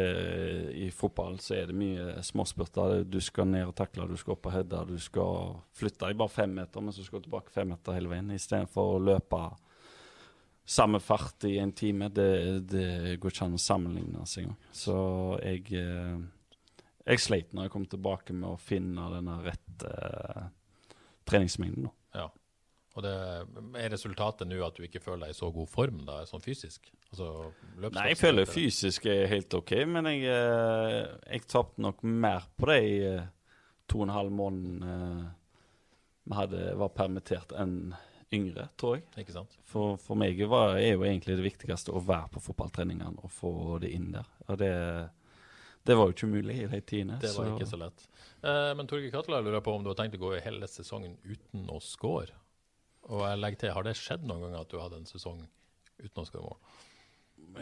I 0.86 0.91
fotball 0.94 1.39
så 1.41 1.56
er 1.58 1.72
det 1.72 1.78
mye 1.80 2.20
småspurter. 2.26 3.00
Du 3.10 3.18
skal 3.26 3.50
ned 3.50 3.72
og 3.72 3.74
takle, 3.80 4.06
du 4.10 4.13
skal 4.22 4.36
opp 4.36 4.46
og 4.52 4.54
heade, 4.54 4.84
du 4.91 5.00
skal 5.02 5.56
flytte 5.78 6.06
deg 6.06 6.20
bare 6.20 6.34
fem 6.36 6.54
meter, 6.60 6.86
men 6.86 6.94
så 6.94 7.06
skal 7.06 7.24
du 7.24 7.30
tilbake 7.30 7.54
fem 7.56 7.74
meter 7.74 7.98
hele 7.98 8.12
veien. 8.12 8.30
Istedenfor 8.38 9.00
å 9.00 9.02
løpe 9.02 9.41
samme 10.65 11.02
fart 11.02 11.48
i 11.50 11.58
en 11.58 11.74
time. 11.74 12.12
Det, 12.13 12.60
det 12.70 13.15
går 13.22 13.34
ikke 13.34 13.48
an 13.48 13.58
å 13.58 13.62
sammenligne 13.62 14.28
seg 14.30 14.46
engang. 14.46 14.60
Så 14.78 15.00
jeg, 15.41 15.65
eh, 15.74 16.22
jeg 17.06 17.26
sleit 17.26 17.50
når 17.54 17.65
jeg 17.65 17.76
kom 17.80 17.89
tilbake 17.89 18.38
med 18.38 18.52
å 18.52 18.62
finne 18.62 19.10
denne 19.13 19.39
rette 19.46 19.98
treningsmengden. 21.30 21.90
Ja. 22.16 22.30
Og 22.96 23.04
det, 23.04 23.14
Er 23.76 23.92
resultatet 23.92 24.48
nå 24.48 24.62
at 24.64 24.78
du 24.78 24.86
ikke 24.88 25.04
føler 25.04 25.26
deg 25.26 25.36
i 25.36 25.38
så 25.38 25.50
god 25.52 25.68
form, 25.72 26.02
da, 26.08 26.22
sånn 26.30 26.44
fysisk? 26.44 26.88
Altså, 27.12 27.52
Nei, 27.84 28.10
jeg 28.14 28.20
føler 28.20 28.48
fysisk 28.50 29.08
er 29.12 29.28
helt 29.32 29.54
OK, 29.58 29.74
men 29.92 30.08
jeg, 30.14 30.24
eh, 30.32 31.02
jeg 31.28 31.48
tapte 31.52 31.84
nok 31.84 32.04
mer 32.08 32.48
på 32.56 32.72
de 32.72 32.78
i 32.86 33.16
to 33.86 34.00
og 34.00 34.08
en 34.08 34.16
halv 34.16 34.34
månedene 34.34 34.94
eh, 34.96 35.26
vi 36.26 36.38
hadde, 36.40 36.62
var 36.80 36.96
permittert 36.96 37.52
enn 37.62 37.94
yngre, 38.34 38.70
tror 38.80 38.96
jeg. 38.98 39.36
For, 39.70 40.00
for 40.02 40.18
meg 40.18 40.40
var, 40.50 40.80
er 40.80 40.96
jo 40.96 41.04
egentlig 41.06 41.36
det 41.38 41.46
viktigste 41.46 41.94
å 41.94 42.02
være 42.02 42.32
på 42.34 42.42
fotballtreningene 42.48 43.22
og 43.22 43.32
få 43.32 43.52
det 43.84 43.92
inn 43.94 44.10
der. 44.16 44.32
Og 44.48 44.58
det 44.60 44.72
det 45.86 45.94
var 45.94 46.10
jo 46.10 46.16
ikke 46.16 46.28
mulig 46.28 46.56
i 46.64 46.66
de 46.66 46.80
tidene. 46.82 47.18
Det 47.22 47.30
var 47.36 47.46
så. 47.46 47.52
ikke 47.54 47.70
så 47.70 47.78
lett. 47.78 48.08
Eh, 48.43 48.71
men 48.78 48.89
Torgeir 48.89 49.13
Katla 49.13 49.41
lurer 49.41 49.63
på 49.63 49.76
om 49.76 49.86
du 49.86 49.91
har 49.91 50.00
tenkt 50.00 50.17
å 50.17 50.24
gå 50.24 50.34
i 50.38 50.41
hele 50.45 50.67
sesongen 50.69 51.15
uten 51.24 51.69
å 51.71 51.80
score. 51.84 52.34
Og 53.06 53.21
jeg 53.21 53.39
legger 53.41 53.62
til, 53.62 53.76
Har 53.78 53.86
det 53.86 53.95
skjedd 54.00 54.26
noen 54.26 54.48
ganger 54.48 54.65
at 54.65 54.71
du 54.71 54.80
hadde 54.82 55.00
en 55.04 55.10
sesong 55.10 55.45
uten 56.02 56.21
å 56.21 56.28
skåre 56.28 56.50
mål? 56.50 56.60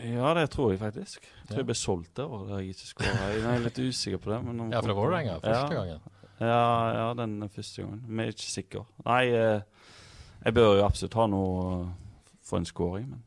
Ja, 0.02 0.34
det 0.34 0.48
tror 0.54 0.72
jeg 0.72 0.80
faktisk. 0.82 1.22
Jeg 1.22 1.50
tror 1.50 1.60
jeg 1.62 1.70
ble 1.70 1.78
solgt 1.78 2.16
der 2.18 2.32
og 2.32 2.52
jeg 2.56 2.74
ikke 2.74 2.88
skåra. 2.90 3.28
Jeg 3.34 3.44
er 3.46 3.66
litt 3.66 3.82
usikker 3.84 4.22
på 4.24 4.32
det. 4.32 4.40
ja, 4.74 4.82
fra 4.82 4.96
Vålerenga? 4.98 5.36
Første 5.44 5.76
ja. 5.76 5.82
gangen? 5.82 6.00
Ja, 6.40 6.94
ja, 6.98 7.14
den 7.18 7.36
første 7.50 7.84
gangen. 7.84 8.02
Vi 8.08 8.24
er 8.24 8.34
ikke 8.34 8.50
sikre. 8.50 8.86
Nei, 9.06 9.22
eh, 9.38 9.92
jeg 10.44 10.56
bør 10.58 10.80
jo 10.80 10.88
absolutt 10.88 11.20
ha 11.20 11.28
noe 11.30 11.76
for 12.44 12.60
en 12.60 12.68
skåring, 12.68 13.06
men 13.12 13.22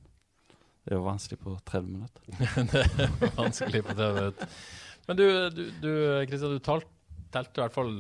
det 0.85 0.94
er 0.94 1.00
jo 1.00 1.06
vanskelig 1.06 1.38
på 1.42 1.54
30 1.70 1.87
minutter. 1.92 2.22
det 2.72 3.30
er 3.30 3.38
vanskelig 3.38 3.85
på 3.87 3.94
30 3.94 4.18
minutter. 4.18 4.59
Men 5.06 5.20
du, 5.20 5.24
du, 5.54 5.62
du 5.82 5.92
Kristian, 6.26 6.56
du 6.56 6.62
talt, 6.66 6.90
telte 7.32 7.60
i 7.60 7.64
hvert 7.64 7.74
fall, 7.74 7.92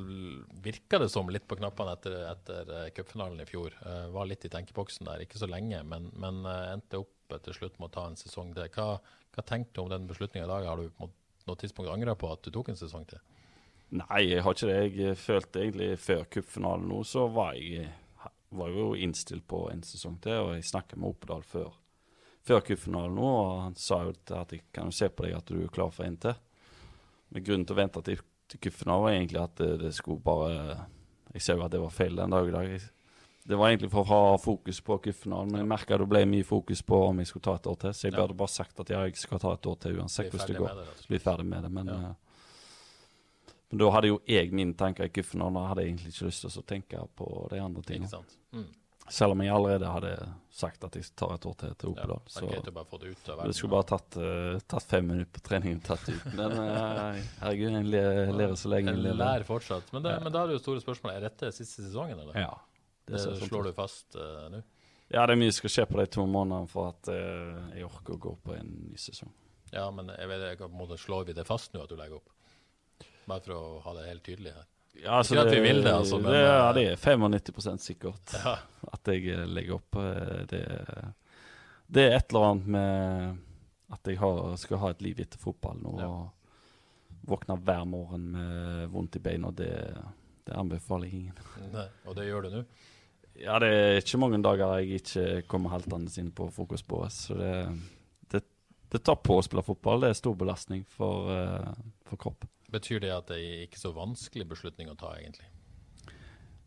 virka 0.64 1.00
det 1.02 1.08
som, 1.12 1.28
litt 1.32 1.46
på 1.48 1.58
knappene 1.58 1.94
etter, 1.96 2.16
etter 2.30 2.72
uh, 2.72 2.82
cupfinalen 2.96 3.42
i 3.42 3.48
fjor. 3.48 3.74
Uh, 3.82 4.08
var 4.14 4.28
litt 4.30 4.46
i 4.46 4.52
tenkeboksen 4.52 5.08
der, 5.08 5.24
ikke 5.24 5.40
så 5.40 5.48
lenge, 5.50 5.82
men, 5.88 6.10
men 6.20 6.42
uh, 6.46 6.72
endte 6.72 7.02
opp 7.02 7.38
til 7.44 7.56
slutt 7.56 7.78
med 7.80 7.90
å 7.90 7.94
ta 7.96 8.06
en 8.10 8.18
sesong 8.18 8.52
til. 8.56 8.68
Hva, 8.74 8.98
hva 9.34 9.46
tenkte 9.46 9.78
du 9.78 9.84
om 9.84 9.92
den 9.92 10.08
beslutninga 10.10 10.46
i 10.46 10.52
dag? 10.52 10.68
Har 10.70 10.82
du 10.82 10.92
på 10.94 11.10
noe 11.46 11.60
tidspunkt 11.60 11.92
angra 11.92 12.16
på 12.18 12.30
at 12.32 12.44
du 12.46 12.52
tok 12.54 12.70
en 12.72 12.78
sesong 12.78 13.06
til? 13.10 13.22
Nei, 13.96 14.22
jeg 14.26 14.42
har 14.42 14.54
ikke 14.56 14.70
det. 14.70 14.80
Jeg 14.98 15.18
følte 15.22 15.62
egentlig 15.62 15.90
før 16.02 16.26
cupfinalen 16.36 16.88
nå, 16.90 17.02
så 17.06 17.26
var 17.30 17.58
jeg 17.58 17.90
var 18.56 18.70
jo 18.70 18.92
innstilt 18.94 19.44
på 19.50 19.66
en 19.72 19.82
sesong 19.84 20.20
til, 20.22 20.38
og 20.40 20.54
jeg 20.54 20.68
snakka 20.70 20.98
med 20.98 21.10
Oppedal 21.10 21.42
før 21.44 21.74
før 22.46 22.62
cupfinalen 22.62 23.16
nå, 23.18 23.26
og 23.26 23.60
han 23.64 23.76
sa 23.80 24.02
jo 24.06 24.14
at 24.14 24.54
jeg 24.54 24.68
kan 24.74 24.90
jo 24.90 24.94
se 24.94 25.08
på 25.10 25.26
deg 25.26 25.34
at 25.34 25.48
du 25.50 25.58
er 25.64 25.72
klar 25.72 25.90
for 25.94 26.06
en 26.06 26.18
til. 26.22 26.36
Men 27.34 27.46
grunnen 27.46 27.66
til 27.66 27.74
å 27.74 27.80
vente 27.80 28.02
til, 28.06 28.20
til 28.48 28.72
av 28.86 29.02
var 29.02 29.10
egentlig 29.12 29.40
at 29.42 29.56
det, 29.56 29.72
det 29.80 29.94
skulle 29.94 30.20
bare 30.22 30.86
Jeg 31.34 31.42
ser 31.42 31.56
jo 31.58 31.64
at 31.66 31.72
det 31.72 31.80
var 31.82 31.90
feil 31.90 32.16
den 32.16 32.30
dag 32.30 32.48
i 32.48 32.52
dag. 32.54 32.76
Det 33.46 33.56
var 33.58 33.68
egentlig 33.70 33.90
for 33.92 34.02
å 34.02 34.08
ha 34.08 34.36
fokus 34.42 34.80
på 34.82 34.96
cupfinalen, 35.04 35.50
men 35.52 35.60
jeg 35.60 35.68
merka 35.68 35.98
det 35.98 36.06
ble 36.08 36.24
mye 36.26 36.44
fokus 36.46 36.80
på 36.82 36.96
om 37.10 37.18
jeg 37.22 37.28
skulle 37.30 37.44
ta 37.46 37.54
et 37.54 37.66
år 37.70 37.76
til. 37.82 37.92
Så 37.94 38.08
jeg 38.08 38.14
burde 38.16 38.34
bare 38.34 38.50
sagt 38.50 38.80
at 38.80 38.90
ja, 38.90 39.02
jeg 39.06 39.16
skal 39.20 39.38
ta 39.38 39.52
et 39.54 39.66
år 39.70 39.76
til 39.84 39.98
uansett 40.00 40.30
hvordan 40.32 40.48
det 40.48 40.62
går. 40.62 40.80
det. 40.80 41.06
Bli 41.12 41.18
ferdig 41.22 41.46
med 41.46 41.62
det. 41.62 41.70
Men, 41.70 41.86
Ja. 41.86 41.98
eh, 42.08 43.52
men 43.70 43.78
da 43.78 43.90
hadde 43.90 44.08
jo 44.08 44.18
jeg 44.26 44.52
mine 44.52 44.74
tanker 44.74 45.04
i 45.04 45.08
cupfinalen, 45.14 45.56
og 45.56 45.68
hadde 45.68 45.82
jeg 45.84 45.92
egentlig 45.92 46.12
ikke 46.14 46.26
lyst 46.26 46.40
til 46.46 46.62
å 46.62 46.66
tenke 46.66 47.04
på 47.16 47.48
de 47.50 47.60
andre 47.60 47.82
tingene. 47.82 48.06
Ikke 48.06 48.16
sant? 48.16 48.36
Mm. 48.52 48.66
Selv 49.12 49.32
om 49.36 49.42
jeg 49.44 49.52
allerede 49.54 49.86
hadde 49.92 50.12
sagt 50.56 50.84
at 50.86 50.96
jeg 50.96 51.04
tar 51.14 51.34
et 51.36 51.46
år 51.46 51.56
til 51.60 51.74
til 51.78 51.92
Ja, 51.94 52.04
Opedal. 52.06 52.20
det 52.26 52.36
er 52.42 52.46
greit 52.50 52.68
å 52.70 52.74
bare 52.76 52.98
det 53.02 53.10
ut 53.12 53.28
det 53.46 53.54
skulle 53.54 53.74
bare 53.76 53.88
tatt, 53.90 54.16
uh, 54.18 54.58
tatt 54.66 54.86
fem 54.88 55.06
minutter 55.06 55.32
på 55.36 55.42
treningen 55.46 55.80
tatt 55.84 56.08
ut. 56.08 56.24
Men 56.34 56.54
uh, 56.56 57.18
herregud, 57.42 57.76
en 57.76 57.90
le- 57.92 58.32
lærer 58.32 58.56
så 58.56 58.72
lenge 58.72 58.90
En 58.90 58.96
en 58.98 59.02
lever. 59.04 59.20
lærer 59.20 59.44
fortsatt. 59.46 59.92
Men, 59.92 60.02
det, 60.02 60.14
men 60.24 60.32
da 60.32 60.42
er 60.42 60.46
det 60.50 60.56
jo 60.58 60.62
store 60.64 60.80
spørsmålet. 60.82 61.16
Er 61.20 61.28
dette 61.28 61.52
siste 61.54 61.84
sesongen, 61.84 62.18
eller? 62.24 62.40
Ja. 62.40 62.54
Det, 63.06 63.20
sånn 63.22 63.38
slår 63.46 63.68
du 63.68 63.72
fast 63.76 64.16
uh, 64.18 64.48
nå? 64.50 64.62
Ja, 65.12 65.22
det 65.26 65.36
er 65.36 65.38
mye 65.38 65.52
som 65.54 65.60
skal 65.62 65.70
skje 65.76 65.84
på 65.92 66.00
de 66.00 66.06
to 66.10 66.24
månedene 66.26 66.66
for 66.66 66.88
at 66.90 67.08
eh, 67.12 67.76
jeg 67.78 67.84
orker 67.86 68.16
å 68.16 68.22
gå 68.24 68.32
på 68.42 68.56
en 68.56 68.72
ny 68.88 68.96
sesong. 68.98 69.30
Ja, 69.70 69.84
men 69.94 70.08
jeg 70.10 70.26
vet, 70.32 70.42
ikke, 70.56 70.66
på 70.66 70.74
en 70.74 70.80
måte 70.80 70.96
slår 70.98 71.28
vi 71.28 71.36
det 71.36 71.44
fast 71.46 71.76
nå 71.76 71.84
at 71.84 71.92
du 71.92 71.94
legger 71.94 72.18
opp? 72.18 72.32
Bare 73.30 73.44
for 73.44 73.54
å 73.54 73.60
ha 73.84 73.94
det 74.00 74.08
helt 74.08 74.24
tydelig 74.26 74.56
her. 74.56 74.66
Ja, 75.04 75.20
Ikke 75.22 75.40
at 75.44 75.50
vi 75.52 75.60
vil 75.60 75.82
det, 75.84 75.92
altså, 75.92 76.18
men, 76.18 76.32
det, 76.32 76.40
ja, 76.40 76.68
eh, 76.68 76.74
det 76.74 76.84
er 76.92 76.96
95 76.96 77.82
sikkert 77.84 78.32
Ja. 78.44 78.56
at 78.92 79.10
jeg 79.12 79.26
eh, 79.34 79.44
legger 79.46 79.74
opp. 79.76 79.96
eh, 80.00 80.46
Det, 80.50 80.62
det 81.86 82.02
er 82.06 82.16
et 82.16 82.32
eller 82.32 82.46
annet 82.50 82.66
med 82.66 83.36
at 83.92 84.08
jeg 84.10 84.18
har, 84.18 84.56
skal 84.58 84.80
ha 84.82 84.90
et 84.90 85.02
liv 85.04 85.20
etter 85.22 85.38
fotball 85.38 85.78
nå. 85.82 85.92
Ja. 86.00 86.08
og 86.08 86.32
Våkne 87.26 87.56
hver 87.58 87.84
morgen 87.90 88.28
med 88.32 88.88
vondt 88.92 89.16
i 89.18 89.22
beina, 89.22 89.50
det, 89.50 89.70
det 90.46 90.54
anbefaler 90.54 91.08
jeg 91.10 91.20
ingen. 91.20 91.38
Nei, 91.72 91.86
og 92.06 92.14
det 92.18 92.26
gjør 92.28 92.46
du 92.46 92.50
nå? 92.54 92.64
Ja, 93.42 93.58
det 93.60 93.68
er 93.74 93.98
ikke 94.00 94.18
mange 94.22 94.38
dager 94.42 94.78
jeg 94.80 95.00
ikke 95.02 95.24
kommer 95.50 95.74
haltende 95.74 96.12
inn 96.22 96.30
på 96.32 96.46
frokostbordet. 96.54 97.12
Så 97.12 97.34
det, 97.36 97.50
det, 98.32 98.42
det 98.94 99.02
tar 99.04 99.18
på 99.26 99.36
å 99.40 99.42
spille 99.44 99.64
fotball. 99.66 100.00
Det 100.06 100.12
er 100.12 100.18
stor 100.22 100.38
belastning 100.38 100.84
for, 100.88 101.26
for 102.06 102.16
kroppen. 102.22 102.48
Betyr 102.72 103.02
det 103.04 103.12
at 103.14 103.28
det 103.30 103.38
er 103.38 103.66
ikke 103.66 103.80
så 103.80 103.92
vanskelig 103.94 104.48
beslutning 104.50 104.90
å 104.90 104.96
ta, 104.98 105.12
egentlig? 105.18 105.46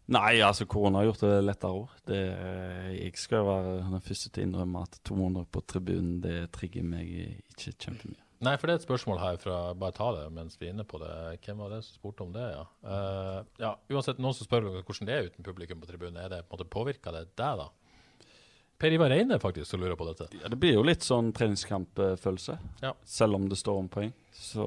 Nei, 0.09 0.39
altså 0.41 0.65
korona 0.65 1.03
har 1.03 1.11
gjort 1.11 1.21
det 1.21 1.35
lettere 1.43 1.83
òg. 1.83 1.91
Jeg 2.09 3.11
skal 3.21 3.45
være 3.45 3.75
den 3.83 4.01
første 4.01 4.31
til 4.31 4.41
å 4.41 4.47
innrømme 4.47 4.81
at 4.87 4.97
200 5.05 5.45
på 5.53 5.61
tribunen, 5.69 6.15
det 6.23 6.37
trigger 6.55 6.87
meg 6.87 7.11
ikke 7.51 7.75
kjempemye. 7.75 8.23
Nei, 8.39 8.53
for 8.55 8.69
det 8.69 8.73
er 8.73 8.79
et 8.79 8.85
spørsmål 8.87 9.17
her 9.19 9.37
fra 9.41 9.55
Bare 9.75 9.95
ta 9.97 10.13
det 10.15 10.29
mens 10.31 10.55
vi 10.59 10.69
er 10.69 10.73
inne 10.73 10.85
på 10.87 10.99
det. 11.01 11.11
Hvem 11.43 11.59
var 11.59 11.73
det 11.73 11.81
som 11.83 11.97
spurte 11.99 12.23
om 12.23 12.31
det, 12.31 12.45
ja? 12.53 12.63
Uh, 12.87 13.39
ja, 13.59 13.73
uansett, 13.91 14.21
noen 14.23 14.37
som 14.37 14.47
spør 14.47 14.69
hvordan 14.79 15.09
det 15.09 15.15
er 15.17 15.27
uten 15.27 15.45
publikum 15.45 15.81
på 15.83 15.89
tribunen. 15.89 16.21
Er 16.23 16.31
det 16.31 16.45
på 16.45 16.55
en 16.55 16.57
måte 16.57 16.69
Påvirka 16.71 17.13
det 17.13 17.25
deg, 17.39 17.59
da? 17.59 17.67
Per 18.79 18.93
Ivar 18.95 19.09
Reine 19.11 19.39
faktisk 19.39 19.71
som 19.71 19.81
lurer 19.81 19.97
på 19.99 20.07
dette. 20.07 20.29
Ja, 20.39 20.47
det 20.47 20.55
blir 20.55 20.77
jo 20.77 20.85
litt 20.87 21.03
sånn 21.03 21.33
treningskampfølelse. 21.35 22.57
Ja. 22.79 22.93
Selv 23.03 23.35
om 23.35 23.49
det 23.51 23.59
står 23.59 23.81
om 23.81 23.89
poeng, 23.91 24.13
så 24.31 24.65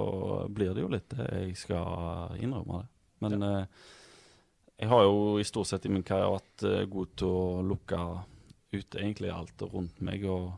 blir 0.53 0.75
det 0.77 0.85
jo 0.85 0.90
litt 0.92 1.09
det. 1.14 1.29
Jeg 1.33 1.57
skal 1.57 2.37
innrømme 2.37 2.83
det. 2.83 2.90
Men 3.25 3.46
eh, 3.46 3.87
jeg 4.83 4.90
har 4.90 5.07
jo 5.07 5.38
i 5.40 5.46
stort 5.48 5.70
sett 5.70 5.88
i 5.88 5.92
min 5.94 6.05
karriere 6.05 6.35
vært 6.35 6.66
eh, 6.68 6.85
god 6.92 7.16
til 7.22 7.33
å 7.33 7.62
lukke 7.64 8.03
ute 8.72 9.01
egentlig 9.01 9.33
alt 9.33 9.64
rundt 9.72 10.05
meg. 10.05 10.27
og 10.29 10.53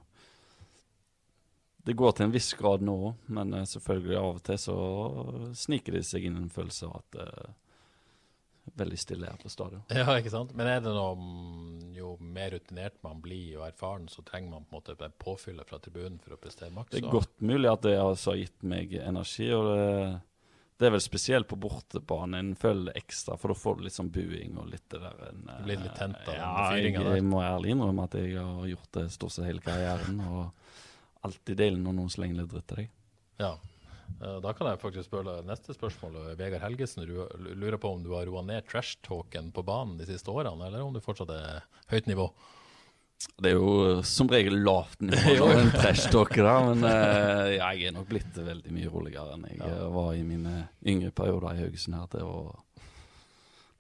det 1.85 1.93
går 1.93 2.13
til 2.17 2.25
en 2.25 2.33
viss 2.33 2.55
grad 2.57 2.83
nå 2.83 2.95
òg, 3.11 3.27
men 3.37 3.55
eh, 3.55 3.69
selvfølgelig 3.69 4.17
av 4.19 4.31
og 4.33 4.45
til 4.47 4.61
så 4.63 4.79
sniker 5.63 5.99
det 5.99 6.07
seg 6.09 6.27
inn 6.27 6.41
en 6.41 6.51
følelse 6.51 6.89
av 6.89 7.03
at 7.03 7.21
er 7.27 7.53
veldig 8.65 8.99
stille 8.99 9.29
her 9.29 9.41
på 9.41 9.51
stadion. 9.53 9.83
Ja, 9.95 10.07
ikke 10.19 10.33
sant? 10.33 10.55
Men 10.57 10.69
er 10.71 10.83
det 10.85 10.93
noe 10.95 11.15
mm, 11.19 11.95
Jo 11.95 12.15
mer 12.21 12.55
rutinert 12.57 12.97
man 13.05 13.21
blir 13.25 13.59
og 13.61 13.67
erfaren, 13.69 14.07
så 14.11 14.25
trenger 14.27 14.55
man 14.57 14.69
på 14.69 14.79
en 14.79 14.81
måte 14.81 15.11
påfyllet 15.21 15.69
fra 15.69 15.79
tribunen 15.83 16.21
for 16.23 16.37
å 16.37 16.39
prestere 16.41 16.73
maks? 16.75 16.95
Det 16.95 17.03
er 17.03 17.13
godt 17.13 17.35
mulig 17.45 17.71
at 17.71 17.85
det 17.87 17.97
altså 18.01 18.33
har 18.33 18.41
gitt 18.43 18.65
meg 18.75 18.97
energi, 19.01 19.51
og 19.55 19.69
det, 19.71 19.85
det 20.81 20.89
er 20.89 20.95
vel 20.97 21.05
spesielt 21.05 21.49
på 21.51 21.59
bortebane 21.61 22.41
en 22.41 22.55
føler 22.59 22.97
ekstra, 22.99 23.37
for 23.41 23.53
da 23.53 23.59
får 23.59 23.79
du 23.79 23.85
litt 23.87 23.99
sånn 23.99 24.11
buing 24.15 24.57
og 24.59 24.73
litt 24.73 24.89
det 24.91 25.03
der 25.05 25.23
en, 25.29 25.45
Du 25.47 25.69
blir 25.69 25.85
litt 25.85 25.95
tent 26.01 26.19
av 26.25 26.33
den 26.33 26.41
ja, 26.43 26.67
fyringen 26.73 27.01
jeg, 27.01 27.07
der. 27.11 27.21
jeg 27.21 27.29
må 27.31 27.45
ærlig 27.45 27.77
innrømme 27.77 28.09
at 28.09 28.19
jeg 28.19 28.35
har 28.41 28.67
gjort 28.73 28.91
det 28.99 29.07
stort 29.15 29.37
sett 29.37 29.49
hele 29.49 29.63
karrieren, 29.65 30.19
og 30.25 31.25
alltid 31.25 31.63
deilig 31.63 31.81
når 31.85 31.97
noen 32.01 32.13
slenger 32.13 32.43
litt 32.43 32.51
dritt 32.53 32.69
til 32.73 32.83
deg. 32.83 32.91
Ja. 33.41 33.55
Eh, 34.21 34.41
Da 34.45 34.53
kan 34.57 34.69
jeg 34.71 34.81
faktisk 34.83 35.09
spørre 35.11 35.39
neste 35.47 35.75
spørsmål. 35.77 36.37
Vegard 36.39 36.63
Helgesen 36.65 37.05
lurer 37.07 37.79
på 37.81 37.93
om 37.95 38.03
du 38.05 38.13
har 38.15 38.27
roa 38.27 38.43
ned 38.47 38.67
trash-talken 38.71 39.53
på 39.53 39.65
banen 39.67 39.97
de 39.99 40.07
siste 40.09 40.31
årene, 40.33 40.67
eller 40.67 40.83
om 40.85 40.93
du 40.95 41.01
fortsatt 41.05 41.31
er 41.35 41.63
høyt 41.93 42.07
nivå? 42.11 42.29
Det 43.41 43.53
er 43.53 43.55
jo 43.57 44.03
som 44.05 44.29
regel 44.29 44.59
lavt 44.67 45.01
nivå 45.01 45.47
en 45.55 45.71
trash-talk, 45.73 46.35
da, 46.45 46.55
men 46.75 46.85
eh, 46.85 47.55
jeg 47.57 47.87
er 47.89 47.95
nok 47.97 48.09
blitt 48.11 48.37
veldig 48.37 48.73
mye 48.75 48.91
roligere 48.93 49.37
enn 49.37 49.47
jeg 49.49 49.61
Ja. 49.63 49.71
eh, 49.71 49.87
var 49.95 50.13
i 50.19 50.23
mine 50.27 50.69
yngre 50.85 51.11
perioder 51.15 51.55
i 51.55 51.63
Haugesund 51.63 51.97
her. 51.97 52.07
til 52.13 52.27
å 52.29 52.37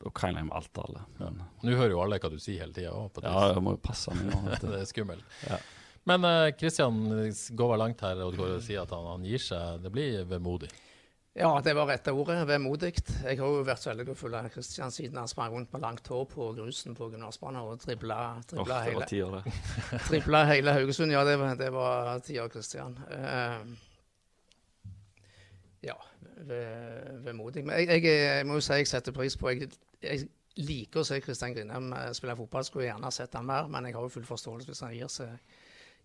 Da 0.04 0.10
krangler 0.10 0.42
jeg 0.42 0.48
med 0.50 0.56
alt 0.58 0.78
og 0.78 0.84
alle. 0.88 1.02
Men, 1.18 1.36
Nå 1.64 1.76
hører 1.78 1.90
jo 1.94 2.00
alle 2.02 2.18
hva 2.20 2.30
du 2.30 2.38
sier 2.38 2.60
hele 2.60 2.72
tida 2.76 2.90
ja, 3.22 3.52
jeg 3.54 3.62
må 3.64 3.72
jo 3.76 3.80
passe 3.84 4.12
meg 4.14 4.26
nå. 4.32 4.40
det 4.62 4.80
er 4.80 4.88
skummelt. 4.90 5.24
Ja. 5.48 5.58
Men 6.04 6.26
Kristian 6.60 6.98
går 7.56 7.70
vel 7.70 7.80
langt 7.80 8.02
her 8.04 8.18
og 8.26 8.34
går 8.36 8.58
og 8.58 8.64
sier 8.64 8.82
at 8.82 8.90
han, 8.92 9.06
han 9.08 9.24
gir 9.24 9.40
seg. 9.40 9.78
Det 9.84 9.92
blir 9.92 10.26
vemodig. 10.28 10.68
Ja, 11.34 11.60
det 11.64 11.72
var 11.74 11.88
rette 11.90 12.12
ordet. 12.14 12.36
Vemodig. 12.46 12.92
Jeg 13.24 13.38
har 13.40 13.48
jo 13.50 13.62
vært 13.66 13.82
så 13.82 13.90
heldig 13.90 14.12
å 14.12 14.14
følge 14.14 14.42
Kristian 14.54 14.92
siden 14.94 15.18
han 15.18 15.30
sprang 15.30 15.50
rundt 15.56 15.72
med 15.74 15.82
langt 15.82 16.06
hår 16.06 16.28
på 16.30 16.52
grusen 16.54 16.94
på 16.94 17.08
gymnasbanen 17.10 17.58
og 17.58 17.80
dribla, 17.82 18.18
oh, 18.36 18.44
dribla, 18.52 18.62
det 18.62 18.70
var 18.70 18.86
hele, 18.86 19.08
tider, 19.10 19.34
det. 19.34 19.54
dribla 20.12 20.44
hele 20.52 20.76
Haugesund. 20.76 21.10
Ja, 21.10 21.24
det 21.26 21.34
var, 21.40 21.56
det 21.58 21.72
var 21.74 22.22
tiår 22.22 22.52
Kristian. 22.54 22.94
Uh, 23.10 23.66
ja, 25.82 25.98
ve- 26.46 27.18
vemodig. 27.26 27.66
Men 27.66 27.82
jeg, 27.82 27.90
jeg, 27.96 28.14
jeg 28.14 28.46
må 28.46 28.60
jo 28.60 28.66
si 28.68 28.78
jeg 28.78 28.92
setter 28.92 29.16
pris 29.16 29.34
på 29.40 29.56
Jeg, 29.56 29.72
jeg 30.06 30.28
liker 30.62 31.02
å 31.02 31.08
se 31.08 31.18
Kristian 31.18 31.56
Grindheim 31.56 31.90
eh, 31.98 32.12
spille 32.14 32.38
fotball. 32.38 32.62
Skulle 32.70 32.86
gjerne 32.86 33.10
sett 33.10 33.34
han 33.34 33.50
mer, 33.50 33.66
men 33.66 33.90
jeg 33.90 33.98
har 33.98 34.06
jo 34.06 34.14
full 34.20 34.30
forståelse 34.30 34.70
hvis 34.70 34.86
han 34.86 34.94
gir 34.94 35.10
seg. 35.10 35.34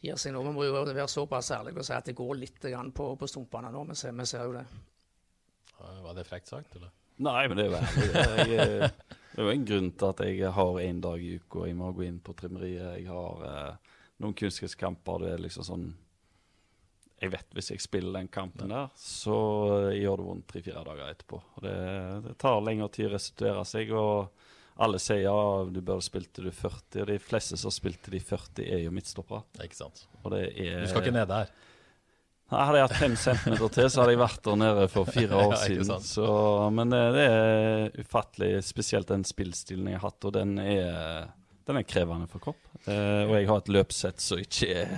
Gir 0.01 0.19
seg 0.19 0.31
nå. 0.31 0.43
Vi 0.45 0.53
må 0.55 0.63
jo 0.63 0.77
være 0.79 1.07
såpass 1.11 1.51
ærlige 1.51 1.81
og 1.81 1.87
si 1.87 1.95
at 1.95 2.07
det 2.07 2.15
går 2.15 2.37
litt 2.39 2.63
grann 2.63 2.93
på, 2.95 3.11
på 3.19 3.27
stumpene 3.27 3.71
nå. 3.73 3.83
Vi 3.89 3.97
ser, 3.99 4.15
vi 4.15 4.27
ser 4.29 4.45
jo 4.47 4.55
det. 4.55 4.65
Var 5.79 6.15
det 6.15 6.25
frekt 6.27 6.51
sagt, 6.51 6.75
eller? 6.79 6.91
Nei, 7.19 7.47
men 7.51 7.59
det 7.59 7.65
er 7.65 7.71
jo 7.71 7.79
ærlig. 7.79 8.49
Jeg, 8.53 8.67
eh, 8.83 9.15
Det 9.29 9.43
er 9.43 9.45
jo 9.45 9.53
en 9.53 9.65
grunn 9.67 9.89
til 9.95 10.07
at 10.09 10.21
jeg 10.25 10.51
har 10.55 10.77
én 10.81 10.99
dag 11.03 11.21
i 11.23 11.35
uka 11.39 11.67
jeg 11.67 11.75
må 11.77 11.91
gå 11.95 12.01
inn 12.07 12.17
på 12.23 12.33
trimmeriet. 12.35 12.95
Jeg 12.97 13.05
har 13.07 13.43
eh, 13.47 13.91
noen 14.23 14.33
kunstgresskamper. 14.35 15.21
Det 15.23 15.33
er 15.35 15.43
liksom 15.45 15.67
sånn 15.67 15.85
Jeg 17.21 17.31
vet 17.35 17.53
hvis 17.55 17.69
jeg 17.71 17.83
spiller 17.83 18.15
den 18.15 18.31
kampen 18.31 18.71
der, 18.73 18.89
så 18.99 19.37
eh, 19.91 19.99
gjør 19.99 20.21
det 20.21 20.27
vondt 20.29 20.47
tre-fire 20.49 20.83
dager 20.87 21.11
etterpå. 21.13 21.41
Og 21.55 21.63
det, 21.67 21.75
det 22.25 22.35
tar 22.41 22.63
lengre 22.65 22.89
tid 22.95 23.09
å 23.09 23.13
restituere 23.13 23.65
seg. 23.67 23.91
og 23.91 24.48
alle 24.79 24.99
sier 25.01 25.25
ja, 25.25 25.35
du 25.67 25.79
bør 25.85 25.99
spilte 26.03 26.43
du 26.45 26.51
40, 26.55 27.01
og 27.03 27.09
de 27.09 27.17
fleste 27.19 27.57
som 27.59 27.73
spilte 27.73 28.11
de 28.13 28.21
40, 28.23 28.63
er 28.63 28.85
jo 28.85 28.93
midtstoppere. 28.95 29.43
Ikke 29.65 29.75
sant? 29.77 30.05
Er 30.23 30.83
Du 30.83 30.87
skal 30.91 31.03
ikke 31.03 31.15
ned 31.15 31.27
der. 31.31 31.49
Nei, 32.49 32.61
Hadde 32.65 32.79
jeg 32.79 32.87
hatt 32.87 32.97
fem 32.97 33.15
centimeter 33.19 33.73
til, 33.75 33.89
så 33.93 34.01
hadde 34.01 34.13
jeg 34.15 34.21
vært 34.23 34.39
der 34.47 34.55
nede 34.57 34.85
for 34.89 35.09
fire 35.13 35.37
år 35.43 35.51
Ja, 35.53 35.59
siden. 35.67 36.05
Så, 36.07 36.29
men 36.73 36.89
det, 36.95 37.01
det 37.13 37.25
er 37.29 37.99
ufattelig, 38.01 38.53
spesielt 38.65 39.11
den 39.11 39.25
spillstilen 39.27 39.91
jeg 39.91 39.99
har 39.99 40.07
hatt, 40.09 40.25
og 40.25 40.33
den 40.33 40.55
er, 40.63 41.27
den 41.69 41.81
er 41.81 41.85
krevende 41.85 42.29
for 42.31 42.41
kropp. 42.47 42.63
Eh, 42.87 43.27
og 43.27 43.35
jeg 43.37 43.49
har 43.51 43.61
et 43.61 43.69
løpsett 43.75 44.23
som 44.23 44.41
ikke 44.41 44.71
er 44.81 44.95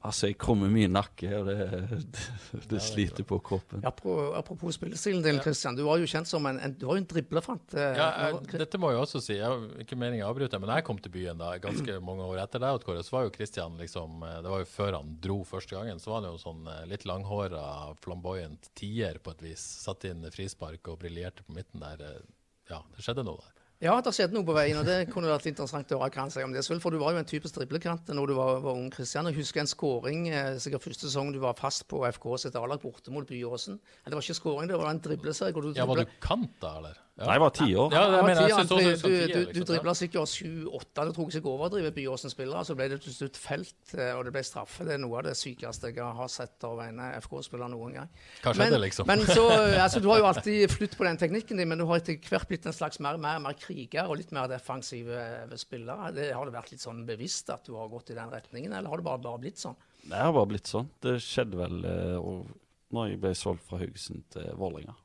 Altså, 0.00 0.30
jeg 0.30 0.38
krummer 0.40 0.70
mye 0.72 0.88
nakke, 0.88 1.28
og 1.36 1.44
det, 1.50 1.56
det, 1.90 2.60
det 2.70 2.78
sliter 2.80 3.24
på 3.28 3.36
kroppen. 3.44 3.82
Apropos, 3.84 4.30
apropos 4.38 4.72
spillestilen 4.78 5.20
din, 5.26 5.40
Christian. 5.44 5.76
Du 5.76 5.82
var 5.84 6.00
jo 6.00 6.06
kjent 6.08 6.30
som 6.30 6.46
en, 6.48 6.56
en, 6.64 6.72
du 6.72 6.86
var 6.88 6.96
jo 6.96 7.02
en 7.02 7.08
driblefant. 7.10 7.74
eh, 7.76 7.98
Ja, 7.98 8.06
jeg, 8.30 8.60
dette 8.62 8.80
må 8.80 8.94
jeg 8.94 9.02
også 9.02 9.20
si. 9.20 9.36
Jeg 9.36 9.84
ikke 9.84 9.98
meningen 10.00 10.24
å 10.24 10.30
avbryte, 10.32 10.56
men 10.62 10.72
jeg 10.72 10.86
kom 10.88 11.02
til 11.04 11.12
byen 11.18 11.36
da, 11.42 11.50
ganske 11.60 11.98
mange 12.08 12.24
år 12.32 12.40
etter 12.46 12.64
deg, 12.64 12.88
så 13.04 13.16
var 13.18 13.28
jo 13.28 13.34
Kristian 13.36 13.76
liksom 13.76 14.24
eh, 14.24 14.38
Det 14.40 14.54
var 14.54 14.64
jo 14.64 14.70
før 14.72 14.96
han 15.02 15.12
dro 15.20 15.38
første 15.44 15.76
gangen. 15.76 16.00
Så 16.00 16.14
var 16.14 16.22
han 16.22 16.30
jo 16.32 16.40
sånn 16.40 16.64
eh, 16.72 16.82
litt 16.88 17.04
langhåra, 17.04 17.66
flamboyant 18.00 18.72
tier 18.80 19.20
på 19.20 19.36
et 19.36 19.44
vis. 19.50 19.66
Satt 19.84 20.08
inn 20.08 20.24
frispark 20.32 20.88
og 20.94 21.02
briljerte 21.04 21.44
på 21.44 21.58
midten 21.60 21.84
der. 21.84 22.00
eh, 22.08 22.20
Ja, 22.72 22.80
det 22.96 23.04
skjedde 23.04 23.28
noe 23.28 23.36
der. 23.44 23.59
Ja, 23.80 23.94
det 24.04 24.12
skjedde 24.12 24.36
noe 24.36 24.44
på 24.44 24.52
veien, 24.52 24.76
og 24.76 24.84
det 24.84 25.06
kunne 25.08 25.30
vært 25.30 25.46
interessant 25.48 25.88
å 25.96 26.02
høre 26.02 26.12
hva 26.12 26.24
han 26.26 26.32
sier 26.32 26.44
om 26.44 26.52
det. 26.52 26.60
Selv, 26.66 26.82
for 26.84 26.92
du 26.92 26.98
var 27.00 27.14
jo 27.14 27.20
en 27.22 27.28
typisk 27.28 27.56
driblekant 27.56 28.10
når 28.12 28.28
du 28.28 28.34
var, 28.36 28.58
var 28.60 28.76
ung. 28.76 28.90
Kristian. 28.92 29.30
Jeg 29.30 29.38
husker 29.38 29.62
en 29.62 29.70
skåring 29.70 30.26
eh, 30.28 30.58
sikkert 30.60 30.84
første 30.84 31.08
sesong 31.08 31.30
du 31.32 31.38
var 31.40 31.56
fast 31.56 31.86
på 31.88 32.02
FK 32.10 32.26
sitt 32.42 32.58
A-lag 32.60 32.82
borte 32.82 33.14
mot 33.14 33.24
Byåsen. 33.24 33.78
Det 34.04 34.12
var 34.12 34.26
ikke 34.26 34.36
skåring, 34.36 34.68
det 34.68 34.76
var 34.76 34.92
en 34.92 35.00
dribleserie. 35.00 35.56
Ja, 35.78 35.88
Var 35.88 36.02
du 36.02 36.12
kant 36.20 36.52
da, 36.60 36.74
eller? 36.82 37.00
Nei, 37.20 37.34
jeg 37.36 37.42
var 37.42 37.52
ti 37.52 37.66
år. 37.76 37.92
Ja, 37.92 38.02
det 38.08 38.20
mener 38.24 38.40
jeg. 38.40 38.50
jeg 38.50 38.56
synes 38.56 38.70
også 38.70 38.80
du, 38.80 38.90
det 38.90 39.40
skal 39.42 39.46
du, 39.52 39.64
dribla 39.68 39.94
sikkert 39.98 40.32
sju-åtte, 40.32 41.04
det 41.08 41.14
tok 41.18 41.34
seg 41.34 41.48
over 41.50 41.66
å 41.68 41.72
drive 41.74 41.92
Byåsen-spillere. 41.96 42.62
Så 42.64 42.76
ble 42.78 42.86
det 42.92 43.00
til 43.04 43.16
slutt 43.16 43.40
felt, 43.40 43.94
eh, 43.96 44.12
og 44.16 44.24
det 44.26 44.32
ble 44.36 44.44
straffe. 44.46 44.86
Det 44.88 44.94
er 44.96 45.02
noe 45.02 45.18
av 45.20 45.26
det 45.28 45.34
sykeste 45.38 45.92
jeg 45.92 46.14
har 46.20 46.32
sett 46.32 46.66
av 46.68 46.80
en 46.86 47.02
eh, 47.04 47.18
FK-spiller 47.20 47.72
noen 47.72 47.98
gang. 47.98 48.14
Hva 48.40 48.54
skjedde, 48.56 48.70
men, 48.76 48.84
liksom? 48.86 49.10
Men 49.10 49.26
så, 49.28 49.44
eh, 49.58 49.76
altså, 49.82 50.00
du 50.00 50.08
har 50.12 50.22
jo 50.22 50.28
alltid 50.32 50.64
flytt 50.72 50.96
på 50.96 51.08
den 51.08 51.20
teknikken 51.20 51.60
din, 51.60 51.68
men 51.70 51.82
du 51.82 51.86
har 51.90 52.00
etter 52.00 52.16
hvert 52.30 52.48
blitt 52.48 52.70
en 52.70 52.76
slags 52.76 53.02
mer, 53.04 53.20
mer, 53.20 53.42
mer 53.44 53.58
kriger 53.60 54.08
og 54.08 54.16
litt 54.22 54.32
mer 54.36 54.48
defensiv 54.50 55.10
spillere. 55.10 55.60
spiller. 55.60 56.16
Det, 56.16 56.30
har 56.32 56.48
det 56.48 56.56
vært 56.56 56.72
litt 56.72 56.82
sånn 56.82 57.04
bevisst 57.08 57.52
at 57.52 57.68
du 57.68 57.76
har 57.76 57.92
gått 57.92 58.14
i 58.14 58.18
den 58.18 58.32
retningen, 58.32 58.72
eller 58.72 58.88
har 58.88 59.00
det 59.00 59.08
bare, 59.10 59.22
bare 59.28 59.44
blitt 59.44 59.60
sånn? 59.60 59.76
Det 60.02 60.16
har 60.16 60.32
bare 60.32 60.48
blitt 60.54 60.70
sånn. 60.70 60.88
Det 61.02 61.18
skjedde 61.22 61.60
vel 61.60 61.84
eh, 61.84 62.32
når 62.94 63.12
jeg 63.12 63.22
ble 63.22 63.32
solgt 63.38 63.66
fra 63.68 63.80
Haugesund 63.82 64.24
til 64.32 64.48
Vålerenga. 64.58 64.96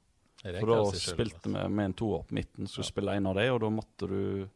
For 0.45 0.69
da 0.69 0.77
spilte 0.99 1.49
vi 1.49 1.63
med 1.73 1.85
en 1.89 1.97
toer 1.97 2.23
på 2.27 2.37
midten, 2.37 2.67
skulle 2.69 2.85
Ja. 2.85 2.91
spille 2.91 3.15
en 3.17 3.25
av 3.31 3.35
dem, 3.39 3.53
og 3.55 3.61
da 3.63 3.69
måtte 3.73 4.09
du 4.11 4.47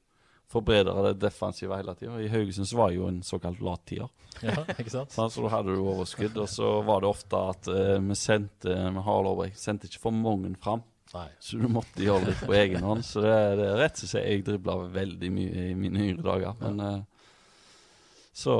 forbedre 0.49 0.93
det 1.07 1.19
defensive 1.21 1.77
hele 1.77 1.95
tida. 1.95 2.19
I 2.21 2.29
Haugesund 2.29 2.69
var 2.77 2.91
jo 2.93 3.07
en 3.07 3.21
såkalt 3.25 3.61
lat 3.61 3.83
tier. 3.89 4.09
Ja, 4.41 4.63
ikke 4.77 4.89
sant? 4.93 5.11
Så 5.33 5.41
da 5.45 5.49
hadde 5.53 5.73
du 5.75 5.81
overskudd, 5.81 6.37
og 6.37 6.49
så 6.49 6.69
var 6.85 7.01
det 7.01 7.09
ofte 7.09 7.41
at 7.53 7.69
uh, 7.69 7.97
vi 8.01 8.17
sendte 8.17 8.77
med 8.93 9.03
Harald 9.05 9.53
sendte 9.57 9.89
ikke 9.89 10.01
for 10.07 10.15
mange 10.15 10.55
fram. 10.61 10.81
Nei. 11.13 11.27
Så 11.41 11.57
du 11.57 11.65
måtte 11.73 12.03
gjøre 12.05 12.27
litt 12.29 12.41
på 12.45 12.53
egen 12.53 12.83
hånd. 12.85 13.05
Så 13.05 13.21
det, 13.25 13.33
det 13.57 13.65
er 13.65 13.79
rett 13.81 14.03
å 14.05 14.09
si 14.09 14.19
jeg 14.21 14.43
dribla 14.45 14.75
veldig 14.93 15.31
mye 15.33 15.69
i 15.71 15.77
mine 15.77 16.03
yngre 16.05 16.25
dager. 16.27 16.57
Men 16.61 16.83
eh, 16.85 16.99
så 18.33 18.53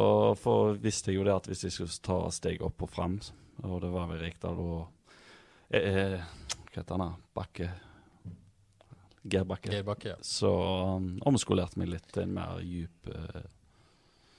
visste 0.82 1.11
jeg 1.11 1.19
jo 1.19 1.27
det 1.27 1.36
at 1.36 1.49
hvis 1.49 1.67
jeg 1.67 1.75
skulle 1.75 2.01
ta 2.05 2.17
steget 2.34 2.65
opp 2.65 2.82
og 2.86 2.89
fram, 2.89 3.19
og 3.63 3.82
det 3.84 3.91
var 3.93 4.09
vel 4.09 4.23
Rekdal 4.23 4.57
og 4.63 4.88
eh, 5.69 5.86
eh, 5.93 6.25
Hva 6.80 6.84
heter 6.86 7.01
han? 7.01 7.15
Bakke 7.36 7.65
Geir 9.30 9.43
Bakke. 9.43 9.69
Geir 9.69 9.84
Bakke, 9.84 10.09
ja. 10.13 10.15
Så 10.23 10.47
um, 10.95 11.17
omskolerte 11.27 11.75
meg 11.82 11.89
litt 11.91 12.05
til 12.15 12.23
en 12.23 12.36
mer 12.38 12.61
djup 12.63 13.09
uh, 13.11 13.41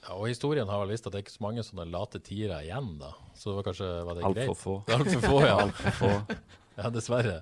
ja. 0.01 0.15
Og 0.15 0.25
historien 0.31 0.65
har 0.67 0.81
vel 0.81 0.89
visst 0.95 1.05
at 1.05 1.13
det 1.13 1.19
er 1.19 1.25
ikke 1.27 1.35
så 1.35 1.43
mange 1.45 1.61
sånne 1.63 1.85
late 1.93 2.17
tiere 2.25 2.63
igjen, 2.65 2.95
da. 2.97 3.11
Så 3.37 3.51
det 3.51 3.59
var 3.59 3.67
kanskje 3.69 3.89
var 4.07 4.17
det 4.17 4.23
greit? 4.25 4.39
altfor 4.49 4.57
få. 4.57 4.75
Altfor 4.97 5.21
få, 5.27 5.37
ja. 5.45 5.53
Altfor 5.67 5.97
få. 5.99 6.09
ja. 6.81 6.89
Dessverre. 6.97 7.35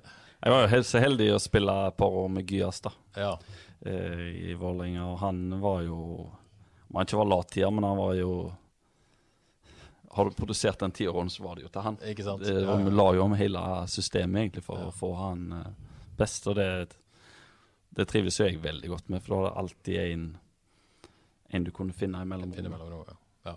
Jeg 0.43 0.54
var 0.56 0.66
jo 0.66 0.72
helt 0.76 0.89
så 0.91 1.02
heldig 1.04 1.30
å 1.38 1.39
spille 1.39 1.78
par 1.95 2.20
år 2.26 2.28
med 2.36 2.52
Gyas 2.52 2.84
da, 2.84 2.91
Ja. 3.16 3.32
eh, 3.88 4.28
i 4.52 4.58
Vålerenga. 4.60 5.08
Og 5.14 5.18
han 5.24 5.41
var 5.64 5.82
jo 5.88 5.97
Om 6.89 7.00
han 7.00 7.08
ikke 7.08 7.22
var 7.24 7.32
lat 7.32 7.52
tier, 7.56 7.72
men 7.72 7.88
han 7.88 7.97
var 8.04 8.14
jo 8.20 8.34
Har 10.12 10.26
du 10.26 10.34
produsert 10.34 10.80
den 10.82 10.91
tiåren, 10.91 11.30
så 11.30 11.43
var 11.43 11.55
det 11.55 11.68
jo 11.68 11.70
til 11.74 11.86
han. 11.86 11.97
Ikke 12.10 12.24
sant? 12.26 12.41
Det, 12.43 12.53
Ja, 12.55 12.72
ja. 12.72 12.76
Vi 12.86 12.91
la 12.97 13.07
jo 13.14 13.24
om 13.28 13.36
hele 13.38 13.62
systemet 13.88 14.41
egentlig 14.41 14.64
for 14.66 14.80
Ja. 14.82 14.88
å 14.89 14.95
få 14.95 15.14
han 15.20 15.51
eh, 15.53 15.72
best, 16.18 16.47
og 16.49 16.55
det, 16.57 16.95
det 17.95 18.07
trives 18.10 18.39
jo 18.39 18.47
jeg 18.47 18.62
veldig 18.64 18.89
godt 18.89 19.10
med, 19.10 19.22
for 19.22 19.36
da 19.36 19.41
var 19.41 19.49
det 19.49 19.57
alltid 19.64 19.99
en, 20.05 20.38
en 21.49 21.64
du 21.64 21.72
kunne 21.72 21.93
finne 21.93 22.22
imellom. 22.26 22.53
Finne 22.53 22.74
mellom 22.74 23.03
ja. 23.05 23.18
ja. 23.51 23.55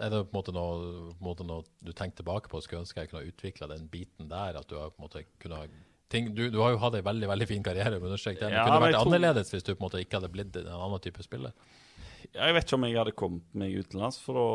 Er 0.00 0.10
det 0.14 0.22
på 0.30 0.32
en 0.32 0.38
måte 0.40 0.54
noe, 0.56 1.12
på 1.12 1.20
en 1.20 1.28
måte 1.28 1.46
noe 1.46 1.64
du 1.84 1.92
tenker 1.92 2.22
tilbake 2.22 2.48
på 2.48 2.62
skulle 2.64 2.84
ønske 2.86 3.04
jeg 3.04 3.10
kunne 3.10 3.22
ha 3.24 3.32
utvikla 3.32 3.68
den 3.74 3.86
biten 3.92 4.28
der? 4.32 4.56
At 4.60 4.68
du 4.68 4.78
har 4.80 4.90
på 4.94 5.02
en 5.02 5.08
måte 5.10 5.24
kunne 5.42 5.60
ha 5.60 5.68
ting, 6.08 6.32
du, 6.34 6.46
du 6.50 6.58
har 6.62 6.72
jo 6.72 6.80
hatt 6.82 6.96
en 6.98 7.04
veldig 7.04 7.28
veldig 7.28 7.48
fin 7.50 7.62
karriere, 7.62 8.00
men 8.00 8.14
det. 8.16 8.38
Ja, 8.40 8.64
kunne 8.64 8.80
vært 8.86 9.00
annerledes 9.02 9.52
hvis 9.52 9.66
du 9.66 9.74
på 9.74 9.82
en 9.82 9.86
måte 9.90 10.00
ikke 10.00 10.20
hadde 10.22 10.32
blitt 10.32 10.56
en 10.56 10.72
annen 10.72 11.04
type 11.04 11.22
spiller? 11.26 11.52
Jeg 12.36 12.54
vet 12.54 12.66
ikke 12.66 12.76
om 12.78 12.86
jeg 12.86 12.98
hadde 12.98 13.16
kommet 13.18 13.58
meg 13.58 13.78
utenlands, 13.80 14.20
for 14.22 14.38
da 14.38 14.46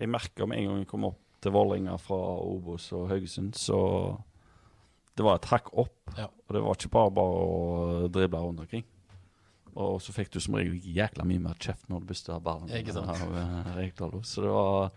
Jeg 0.00 0.10
merka 0.10 0.46
med 0.46 0.58
en 0.58 0.70
gang 0.70 0.82
jeg 0.82 0.90
kom 0.90 1.06
opp 1.08 1.20
til 1.38 1.54
Vålerenga 1.54 1.94
fra 2.02 2.18
Obos 2.42 2.88
og 2.96 3.08
Haugesund, 3.12 3.54
så 3.54 3.78
det 5.18 5.26
var 5.26 5.38
et 5.38 5.48
hakk 5.50 5.70
opp. 5.78 5.96
Ja. 6.18 6.26
Og 6.26 6.54
det 6.54 6.62
var 6.62 6.78
ikke 6.78 6.94
bare 6.94 7.14
bare 7.14 7.42
å 7.42 8.10
drible 8.14 8.42
rundt 8.42 8.62
omkring. 8.64 8.84
Og 9.78 10.00
så 10.02 10.14
fikk 10.14 10.32
du 10.34 10.40
som 10.42 10.56
regel 10.58 10.78
jækla 10.82 11.26
mye 11.28 11.42
mer 11.42 11.58
kjeft 11.62 11.86
når 11.90 12.02
du 12.02 12.10
busta 12.10 12.38
ballen. 12.42 12.70
Ikke 12.74 12.94
sant. 12.94 13.10
av, 13.10 13.34
uh, 13.34 14.20
Så 14.22 14.42
det 14.42 14.50
var 14.50 14.90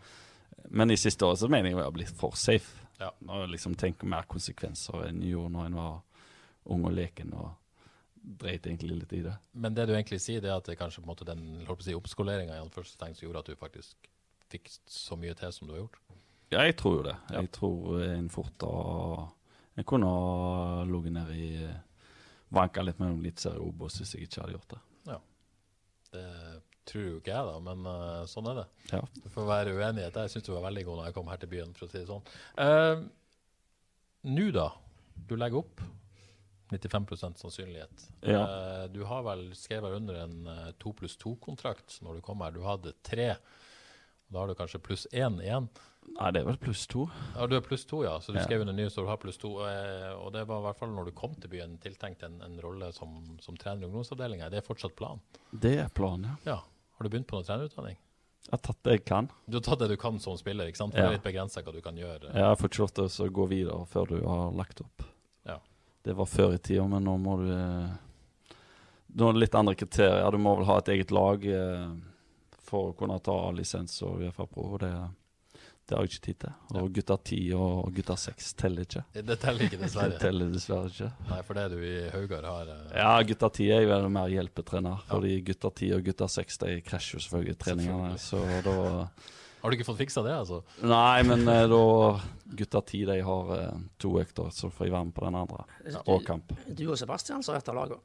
Men 0.70 0.92
i 0.92 0.98
siste 0.98 1.26
året 1.26 1.40
så 1.42 1.50
mener 1.50 1.70
jeg 1.70 1.78
jeg 1.78 1.84
har 1.84 1.92
blitt 1.92 2.14
for 2.18 2.38
safe. 2.38 2.86
Ja. 3.00 3.10
Jeg 3.28 3.50
liksom 3.50 3.76
tenker 3.76 4.08
mer 4.08 4.26
konsekvenser 4.30 5.08
enn 5.08 5.22
jeg 5.22 5.34
gjorde 5.36 5.54
når 5.56 5.66
en 5.66 5.80
var 5.82 6.02
ung 6.66 6.86
og 6.86 6.94
leken 6.94 7.34
og 7.34 7.50
dreit 8.22 8.66
egentlig 8.68 9.02
litt 9.02 9.14
i 9.18 9.22
det. 9.26 9.34
Men 9.52 9.76
det 9.76 9.88
du 9.90 9.96
egentlig 9.96 10.22
sier, 10.22 10.42
det 10.44 10.52
er 10.52 10.60
at 10.60 10.68
det 10.70 10.78
kanskje 10.80 11.02
på 11.02 11.08
en 11.08 11.12
måte 11.14 11.28
den 11.28 11.46
si, 11.82 11.96
oppskoleringa 11.98 12.60
gjorde 12.62 13.42
at 13.42 13.50
du 13.50 13.60
faktisk 13.60 14.10
fikk 14.52 14.70
så 14.90 15.18
mye 15.20 15.36
til 15.38 15.54
som 15.56 15.68
du 15.68 15.76
har 15.76 15.84
gjort? 15.84 16.02
Ja, 16.52 16.66
jeg 16.68 16.76
tror 16.80 16.98
jo 17.00 17.06
det. 17.08 17.16
Ja. 17.32 17.40
Jeg 17.40 17.52
tror 17.56 18.02
en 18.04 18.28
fort 18.30 18.66
har 18.68 19.30
Jeg 19.80 19.88
kunne 19.88 20.10
ha 20.12 20.84
ligget 20.84 21.16
nede 21.16 21.38
i 21.40 21.70
Vanka 22.52 22.84
litt 22.84 23.00
mellom 23.00 23.22
Eliteserie 23.22 23.62
og 23.62 23.72
Obos 23.72 24.02
hvis 24.02 24.12
jeg 24.16 24.28
ikke 24.28 24.44
hadde 24.44 24.58
gjort 24.58 24.74
det. 24.74 24.82
Ja. 25.08 25.20
Det 26.12 26.26
tror 26.92 27.06
jo 27.08 27.22
ikke 27.22 27.32
jeg, 27.32 27.48
da, 27.48 27.56
men 27.64 27.88
uh, 27.88 28.26
sånn 28.28 28.50
er 28.52 28.60
det. 28.60 28.68
Ja. 28.92 29.00
Du 29.24 29.30
får 29.32 29.48
være 29.48 29.78
uenig 29.78 30.04
i 30.04 30.10
der. 30.10 30.28
Jeg 30.28 30.34
syns 30.34 30.48
du 30.50 30.52
var 30.52 30.68
veldig 30.68 30.84
god 30.90 31.00
når 31.00 31.08
jeg 31.08 31.16
kom 31.16 31.32
her 31.32 31.40
til 31.42 31.52
byen, 31.54 31.74
for 31.78 31.88
å 31.88 31.92
si 31.94 32.02
det 32.02 32.10
sånn. 32.10 32.28
Uh, 32.60 33.08
Nå, 34.28 34.52
da. 34.54 34.68
Du 35.30 35.38
legger 35.40 35.64
opp. 35.64 35.82
95 36.72 37.36
sannsynlighet. 37.38 38.08
Ja. 38.26 38.42
Eh, 38.42 38.88
du 38.94 39.04
har 39.06 39.24
vel 39.28 39.50
skrevet 39.56 39.94
under 40.00 40.16
en 40.24 40.48
eh, 40.48 40.72
to 40.80 40.94
pluss 40.98 41.18
to-kontrakt 41.20 42.00
når 42.02 42.16
du 42.20 42.22
kom 42.26 42.42
her. 42.42 42.52
Du 42.56 42.62
hadde 42.66 42.94
tre. 43.04 43.36
Da 44.32 44.40
har 44.40 44.48
du 44.48 44.56
kanskje 44.56 44.80
pluss 44.80 45.08
én 45.12 45.42
igjen. 45.44 45.68
Nei, 46.18 46.32
det 46.34 46.42
er 46.42 46.48
vel 46.48 46.58
pluss 46.58 46.88
to. 46.90 47.04
Ja, 47.36 47.46
du 47.48 47.56
er 47.58 47.62
pluss 47.62 47.84
to, 47.86 48.00
ja. 48.04 48.16
Så 48.20 48.32
du 48.34 48.40
Ja. 48.40 48.46
skrev 48.48 48.62
under 48.64 48.74
ny, 48.74 48.88
så 48.90 49.04
du 49.04 49.08
har 49.12 49.18
pluss 49.22 49.38
to. 49.38 49.60
eh, 49.68 50.14
Og 50.18 50.32
det 50.34 50.46
var 50.48 50.60
i 50.60 50.66
hvert 50.66 50.78
fall 50.80 50.90
når 50.96 51.06
du 51.06 51.12
kom 51.12 51.36
til 51.36 51.50
byen 51.50 51.78
tiltenkt 51.84 52.24
en, 52.24 52.42
en 52.42 52.58
rolle 52.64 52.92
som, 52.94 53.38
som 53.40 53.58
trener 53.58 53.84
i 53.84 53.86
ungdomsavdelinga. 53.92 54.50
Det 54.50 54.58
er 54.64 54.66
fortsatt 54.66 54.96
planen? 54.96 55.22
Det 55.54 55.76
er 55.80 55.90
planen, 55.90 56.26
ja. 56.46 56.56
Ja. 56.56 56.56
Har 56.98 57.04
du 57.04 57.10
begynt 57.10 57.28
på 57.28 57.36
noen 57.38 57.46
trenerutdanning? 57.46 57.98
Jeg 58.48 58.52
har 58.58 58.58
tatt 58.66 58.80
det 58.84 58.92
jeg 58.96 59.06
kan. 59.06 59.28
Du 59.48 59.58
har 59.60 59.62
tatt 59.62 59.80
det 59.84 59.90
du 59.92 59.98
kan 60.02 60.18
som 60.20 60.36
spiller, 60.38 60.66
ikke 60.72 60.78
sant? 60.78 60.94
For 60.94 61.00
Ja. 61.00 61.10
det 61.10 61.12
er 61.12 61.18
litt 61.20 61.28
begrensa 61.36 61.62
hva 61.62 61.72
du 61.76 61.82
kan 61.82 61.96
gjøre. 61.96 62.34
Jeg 62.34 62.42
har 62.44 62.56
ikke 62.58 62.80
lov 62.80 62.90
til 62.98 63.06
å 63.06 63.30
gå 63.32 63.48
videre 63.52 63.86
før 63.86 64.08
du 64.10 64.26
har 64.26 64.52
lagt 64.58 64.82
opp. 64.82 65.04
Ja. 66.02 66.08
Det 66.10 66.14
var 66.14 66.26
før 66.26 66.54
i 66.54 66.58
tida, 66.58 66.88
men 66.88 67.04
nå 67.06 67.18
må 67.22 67.38
du 67.38 67.52
Nå 69.12 69.28
er 69.28 69.34
det 69.36 69.42
litt 69.42 69.56
andre 69.56 69.76
kriterier. 69.76 70.32
Du 70.32 70.40
må 70.40 70.56
vel 70.56 70.70
ha 70.70 70.78
et 70.80 70.90
eget 70.94 71.12
lag 71.12 71.44
eh, 71.46 71.90
for 72.64 72.92
å 72.92 72.94
kunne 72.96 73.18
ta 73.20 73.36
lisens 73.52 73.98
og 74.08 74.22
Uefa 74.24 74.46
Pro. 74.48 74.70
Og 74.72 74.80
det, 74.80 74.92
det 75.84 75.98
har 75.98 76.08
jeg 76.08 76.14
ikke 76.14 76.26
tid 76.30 76.38
til. 76.46 76.54
Og 76.80 76.88
gutter 76.96 77.20
10 77.20 77.42
og 77.58 77.90
gutter 77.98 78.22
6 78.24 78.54
teller 78.62 78.88
ikke. 78.88 79.04
Det 79.12 79.38
teller 79.42 79.68
ikke, 79.68 79.82
dessverre. 79.82 80.12
Det 80.16 80.22
teller 80.24 80.54
dessverre 80.56 80.94
ikke. 80.94 81.12
Nei, 81.28 81.42
for 81.50 81.60
det 81.60 81.68
du 81.74 81.78
i 81.84 81.94
Haugar 82.14 82.48
har 82.48 82.72
uh... 82.72 82.80
Ja, 82.96 83.12
gutter 83.28 83.52
10 83.52 83.70
er 83.76 83.86
jo 83.90 84.14
mer 84.16 84.32
hjelpetrener. 84.32 85.04
Fordi 85.12 85.36
gutter 85.52 85.76
10 85.76 85.94
og 85.98 86.08
gutter 86.08 86.32
6 86.40 86.64
de 86.64 86.80
krasjer 86.88 87.20
jo 87.20 87.26
selvfølgelig 87.28 87.60
treningene. 87.66 88.16
Så 88.30 88.40
da 88.64 88.78
Har 89.62 89.70
du 89.70 89.78
ikke 89.78 89.88
fått 89.88 90.00
fiksa 90.02 90.24
det, 90.26 90.34
altså? 90.44 90.62
Nei, 90.82 91.22
men 91.28 91.46
eh, 91.48 91.68
da 91.70 91.82
Gutter 92.58 92.82
10 92.82 93.04
de 93.12 93.20
har 93.26 93.52
eh, 93.58 93.84
to 94.02 94.16
økter, 94.22 94.50
så 94.56 94.72
får 94.74 94.88
jeg 94.88 94.96
være 94.96 95.10
med 95.12 95.16
på 95.18 95.28
den 95.28 95.38
andre. 95.44 95.68
Og 96.06 96.26
kamp. 96.26 96.56
Du 96.68 96.88
og 96.90 96.98
Sebastian 97.00 97.46
som 97.46 97.56
av 97.58 97.78
lagene. 97.78 98.02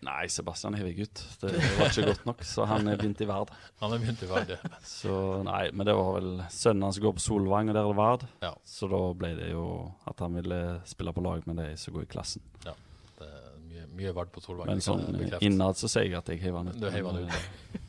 Nei, 0.00 0.24
Sebastian 0.32 0.76
er 0.78 0.86
jeg 0.88 1.02
gutt. 1.02 1.20
Det 1.42 1.50
var 1.76 1.90
ikke 1.90 2.06
godt 2.08 2.22
nok, 2.30 2.44
så 2.48 2.64
han 2.70 2.88
er 2.88 2.96
begynt 2.96 3.20
i 3.20 3.26
Vard. 3.28 3.50
Han 3.82 3.92
er 3.92 4.00
begynt 4.00 4.22
i 4.24 4.28
Vardø. 4.30 4.56
Så 4.86 5.12
nei, 5.44 5.66
men 5.76 5.84
det 5.88 5.92
var 5.98 6.14
vel 6.16 6.30
sønnen 6.52 6.86
hans 6.86 7.00
går 7.04 7.18
på 7.18 7.24
Solvang, 7.24 7.68
og 7.68 7.76
der 7.76 7.82
er 7.84 7.90
det 7.92 7.98
Vard. 7.98 8.24
Ja. 8.40 8.54
Så 8.64 8.88
da 8.88 9.00
ble 9.20 9.34
det 9.36 9.50
jo 9.52 9.66
at 10.08 10.22
han 10.24 10.38
ville 10.40 10.60
spille 10.88 11.12
på 11.16 11.24
lag 11.24 11.44
med 11.50 11.60
de 11.60 11.68
som 11.80 11.96
går 11.96 12.06
i 12.06 12.10
klassen. 12.16 12.44
Ja, 12.64 12.72
Det 13.20 13.28
er 13.28 13.60
mye, 13.68 13.84
mye 14.00 14.14
Vard 14.16 14.32
på 14.32 14.40
Solvang. 14.40 14.72
Men 14.72 14.80
det 14.80 14.86
kan 14.88 14.94
sånn 14.94 15.04
jeg 15.04 15.20
bekrefte. 15.26 15.44
innad 15.50 15.80
så 15.82 15.92
sier 15.92 16.08
jeg 16.08 16.16
at 16.22 16.32
jeg 16.32 16.40
heiv 16.46 16.56
han 16.62 16.72
ut. 16.72 16.80
Du 16.80 16.88
heiv 16.96 17.10
han 17.10 17.20
ut. 17.26 17.79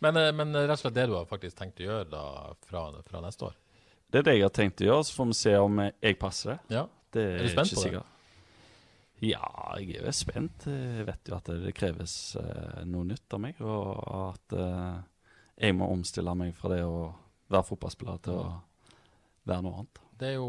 Men, 0.00 0.16
eh, 0.16 0.30
men 0.36 0.54
rett 0.56 0.78
og 0.78 0.82
slett 0.84 0.96
det 0.96 1.08
du 1.10 1.16
har 1.18 1.28
faktisk 1.28 1.58
tenkt 1.58 1.82
å 1.82 1.88
gjøre 1.88 2.06
da 2.12 2.24
fra, 2.66 2.86
fra 3.06 3.20
neste 3.24 3.50
år? 3.50 3.58
Det 4.10 4.22
er 4.22 4.26
det 4.26 4.36
jeg 4.38 4.46
har 4.48 4.54
tenkt 4.56 4.82
å 4.82 4.88
gjøre, 4.88 5.04
så 5.06 5.18
får 5.18 5.28
vi 5.30 5.36
se 5.38 5.52
om 5.60 5.84
jeg 5.86 6.18
passer 6.18 6.54
det. 6.54 6.78
Ja. 6.80 6.86
Det 7.14 7.26
Er 7.26 7.46
du 7.46 7.52
spent 7.52 7.74
på 7.76 7.84
det? 7.84 8.02
Ja, 9.20 9.46
jeg 9.76 9.98
er 9.98 10.06
jo 10.08 10.12
spent. 10.16 10.64
Jeg 10.70 11.04
vet 11.04 11.28
jo 11.28 11.36
at 11.36 11.48
det, 11.50 11.58
det 11.66 11.74
kreves 11.76 12.14
eh, 12.40 12.80
noe 12.88 13.04
nytt 13.04 13.36
av 13.36 13.42
meg, 13.44 13.58
og 13.60 13.90
at 14.16 14.56
eh, 14.56 15.00
jeg 15.66 15.76
må 15.76 15.90
omstille 15.92 16.32
meg 16.38 16.54
fra 16.56 16.72
det 16.72 16.80
å 16.88 17.10
være 17.50 17.66
fotballspiller 17.68 18.22
til 18.24 18.38
å 18.40 18.46
være 19.50 19.66
noe 19.66 19.82
annet. 19.82 20.00
Det 20.20 20.30
er 20.30 20.38
jo 20.38 20.48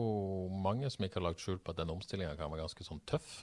mange 0.64 0.90
som 0.92 1.04
ikke 1.06 1.20
har 1.20 1.30
lagt 1.30 1.44
skjul 1.44 1.60
på 1.60 1.74
at 1.74 1.82
den 1.82 1.92
omstillinga 1.92 2.38
kan 2.40 2.52
være 2.52 2.64
ganske 2.64 2.88
sånn 2.88 3.04
tøff. 3.08 3.42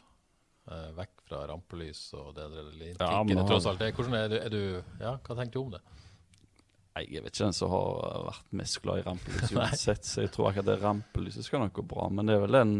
Eh, 0.68 0.88
vekk 0.98 1.22
fra 1.28 1.46
rampelys 1.48 2.00
og 2.18 2.34
det 2.36 2.44
eller 2.44 2.90
Ja, 3.00 3.22
det 3.24 3.46
tross 3.48 3.66
alt. 3.70 3.80
er. 3.80 3.92
Hvordan 3.96 4.14
er 4.18 4.28
du, 4.28 4.36
er 4.36 4.50
du 4.52 4.60
Ja, 5.00 5.14
hva 5.16 5.36
tenker 5.38 5.52
du 5.54 5.60
om 5.62 5.70
det? 5.72 5.80
Nei, 6.96 7.04
Jeg 7.14 7.22
vet 7.24 7.32
ikke 7.34 7.44
den 7.46 7.56
som 7.56 7.70
har 7.72 8.24
vært 8.26 8.52
mest 8.60 8.80
glad 8.82 8.98
i 9.00 9.04
rampelys 9.06 9.52
uansett, 9.56 10.04
så 10.04 10.24
jeg 10.26 10.32
tror 10.34 10.50
ikke 10.50 10.64
at 10.64 10.70
det 10.72 10.78
rampelyset 10.82 11.46
skal 11.46 11.60
nok 11.64 11.72
gå 11.78 11.84
bra. 11.88 12.08
Men 12.12 12.26
det 12.28 12.34
er 12.36 12.42
vel 12.44 12.56
den 12.58 12.74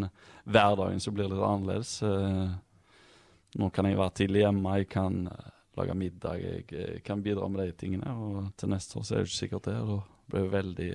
hverdagen 0.45 1.01
som 1.01 1.15
blir 1.17 1.31
litt 1.33 1.45
annerledes. 1.45 1.95
Eh, 2.03 2.57
Nå 3.59 3.71
kan 3.73 3.87
jeg 3.89 3.97
være 3.97 4.13
tidlig 4.19 4.43
hjemme, 4.43 4.75
jeg 4.83 4.89
kan 4.93 5.23
eh, 5.33 5.47
lage 5.79 5.95
middag, 5.97 6.43
jeg 6.43 7.01
kan 7.07 7.23
bidra 7.25 7.47
med 7.49 7.63
de 7.65 7.73
tingene. 7.81 8.11
Og 8.13 8.51
til 8.61 8.69
neste 8.69 8.99
år 9.01 9.07
så 9.09 9.15
er 9.17 9.23
det 9.25 9.31
ikke 9.31 9.39
sikkert 9.39 9.71
det. 9.71 9.79
Da 9.89 10.01
blir 10.29 10.45
jeg 10.45 10.53
veldig 10.59 10.91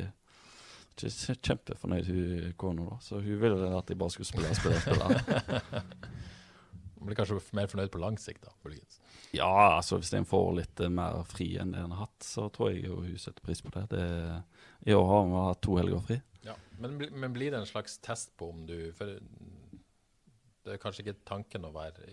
ikke 0.93 1.37
kjempefornøyd 1.47 2.11
hun 2.13 2.53
kona, 2.61 2.85
da. 2.91 2.99
Så 3.01 3.17
hun 3.23 3.39
ville 3.41 3.71
at 3.79 3.89
jeg 3.89 3.97
bare 3.97 4.13
skulle 4.13 4.29
spille, 4.29 4.53
spille, 4.53 4.77
spille. 4.83 5.61
blir 7.05 7.17
kanskje 7.19 7.39
mer 7.57 7.69
fornøyd 7.71 7.91
på 7.93 8.01
lang 8.01 8.19
sikt, 8.21 8.43
da, 8.45 8.53
muligens. 8.65 8.99
Ja, 9.33 9.77
altså 9.77 9.97
hvis 9.99 10.13
en 10.17 10.27
får 10.29 10.51
litt 10.59 10.83
eh, 10.83 10.93
mer 10.93 11.23
fri 11.29 11.53
enn 11.61 11.73
en 11.77 11.95
har 11.95 12.05
hatt, 12.05 12.19
så 12.25 12.49
tror 12.53 12.73
jeg 12.73 12.85
jo 12.87 13.01
hun 13.01 13.17
setter 13.21 13.45
pris 13.45 13.63
på 13.65 13.73
det. 13.75 13.87
det 13.95 14.05
I 14.89 14.95
år 14.97 15.07
har 15.09 15.25
vi 15.29 15.41
hatt 15.47 15.63
to 15.65 15.79
helger 15.79 16.05
fri. 16.05 16.19
Ja, 16.43 16.55
men, 16.79 16.99
men 17.11 17.33
blir 17.33 17.53
det 17.53 17.61
en 17.61 17.69
slags 17.69 17.97
test 18.03 18.33
på 18.37 18.49
om 18.51 18.65
du 18.67 18.91
For 18.97 19.15
det 20.63 20.75
er 20.75 20.79
kanskje 20.79 21.03
ikke 21.03 21.25
tanken 21.27 21.65
å 21.67 21.73
være 21.75 22.05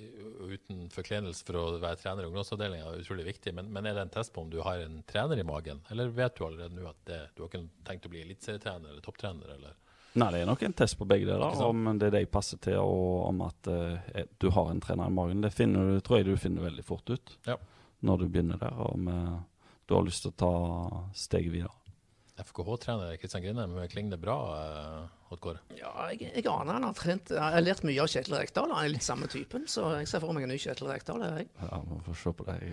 uten 0.50 0.88
forkledelse 0.90 1.44
for 1.46 1.58
å 1.58 1.64
være 1.82 2.00
trener 2.00 2.26
i 2.26 2.30
ungdomsavdelinga 2.30 2.88
er 2.88 3.04
utrolig 3.04 3.28
viktig, 3.28 3.52
men, 3.54 3.68
men 3.70 3.86
er 3.86 3.94
det 3.94 4.06
en 4.08 4.14
test 4.16 4.32
på 4.34 4.42
om 4.42 4.50
du 4.50 4.58
har 4.66 4.82
en 4.82 4.96
trener 5.06 5.38
i 5.38 5.46
magen? 5.46 5.84
Eller 5.94 6.10
vet 6.14 6.34
du 6.34 6.42
allerede 6.46 6.74
nå 6.74 6.88
at 6.90 6.98
det, 7.06 7.20
du 7.36 7.44
har 7.44 7.52
ikke 7.52 7.62
tenkt 7.86 8.08
å 8.08 8.10
bli 8.10 8.24
eliteserietrener 8.24 8.90
eller 8.90 9.04
topptrener? 9.06 9.54
Eller? 9.54 9.76
Nei, 10.18 10.30
det 10.34 10.40
er 10.42 10.46
nok 10.50 10.62
en 10.66 10.72
test 10.74 10.96
på 10.98 11.06
begge 11.06 11.26
deler, 11.28 11.60
om 11.62 11.84
det 11.98 12.08
er 12.08 12.16
deg 12.18 12.30
passer 12.34 12.58
til, 12.58 12.78
og 12.82 13.28
om 13.28 13.42
at 13.46 13.68
uh, 13.70 14.24
du 14.42 14.48
har 14.50 14.70
en 14.72 14.80
trener 14.82 15.06
i 15.06 15.14
magen. 15.14 15.40
Det 15.44 15.52
finner, 15.54 15.86
du- 15.94 16.00
tror 16.00 16.18
jeg 16.18 16.26
du 16.26 16.36
finner 16.36 16.62
veldig 16.66 16.84
fort 16.84 17.10
ut 17.14 17.36
Ja. 17.46 17.56
når 18.02 18.18
du 18.18 18.28
begynner 18.28 18.58
der, 18.58 18.74
om 18.90 19.06
uh, 19.06 19.38
du 19.86 19.94
har 19.94 20.02
lyst 20.02 20.22
til 20.26 20.32
å 20.32 20.40
ta 20.42 21.04
steget 21.14 21.52
videre. 21.52 21.70
FKH-trener 22.40 23.18
Kristian 23.20 23.42
Grindheim, 23.44 23.74
klinger 23.92 24.16
det 24.16 24.20
bra, 24.22 24.36
Uh, 25.30 25.56
Ja, 25.78 26.08
jeg, 26.10 26.32
jeg 26.34 26.46
aner 26.50 26.72
han 26.74 26.82
har 26.82 26.94
trent 26.98 27.28
Jeg 27.30 27.38
har 27.38 27.62
lært 27.62 27.84
mye 27.86 28.00
av 28.02 28.08
Kjetil 28.10 28.34
Rekdal. 28.34 28.72
Han 28.74 28.82
er 28.84 28.88
litt 28.90 29.04
samme 29.06 29.28
typen, 29.30 29.68
så 29.70 29.92
jeg 30.00 30.08
ser 30.10 30.18
for 30.24 30.34
meg 30.34 30.42
en 30.42 30.50
ny 30.50 30.56
Kjetil 30.58 30.88
Rekdal. 30.90 31.22
Jeg. 31.22 31.46
Ja, 31.60 31.78
vi 31.86 31.98
får 32.08 32.16
se 32.18 32.32
på 32.34 32.46
det. 32.48 32.56
Jeg 32.64 32.72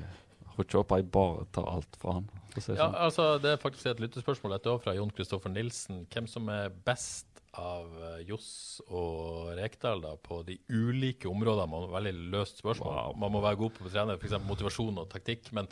får 0.58 0.68
ikke 0.68 0.82
håpe 0.82 0.98
jeg 1.00 1.08
bare 1.14 1.48
tar 1.56 1.68
alt 1.72 1.98
fra 2.02 2.18
han. 2.18 2.28
å 2.28 2.58
Ja, 2.58 2.62
sånn. 2.66 2.96
altså 3.06 3.26
Det 3.42 3.52
er 3.54 3.60
faktisk 3.62 3.90
et 3.92 4.00
lyttespørsmål 4.02 4.56
dette 4.58 4.72
også 4.72 4.84
fra 4.88 4.96
Jon 4.98 5.12
Kristoffer 5.14 5.54
Nilsen. 5.54 6.06
Hvem 6.14 6.28
som 6.30 6.50
er 6.50 6.72
best 6.86 7.28
av 7.58 7.86
eh, 8.04 8.24
Johs 8.28 8.82
og 8.88 9.54
Rekdal 9.58 10.02
da, 10.04 10.16
på 10.22 10.42
de 10.48 10.58
ulike 10.70 11.30
områdene? 11.30 11.70
Man, 11.72 11.88
veldig 11.94 12.14
løst 12.34 12.64
spørsmål. 12.64 12.96
Wow. 12.96 13.20
Man 13.24 13.36
må 13.36 13.44
være 13.46 13.62
god 13.62 13.76
på 13.78 13.86
å 13.86 13.94
trene 13.94 14.18
f.eks. 14.18 14.38
motivasjon 14.46 14.98
og 15.04 15.08
taktikk. 15.14 15.52
Men 15.58 15.70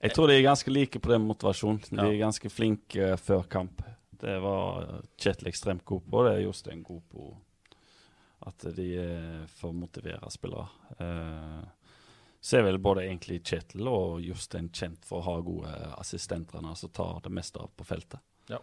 Jeg 0.00 0.14
tror 0.16 0.30
de 0.30 0.38
er 0.38 0.46
ganske 0.46 0.72
like 0.72 1.02
på 1.02 1.12
den 1.12 1.26
motivasjonen. 1.26 1.82
De 1.90 2.06
er 2.06 2.20
ganske 2.22 2.50
flinke 2.50 3.12
eh, 3.12 3.18
før 3.20 3.44
kamp. 3.50 3.82
Det 4.20 4.38
var 4.44 4.82
eh, 4.86 5.04
Kjetil 5.20 5.50
ekstremt 5.50 5.84
god 5.84 6.06
på, 6.06 6.22
og 6.22 6.28
det 6.28 6.36
er 6.38 6.46
Jostein 6.46 6.82
god 6.86 7.02
på. 7.10 7.32
At 8.48 8.64
de 8.72 8.86
får 9.58 9.72
motivere 9.76 10.30
spillere. 10.32 10.70
Eh, 12.40 12.42
så 12.42 12.56
er 12.56 12.62
vel 12.62 12.78
både 12.78 13.04
egentlig 13.04 13.42
Kjetil 13.44 13.88
og 13.88 14.20
Jostein 14.24 14.70
kjent 14.72 15.04
for 15.04 15.20
å 15.20 15.26
ha 15.28 15.40
gode 15.44 15.70
assistenter 16.00 16.64
som 16.74 16.90
tar 16.90 17.20
det 17.24 17.30
meste 17.30 17.60
av 17.60 17.70
på 17.76 17.84
feltet. 17.84 18.20
Ja. 18.48 18.60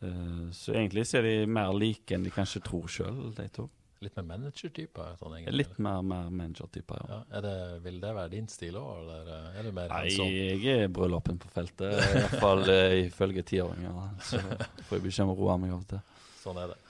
Uh, 0.00 0.50
så 0.52 0.72
egentlig 0.72 1.06
så 1.06 1.18
er 1.18 1.22
de 1.26 1.46
mer 1.46 1.72
like 1.74 2.14
enn 2.14 2.24
de 2.24 2.30
kanskje 2.32 2.62
tror 2.64 2.86
sjøl, 2.88 3.34
de 3.36 3.48
to. 3.52 3.68
litt 4.02 4.16
mer 4.16 4.24
manager-typer? 4.30 5.16
Sånn, 5.18 5.34
egentlig. 5.36 5.58
Litt 5.58 5.76
mer, 5.78 6.00
mer 6.02 6.30
manager-typer, 6.30 7.02
ja. 7.10 7.18
Ja, 7.30 7.42
det, 7.44 7.56
vil 7.84 8.00
det 8.02 8.14
være 8.16 8.32
din 8.32 8.48
stil 8.50 8.78
òg, 8.80 9.02
eller 9.02 9.28
eh, 9.34 9.58
er 9.58 9.68
du 9.68 9.74
mer 9.76 9.92
Nei, 9.92 10.14
jeg 10.16 10.78
er 10.86 10.88
brødlappen 10.90 11.38
på 11.42 11.50
feltet, 11.54 11.98
i 11.98 12.22
hvert 12.22 12.70
uh, 12.70 12.96
ifølge 13.02 13.44
tiåringer. 13.46 14.00
Så 14.26 14.40
får 14.88 14.96
jeg 14.96 15.06
beskjed 15.10 15.26
om 15.28 15.34
å 15.34 15.38
roe 15.38 15.58
meg 15.62 15.76
og 15.76 15.84
til. 15.92 16.02
Sånn 16.40 16.58
er 16.64 16.72
det. 16.72 16.80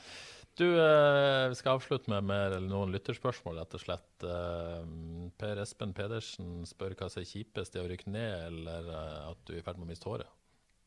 Du, 0.55 0.67
eh, 0.69 1.49
vi 1.49 1.55
skal 1.57 1.79
avslutte 1.79 2.11
med 2.13 2.27
mer, 2.29 2.53
eller 2.53 2.69
noen 2.69 2.93
lytterspørsmål, 2.93 3.57
rett 3.63 3.77
og 3.79 3.81
slett. 3.81 4.27
Eh, 4.29 4.83
per 5.41 5.63
Espen 5.63 5.95
Pedersen 5.97 6.67
spør 6.69 6.93
hva 6.99 7.09
som 7.09 7.23
er 7.23 7.29
kjipest, 7.31 7.73
det 7.73 7.81
å 7.81 7.89
rykke 7.89 8.13
ned 8.13 8.35
eller 8.51 8.91
eh, 8.93 9.31
at 9.31 9.41
du 9.49 9.55
er 9.55 9.63
i 9.63 9.65
ferd 9.65 9.81
med 9.81 9.89
å 9.89 9.93
miste 9.95 10.11
håret? 10.11 10.29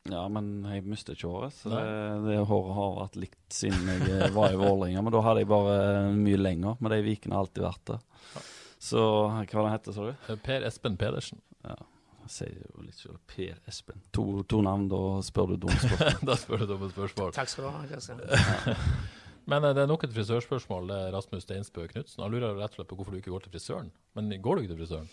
Ja, 0.06 0.28
men 0.30 0.60
jeg 0.70 0.84
mister 0.86 1.18
ikke 1.18 1.32
håret. 1.32 1.56
Så 1.58 1.72
Nei. 1.74 1.82
det, 1.82 2.20
det 2.28 2.38
håret 2.46 2.78
har 2.78 2.94
vært 3.00 3.18
likt 3.24 3.58
siden 3.58 3.90
jeg 3.90 4.30
var 4.36 4.54
i 4.54 4.60
Vålerenga. 4.62 5.02
Men 5.02 5.16
da 5.16 5.24
hadde 5.26 5.42
jeg 5.42 5.50
bare 5.50 5.80
mye 6.14 6.44
lenger. 6.44 6.78
Men 6.78 6.94
de 6.94 7.02
vikene 7.08 7.34
har 7.34 7.48
alltid 7.48 7.66
vært 7.66 7.90
der. 7.90 8.46
Så 8.86 9.02
hva 9.02 9.42
var 9.50 9.66
det 9.66 9.74
hette, 9.80 9.96
sa 9.98 10.06
du? 10.06 10.38
Per 10.46 10.70
Espen 10.70 11.02
Pedersen. 11.02 11.42
Ja. 11.66 11.80
Jeg 12.26 12.34
sier 12.36 12.54
jo 12.58 12.86
litt 12.86 13.02
selv 13.02 13.18
Per 13.34 13.58
Espen. 13.70 14.06
To, 14.14 14.44
to 14.46 14.62
navn, 14.66 14.86
da 14.94 15.02
spør 15.26 15.56
du 15.56 15.60
dumme 15.66 15.82
spørsmål. 15.82 16.26
da 16.30 16.38
spør 16.38 16.62
du 16.62 16.70
dumme 16.76 16.94
spørsmål. 16.94 17.34
Takk 17.42 17.50
skal 17.50 17.66
du 17.66 17.74
ha. 17.74 18.78
Men 19.52 19.64
eh, 19.64 19.76
det 19.78 19.86
er 19.86 19.92
nok 19.92 20.08
et 20.08 20.16
frisørspørsmål. 20.16 20.92
Rasmus 21.16 21.46
Steinsbø 21.46 21.88
Knutsen. 21.92 22.24
Han 22.24 22.34
lurer 22.34 22.58
rett 22.58 22.74
og 22.74 22.82
slett 22.82 22.92
på 22.92 22.98
hvorfor 23.00 23.16
du 23.16 23.22
ikke 23.22 23.34
går 23.34 23.46
til 23.46 23.56
frisøren. 23.56 23.94
Men 24.18 24.34
går 24.42 24.56
du 24.58 24.66
ikke 24.66 24.74
til 24.74 24.84
frisøren? 24.84 25.10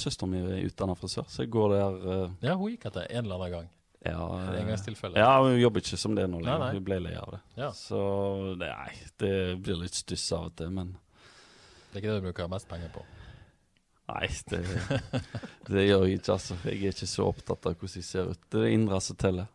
Søsteren 0.00 0.32
min 0.32 0.46
er 0.48 0.64
utdanna 0.64 0.94
frisør, 0.96 1.26
så 1.28 1.44
jeg 1.44 1.50
går 1.52 1.74
der 1.74 1.96
uh... 2.04 2.36
Ja, 2.40 2.54
hun 2.56 2.70
gikk 2.72 2.86
etter 2.88 3.04
en 3.04 3.26
eller 3.26 3.36
annen 3.36 3.50
gang. 3.52 3.66
ja, 4.04 4.20
eh, 4.38 4.60
engangstilfelle? 4.62 5.20
Ja, 5.20 5.42
hun 5.44 5.58
jobber 5.60 5.84
ikke 5.84 5.98
som 6.00 6.14
det 6.16 6.24
nå 6.30 6.40
lenger. 6.40 6.78
Hun 6.78 6.86
ble 6.86 7.00
lei 7.04 7.12
av 7.20 7.34
det. 7.34 7.40
Ja. 7.60 7.68
Så 7.76 8.00
nei, 8.60 8.94
det 9.20 9.34
blir 9.60 9.82
litt 9.82 9.96
stuss 9.98 10.24
av 10.32 10.48
og 10.48 10.56
til, 10.56 10.72
men 10.72 10.94
Det 11.90 11.98
er 11.98 12.00
ikke 12.00 12.14
det 12.14 12.22
du 12.22 12.28
bruker 12.30 12.48
mest 12.50 12.68
penger 12.70 12.88
på? 12.96 13.04
Nei, 14.08 14.28
det, 14.50 14.62
det 15.72 15.84
gjør 15.84 16.06
jeg 16.08 16.18
ikke, 16.18 16.32
altså. 16.38 16.56
Jeg 16.64 16.80
er 16.80 16.96
ikke 16.96 17.12
så 17.12 17.28
opptatt 17.28 17.68
av 17.68 17.76
hvordan 17.76 18.00
jeg 18.00 18.08
ser 18.08 18.32
ut. 18.32 18.40
Det 18.48 18.60
er 18.60 18.66
det 18.66 18.72
indre 18.78 19.00
som 19.04 19.20
teller. 19.20 19.52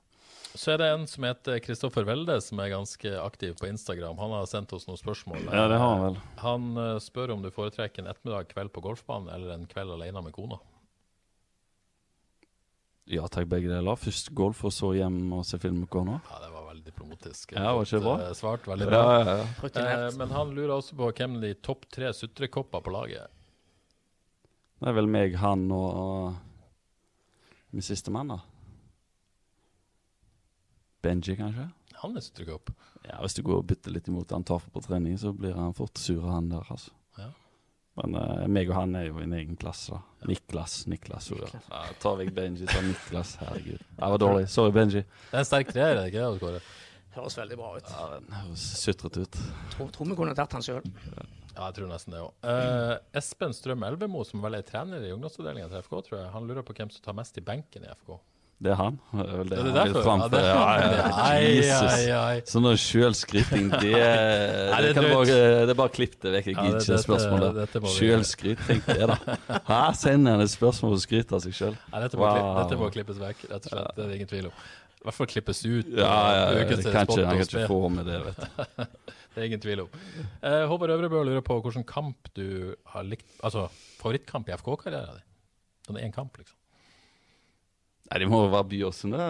Så 0.58 0.74
er 0.74 0.80
det 0.82 0.88
en 0.89 1.06
som 1.08 1.26
heter 1.28 1.60
Kristoffer 1.62 2.08
Welde, 2.08 2.39
som 2.41 2.60
er 2.64 2.72
ganske 2.74 3.12
aktiv 3.22 3.54
på 3.60 3.68
Instagram. 3.70 4.18
Han 4.18 4.34
har 4.34 4.47
sendt 4.50 4.74
oss 4.74 4.88
noen 4.89 4.97
spørsmål. 4.97 5.45
Ja, 5.45 5.68
det 5.70 5.78
har 5.78 5.93
han 5.93 6.02
vel. 6.08 6.18
Han 6.41 6.66
eh, 6.82 6.95
spør 7.04 7.36
om 7.36 7.43
du 7.45 7.52
foretrekker 7.54 8.02
en 8.04 8.10
ettermiddag 8.10 8.50
kveld 8.54 8.74
på 8.74 8.84
golfbanen 8.84 9.30
eller 9.36 9.54
en 9.54 9.68
kveld 9.70 9.93
alene 9.93 10.24
med 10.26 10.34
kona. 10.36 10.58
Ja 13.10 13.26
takk, 13.30 13.47
begge 13.50 13.70
deler. 13.72 13.97
Først 13.97 14.30
golf, 14.38 14.60
og 14.70 14.74
så 14.74 14.91
hjem 14.97 15.22
og 15.38 15.45
se 15.50 15.58
film 15.62 15.84
med 15.84 15.89
kona. 15.93 16.20
Ja, 16.30 16.41
det 16.43 16.52
var 16.54 16.68
veldig 16.70 16.86
diplomatisk. 16.91 17.56
Ja, 17.56 17.72
var 17.74 17.86
ikke 17.86 17.97
det 17.97 18.06
bra? 18.06 18.18
Eh, 18.26 18.36
Svart, 18.38 18.68
veldig 18.70 18.89
bra. 18.89 19.00
ja, 19.06 19.24
ja. 19.30 19.47
ja. 19.80 20.12
Men 20.18 20.34
han 20.34 20.54
lurer 20.58 20.76
også 20.80 20.97
på 20.97 21.10
hvem 21.18 21.39
de 21.41 21.56
topp 21.66 21.88
tre 21.93 22.12
sutrekopper 22.14 22.86
på 22.86 22.93
laget 22.93 23.26
er. 23.26 23.34
Det 24.80 24.88
er 24.89 24.95
vel 24.95 25.10
meg, 25.12 25.34
han 25.41 25.66
og, 25.76 25.89
og 26.00 27.74
min 27.76 27.86
siste 27.86 28.14
mann, 28.14 28.34
da. 28.34 28.39
Benji, 31.02 31.36
kanskje? 31.39 31.68
Han 32.02 32.16
er 32.16 32.24
sutrekopp. 32.24 32.72
Ja, 33.06 33.20
Hvis 33.24 33.36
du 33.38 33.43
går 33.43 33.62
og 33.62 33.68
bytter 33.68 33.93
litt 33.95 34.08
imot 34.12 34.32
han 34.36 34.45
Taffer 34.47 34.72
på 34.72 34.84
trening, 34.86 35.18
så 35.20 35.34
blir 35.36 35.56
han 35.58 35.76
fort 35.76 36.00
sur, 36.00 36.24
han 36.30 36.50
der, 36.52 36.66
altså. 36.70 36.91
Ja. 37.20 37.30
Men 38.00 38.16
uh, 38.16 38.45
meg 38.47 38.70
og 38.72 38.78
han 38.78 38.95
er 38.95 39.10
jo 39.10 39.20
i 39.20 39.26
en 39.26 39.36
egen 39.36 39.58
klasse, 39.60 39.97
da. 39.97 40.28
Niklas. 40.30 40.82
Niklas. 40.91 41.32
Niklas. 41.34 41.56
Ja. 41.58 41.64
Ja, 41.74 41.97
tar 42.04 42.20
vekk 42.22 42.36
Benji, 42.38 42.68
tar 42.70 42.86
Niklas. 42.88 43.34
Herregud. 43.41 43.82
Det 43.82 44.12
var 44.14 44.22
dårlig. 44.24 44.45
Sorry, 44.52 44.76
Benji. 44.76 45.04
Det 45.04 45.36
er 45.36 45.43
en 45.43 45.50
sterk 45.50 45.74
treer, 45.74 45.95
er 45.95 46.06
det 46.06 46.14
ikke 46.14 46.54
det, 46.60 46.62
Høres 47.10 47.36
veldig 47.39 47.58
bra 47.58 47.72
ut. 47.74 47.88
Ja, 47.89 48.08
den 48.14 48.34
høres 48.38 48.64
sutrete 48.78 49.24
ut. 49.26 49.38
Tror, 49.74 49.88
tror 49.95 50.10
vi 50.12 50.18
kunne 50.20 50.36
tatt 50.38 50.54
han 50.54 50.64
sjøl. 50.66 50.86
Ja, 51.10 51.66
jeg 51.66 51.76
tror 51.80 51.89
nesten 51.89 52.14
det 52.14 52.22
òg. 52.22 52.50
Espen 53.18 53.56
Strøm 53.58 53.84
Elvemo, 53.88 54.22
som 54.28 54.43
vel 54.45 54.60
er 54.60 54.68
trener 54.68 55.04
i 55.04 55.10
ungdomsavdelingen 55.16 55.72
til 55.72 55.82
FK, 55.88 55.95
tror 56.06 56.20
jeg, 56.20 56.30
han 56.36 56.45
lurer 56.47 56.64
på 56.68 56.76
hvem 56.78 56.91
som 56.93 57.04
tar 57.04 57.18
mest 57.18 57.39
i 57.41 57.43
benken 57.45 57.88
i 57.88 57.89
FK. 57.97 58.14
Det 58.60 58.72
er 58.74 58.76
han. 58.76 58.95
Det 59.14 59.24
er 59.24 59.38
vel 59.39 59.49
det 59.49 59.57
Er 59.60 59.64
det 59.64 59.74
derfor? 59.74 60.03
Ja, 60.20 60.28
det- 60.28 60.39
Ja, 60.43 62.07
ja, 62.10 62.24
Jesus. 62.36 62.51
Sånn 62.51 62.66
sjølskryting, 62.76 63.70
det, 63.72 63.80
det, 63.80 64.95
det 64.95 64.97
er 64.97 65.78
bare, 65.78 65.88
er 65.88 65.93
klipp 65.95 66.18
det 66.20 66.34
vekk. 66.34 66.49
Jeg 66.51 66.57
gidder 66.57 66.82
ikke 66.84 66.97
spørsmålet. 67.05 67.55
dette 67.55 67.82
Sjølskryt, 67.93 68.66
tenk 68.68 68.86
det, 68.89 69.07
da. 69.07 69.16
Hæ, 69.70 69.80
sender 69.95 70.36
han 70.36 70.43
et 70.43 70.51
spørsmål 70.51 70.97
og 70.97 70.99
skryter 71.05 71.39
av 71.39 71.45
seg 71.45 71.55
sjøl? 71.55 71.80
Dette, 72.03 72.78
må 72.84 72.91
klippes 72.91 73.24
vekk, 73.24 73.47
rett 73.47 73.64
og 73.64 73.72
slett. 73.72 73.95
Det 73.95 74.03
er 74.03 74.12
det 74.12 74.20
ingen 74.20 74.32
tvil 74.34 74.51
om. 74.51 74.60
I 74.99 75.07
hvert 75.07 75.16
fall 75.22 75.32
klippes 75.32 75.64
ut. 75.64 75.88
Ja, 75.95 76.03
ja, 76.03 76.43
ja, 76.51 76.68
kan 76.68 76.76
ikke, 76.76 76.91
jeg 76.91 77.26
kan 77.32 77.39
ikke 77.47 77.68
få 77.72 77.80
med 77.95 78.05
det, 78.12 78.20
vet 78.28 78.43
du. 78.43 78.86
Det 79.30 79.43
er 79.43 79.45
ingen 79.45 79.62
tvil 79.64 79.82
om. 79.86 79.89
Eh, 80.43 80.64
Håvard 80.68 80.89
Øvrebø 80.89 81.22
lurer 81.24 81.43
på 81.45 81.62
hvilken 81.64 81.86
kamp 81.88 82.28
du 82.36 82.74
har 82.91 83.03
likt 83.07 83.24
Altså 83.45 83.70
favorittkamp 84.01 84.49
i 84.49 84.55
FK-karrieren 84.57 85.20
din? 85.22 85.28
Sånn 85.88 85.99
én 86.01 86.12
kamp, 86.12 86.36
liksom. 86.41 86.57
Nei, 88.10 88.20
De 88.24 88.28
må 88.30 88.39
jo 88.45 88.49
være 88.53 88.66
Byåsen, 88.72 89.12
det. 89.14 89.26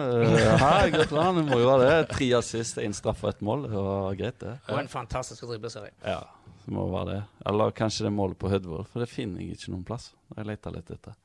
Her, 0.62 0.90
gratulerer. 0.94 1.34
Det 1.36 1.46
må 1.50 1.58
jo 1.60 1.66
være 1.68 1.88
det. 1.88 1.96
Tre 2.14 2.28
assist, 2.38 2.78
én 2.80 2.94
straff 2.96 3.24
og 3.26 3.34
ett 3.34 3.42
mål. 3.44 3.66
Det 3.68 3.82
var 3.86 4.14
greit, 4.16 4.38
det. 4.40 4.54
Og 4.72 4.78
en 4.80 4.88
fantastisk 4.88 5.44
dribleserie. 5.50 5.92
Ja, 6.04 6.22
det 6.64 6.72
må 6.76 6.86
være 6.92 7.10
det. 7.12 7.18
Eller 7.50 7.74
kanskje 7.76 8.06
det 8.08 8.14
målet 8.16 8.38
på 8.40 8.48
Hødvold, 8.52 8.88
for 8.92 9.04
det 9.04 9.10
finner 9.12 9.44
jeg 9.44 9.58
ikke 9.58 9.74
noen 9.74 9.84
plass. 9.84 10.10
Jeg 10.36 10.48
leter 10.48 10.72
litt 10.78 10.94
etter. 10.96 11.18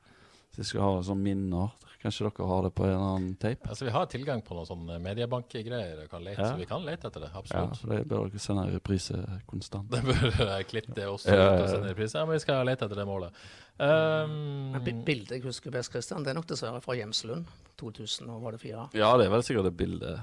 Så 0.56 0.62
jeg 0.62 0.70
skal 0.70 0.80
ha 0.86 1.02
sånn 1.04 1.20
minner. 1.20 1.74
Kanskje 2.00 2.24
dere 2.30 2.46
har 2.48 2.62
det 2.64 2.70
på 2.76 2.84
en 2.86 2.90
eller 2.94 3.06
annen 3.16 3.34
tape? 3.40 3.66
Altså, 3.68 3.84
vi 3.84 3.90
har 3.92 4.06
tilgang 4.08 4.40
på 4.46 4.54
noen 4.56 4.66
sånne 4.68 4.96
mediebankgreier, 5.02 6.04
Ja. 6.06 6.36
så 6.48 6.56
vi 6.56 6.64
kan 6.68 6.84
lete 6.86 7.08
etter 7.10 7.20
det. 7.26 7.30
Ja, 7.34 7.40
Absolutt. 7.42 7.80
for 7.80 7.88
det 7.92 7.98
bør 8.08 8.28
dere 8.30 8.38
sende 8.40 8.64
i 8.70 8.74
reprise 8.76 9.18
konstant. 9.50 9.90
Det 9.94 10.02
bør 10.06 10.52
jeg 10.56 10.66
klippe 10.70 10.94
det 10.94 11.04
også 11.10 11.28
Ja, 11.28 11.36
ja, 11.36 11.52
ut 11.56 11.62
og 11.64 11.68
sende 11.74 11.88
i 11.90 11.92
reprise. 11.92 12.18
Ja, 12.18 12.24
men 12.24 12.32
vi 12.38 12.44
skal 12.44 12.64
lete 12.68 12.86
etter 12.88 12.96
det 13.02 13.06
målet. 13.06 13.32
Men 13.78 14.30
Um, 14.30 14.72
men 14.72 15.02
Bildet 15.04 15.34
jeg 15.36 15.42
husker 15.44 15.70
best, 15.70 15.90
Christian, 15.92 16.22
det 16.24 16.30
er 16.32 16.38
nok 16.38 16.46
dessverre 16.48 16.80
fra 16.80 16.94
Hjemslund. 16.96 17.44
2000, 17.76 18.30
og 18.32 18.40
var 18.46 18.52
det 18.56 18.60
fire? 18.62 18.86
Ja, 18.96 19.10
det 19.20 19.26
er 19.26 19.30
vel 19.34 19.42
sikkert 19.44 19.64
det 19.68 19.74
bildet. 19.76 20.20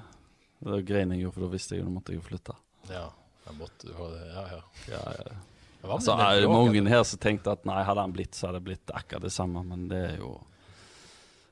Det 0.64 0.72
var 0.72 0.82
greien 0.82 1.12
jeg 1.14 1.22
gjorde, 1.22 1.34
for 1.36 1.46
da 1.46 1.50
visste 1.54 1.76
jeg 1.76 1.84
jo, 1.84 1.90
da 1.92 1.94
måtte 2.00 2.16
jeg 2.16 2.24
flytte. 2.26 2.56
ja, 2.90 3.04
jeg 3.46 3.58
måtte 3.60 3.92
det. 3.92 4.24
Ja, 4.34 4.46
ja. 4.56 4.62
Ja, 4.90 5.04
ja. 5.20 5.36
Det 5.84 5.90
var 5.92 6.00
Så 6.00 6.14
med 6.16 6.26
er 6.26 6.42
det 6.46 6.48
mange 6.48 6.82
her 6.88 7.02
som 7.04 7.20
tenkte 7.20 7.52
at 7.52 7.66
nei, 7.68 7.82
hadde 7.84 8.04
han 8.06 8.14
blitt, 8.16 8.38
så 8.38 8.48
hadde 8.48 8.62
det 8.62 8.68
blitt 8.70 8.92
akkurat 8.96 9.26
det 9.26 9.34
samme, 9.36 9.66
men 9.68 9.90
det 9.92 10.00
er 10.14 10.22
jo 10.22 10.30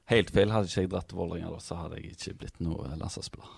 helt 0.07 0.31
feil. 0.31 0.53
Hadde 0.55 0.69
ikke 0.71 0.85
jeg 0.85 0.91
dratt 0.93 1.09
til 1.11 1.19
Vålerenga, 1.19 1.57
så 1.59 1.75
hadde 1.81 1.99
jeg 1.99 2.13
ikke 2.15 2.37
blitt 2.45 2.61
noe 2.63 2.93
landslagsspiller. 2.93 3.57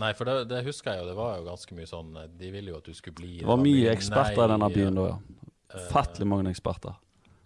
Nei, 0.00 0.14
for 0.16 0.24
det, 0.24 0.46
det 0.48 0.62
husker 0.64 0.94
jeg 0.94 1.02
jo. 1.02 1.10
Det 1.10 1.18
var 1.18 1.36
jo 1.36 1.44
ganske 1.50 1.76
mye 1.76 1.88
sånn 1.90 2.14
De 2.38 2.50
ville 2.54 2.72
jo 2.72 2.78
at 2.78 2.86
du 2.88 2.94
skulle 2.96 3.18
bli 3.18 3.32
Det 3.42 3.48
var 3.50 3.60
mye 3.60 3.92
eksperter 3.92 4.46
i 4.46 4.52
denne 4.54 4.68
byen 4.72 4.96
da, 4.96 5.06
ja. 5.10 5.82
Fattelig 5.90 6.30
mange 6.30 6.48
eksperter. 6.54 6.96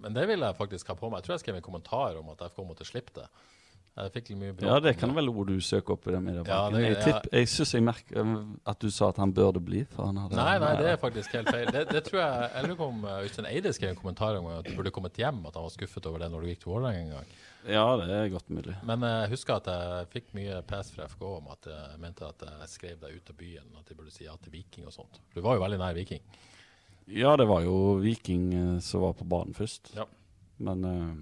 Men 0.05 0.15
det 0.15 0.29
vil 0.31 0.47
jeg 0.47 0.57
faktisk 0.61 0.93
ha 0.93 0.97
på 1.01 1.11
meg. 1.11 1.25
Jeg 1.25 1.27
tror 1.27 1.35
jeg 1.35 1.43
skrev 1.43 1.59
en 1.59 1.65
kommentar 1.65 2.21
om 2.21 2.31
at 2.31 2.47
FK 2.53 2.63
måtte 2.69 2.87
slippe 2.87 3.17
det. 3.19 3.27
Jeg 3.95 4.11
fikk 4.11 4.29
litt 4.33 4.39
mye 4.41 4.53
bråk 4.59 4.67
Ja, 4.67 4.79
det 4.83 4.93
kan 4.99 5.13
vel 5.15 5.29
ord 5.31 5.47
du 5.53 5.61
søker 5.63 5.95
opp 5.95 6.09
i 6.09 6.11
den 6.11 6.25
Ja, 6.27 6.33
mediebanken. 6.33 6.75
det- 6.75 6.83
jeg 6.83 6.97
ja. 6.97 7.05
tipp, 7.21 7.29
jeg 7.33 7.47
syns 7.53 7.73
jeg 7.77 7.83
merker 7.87 8.21
um, 8.21 8.61
at 8.67 8.79
du 8.81 8.91
sa 8.91 9.09
at 9.13 9.17
han 9.23 9.33
burde 9.33 9.61
bli. 9.63 9.85
For 9.85 10.07
han 10.07 10.17
hadde, 10.17 10.35
Nei, 10.35 10.59
nei, 10.59 10.73
det 10.81 10.87
er 10.91 10.97
faktisk 10.97 11.31
helt 11.37 11.49
feil. 11.49 11.67
Det, 11.71 11.85
det 11.93 12.03
tror 12.09 12.19
jeg 12.21 12.51
Jeg 12.55 12.65
lurer 12.65 12.77
på 12.81 12.89
om 12.89 13.05
eh, 13.05 13.23
Øystein 13.23 13.47
Eide 13.47 13.73
skrev 13.73 13.91
en 13.91 13.97
kommentar 14.01 14.37
om 14.41 14.47
at 14.51 14.65
du 14.67 14.75
burde 14.75 14.91
kommet 14.91 15.15
hjem, 15.15 15.39
at 15.47 15.55
han 15.55 15.63
var 15.63 15.71
skuffet 15.71 16.07
over 16.11 16.19
det 16.19 16.31
når 16.33 16.41
du 16.41 16.47
gikk 16.51 16.61
til 16.65 16.73
Vålerenga 16.73 17.01
en 17.05 17.11
gang. 17.11 17.27
Ja, 17.71 17.85
det 17.97 18.11
er 18.11 18.29
godt 18.35 18.51
mulig. 18.51 18.75
Men 18.85 19.01
jeg 19.01 19.31
husker 19.31 19.55
at 19.57 19.67
jeg 19.71 20.09
fikk 20.11 20.35
mye 20.35 20.59
pes 20.67 20.91
fra 20.91 21.07
FK 21.07 21.23
om 21.39 21.47
at 21.55 21.65
jeg 21.71 22.01
mente 22.03 22.27
at 22.27 22.43
jeg 22.45 22.69
skrev 22.75 22.99
deg 23.01 23.15
ut 23.17 23.31
av 23.31 23.37
byen, 23.37 23.71
at 23.79 23.89
jeg 23.89 23.97
burde 23.97 24.11
si 24.13 24.25
ja 24.27 24.35
til 24.43 24.53
Viking 24.53 24.87
og 24.87 24.93
sånt. 24.93 25.21
Du 25.35 25.41
var 25.41 25.55
jo 25.57 25.63
veldig 25.63 25.79
nær 25.79 25.95
Viking. 25.95 26.21
Ja, 27.07 27.37
det 27.37 27.47
var 27.47 27.63
jo 27.63 27.95
Viking 28.03 28.51
eh, 28.55 28.81
som 28.81 29.01
var 29.07 29.15
på 29.15 29.25
banen 29.29 29.55
først. 29.55 29.95
Ja. 29.97 30.05
Men 30.59 30.85
eh, 30.85 31.15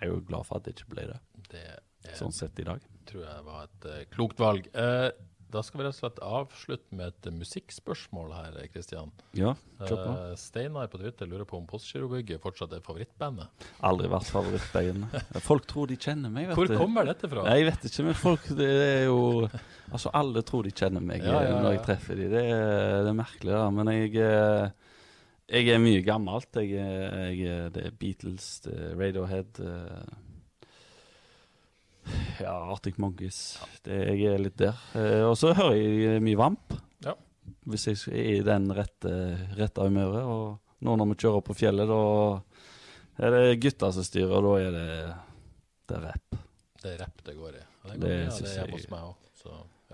jeg 0.00 0.08
er 0.08 0.12
jo 0.14 0.22
glad 0.28 0.48
for 0.48 0.58
at 0.60 0.66
det 0.66 0.74
ikke 0.76 0.90
ble 0.94 1.06
det, 1.12 1.20
Det 1.50 1.62
er, 1.62 2.16
sånn 2.18 2.34
sett 2.34 2.58
i 2.60 2.66
dag. 2.66 2.82
tror 3.08 3.22
jeg 3.24 3.44
var 3.46 3.68
et 3.68 3.86
uh, 3.90 4.02
klokt 4.14 4.40
valg. 4.42 4.66
Uh, 4.74 5.08
da 5.54 5.60
skal 5.62 5.78
vi 5.78 5.84
rett 5.86 5.94
og 5.94 6.00
slett 6.00 6.16
avslutte 6.26 6.96
med 6.98 7.12
et 7.12 7.28
musikkspørsmål 7.30 8.32
her, 8.34 8.56
Kristian. 8.72 9.12
Ja, 9.38 9.52
kjør 9.78 10.00
på. 10.00 10.14
Uh, 10.18 10.32
Steinar 10.40 10.88
på 10.90 10.98
Twitter 10.98 11.28
lurer 11.30 11.46
på 11.46 11.60
om 11.60 11.68
Postgirobygget 11.70 12.42
fortsatt 12.42 12.74
er 12.74 12.82
favorittbandet. 12.82 13.68
Aldri 13.86 14.10
vært 14.10 14.32
favorittbandet. 14.34 15.14
Folk 15.48 15.68
tror 15.70 15.92
de 15.92 15.98
kjenner 16.00 16.32
meg, 16.34 16.48
vet 16.50 16.58
Hvor 16.58 16.72
du. 16.72 16.74
kommer 16.80 17.06
dette 17.06 17.30
fra? 17.30 17.46
Jeg 17.54 17.68
vet 17.70 17.86
ikke, 17.90 18.06
men 18.08 18.18
folk 18.18 18.48
det 18.58 18.70
er 18.72 19.04
jo 19.06 19.20
Altså, 19.92 20.10
alle 20.16 20.42
tror 20.42 20.66
de 20.66 20.72
kjenner 20.74 21.04
meg 21.04 21.22
Ja, 21.22 21.36
ja, 21.38 21.52
ja. 21.52 21.60
når 21.62 21.76
jeg 21.76 21.84
treffer 21.86 22.18
dem. 22.18 22.32
Det, 22.34 22.42
det 22.50 23.12
er 23.12 23.18
merkelig, 23.20 23.52
da. 23.54 23.64
Men 23.78 23.92
jeg 23.94 24.14
eh, 24.24 24.83
Jeg 25.52 25.68
er 25.68 25.78
mye 25.82 26.00
gammelt. 26.06 26.48
Jeg, 26.56 26.72
er- 26.80 27.32
jeg, 27.34 27.40
er- 27.52 27.70
det 27.74 27.82
er 27.86 27.96
Beatles, 28.00 28.46
det 28.64 28.72
er 28.74 28.94
Radiohead 28.96 29.60
Ja, 32.40 32.52
Arctic 32.72 32.98
Monkeys. 33.00 33.38
Det, 33.84 33.96
jeg 33.96 34.34
er 34.34 34.42
litt 34.42 34.56
der. 34.60 34.76
Eh, 34.98 35.22
og 35.24 35.36
så 35.40 35.54
hører 35.56 35.76
jeg 35.78 36.22
mye 36.24 36.36
Vamp. 36.36 36.74
Ja. 37.04 37.14
Hvis 37.68 37.86
jeg 37.88 38.00
er 38.12 38.30
i 38.34 38.42
den 38.44 38.68
rette, 38.76 39.12
rette 39.56 39.86
humøret. 39.86 40.24
Og 40.28 40.84
nå 40.84 40.96
når 41.00 41.12
vi 41.14 41.18
kjører 41.24 41.44
på 41.46 41.56
fjellet, 41.56 41.88
da 41.88 43.24
er 43.24 43.36
det 43.36 43.60
gutter 43.64 43.94
som 43.96 44.04
styrer, 44.04 44.34
og 44.36 44.44
da 44.44 44.54
er 44.66 44.74
det, 44.74 44.88
det 45.88 45.96
er 46.00 46.04
rapp. 46.10 46.40
Det 46.82 46.92
er 46.92 46.98
rapp 47.06 47.22
det 47.24 47.36
går 47.38 47.56
i. 47.56 47.62
Det, 47.84 47.94
går 47.94 48.02
det, 48.04 48.12
ja, 48.16 48.32
det 48.36 48.50
er 48.50 48.58
hjemme 48.58 48.78
hos 48.80 48.90
meg 48.92 49.06
òg. 49.08 49.16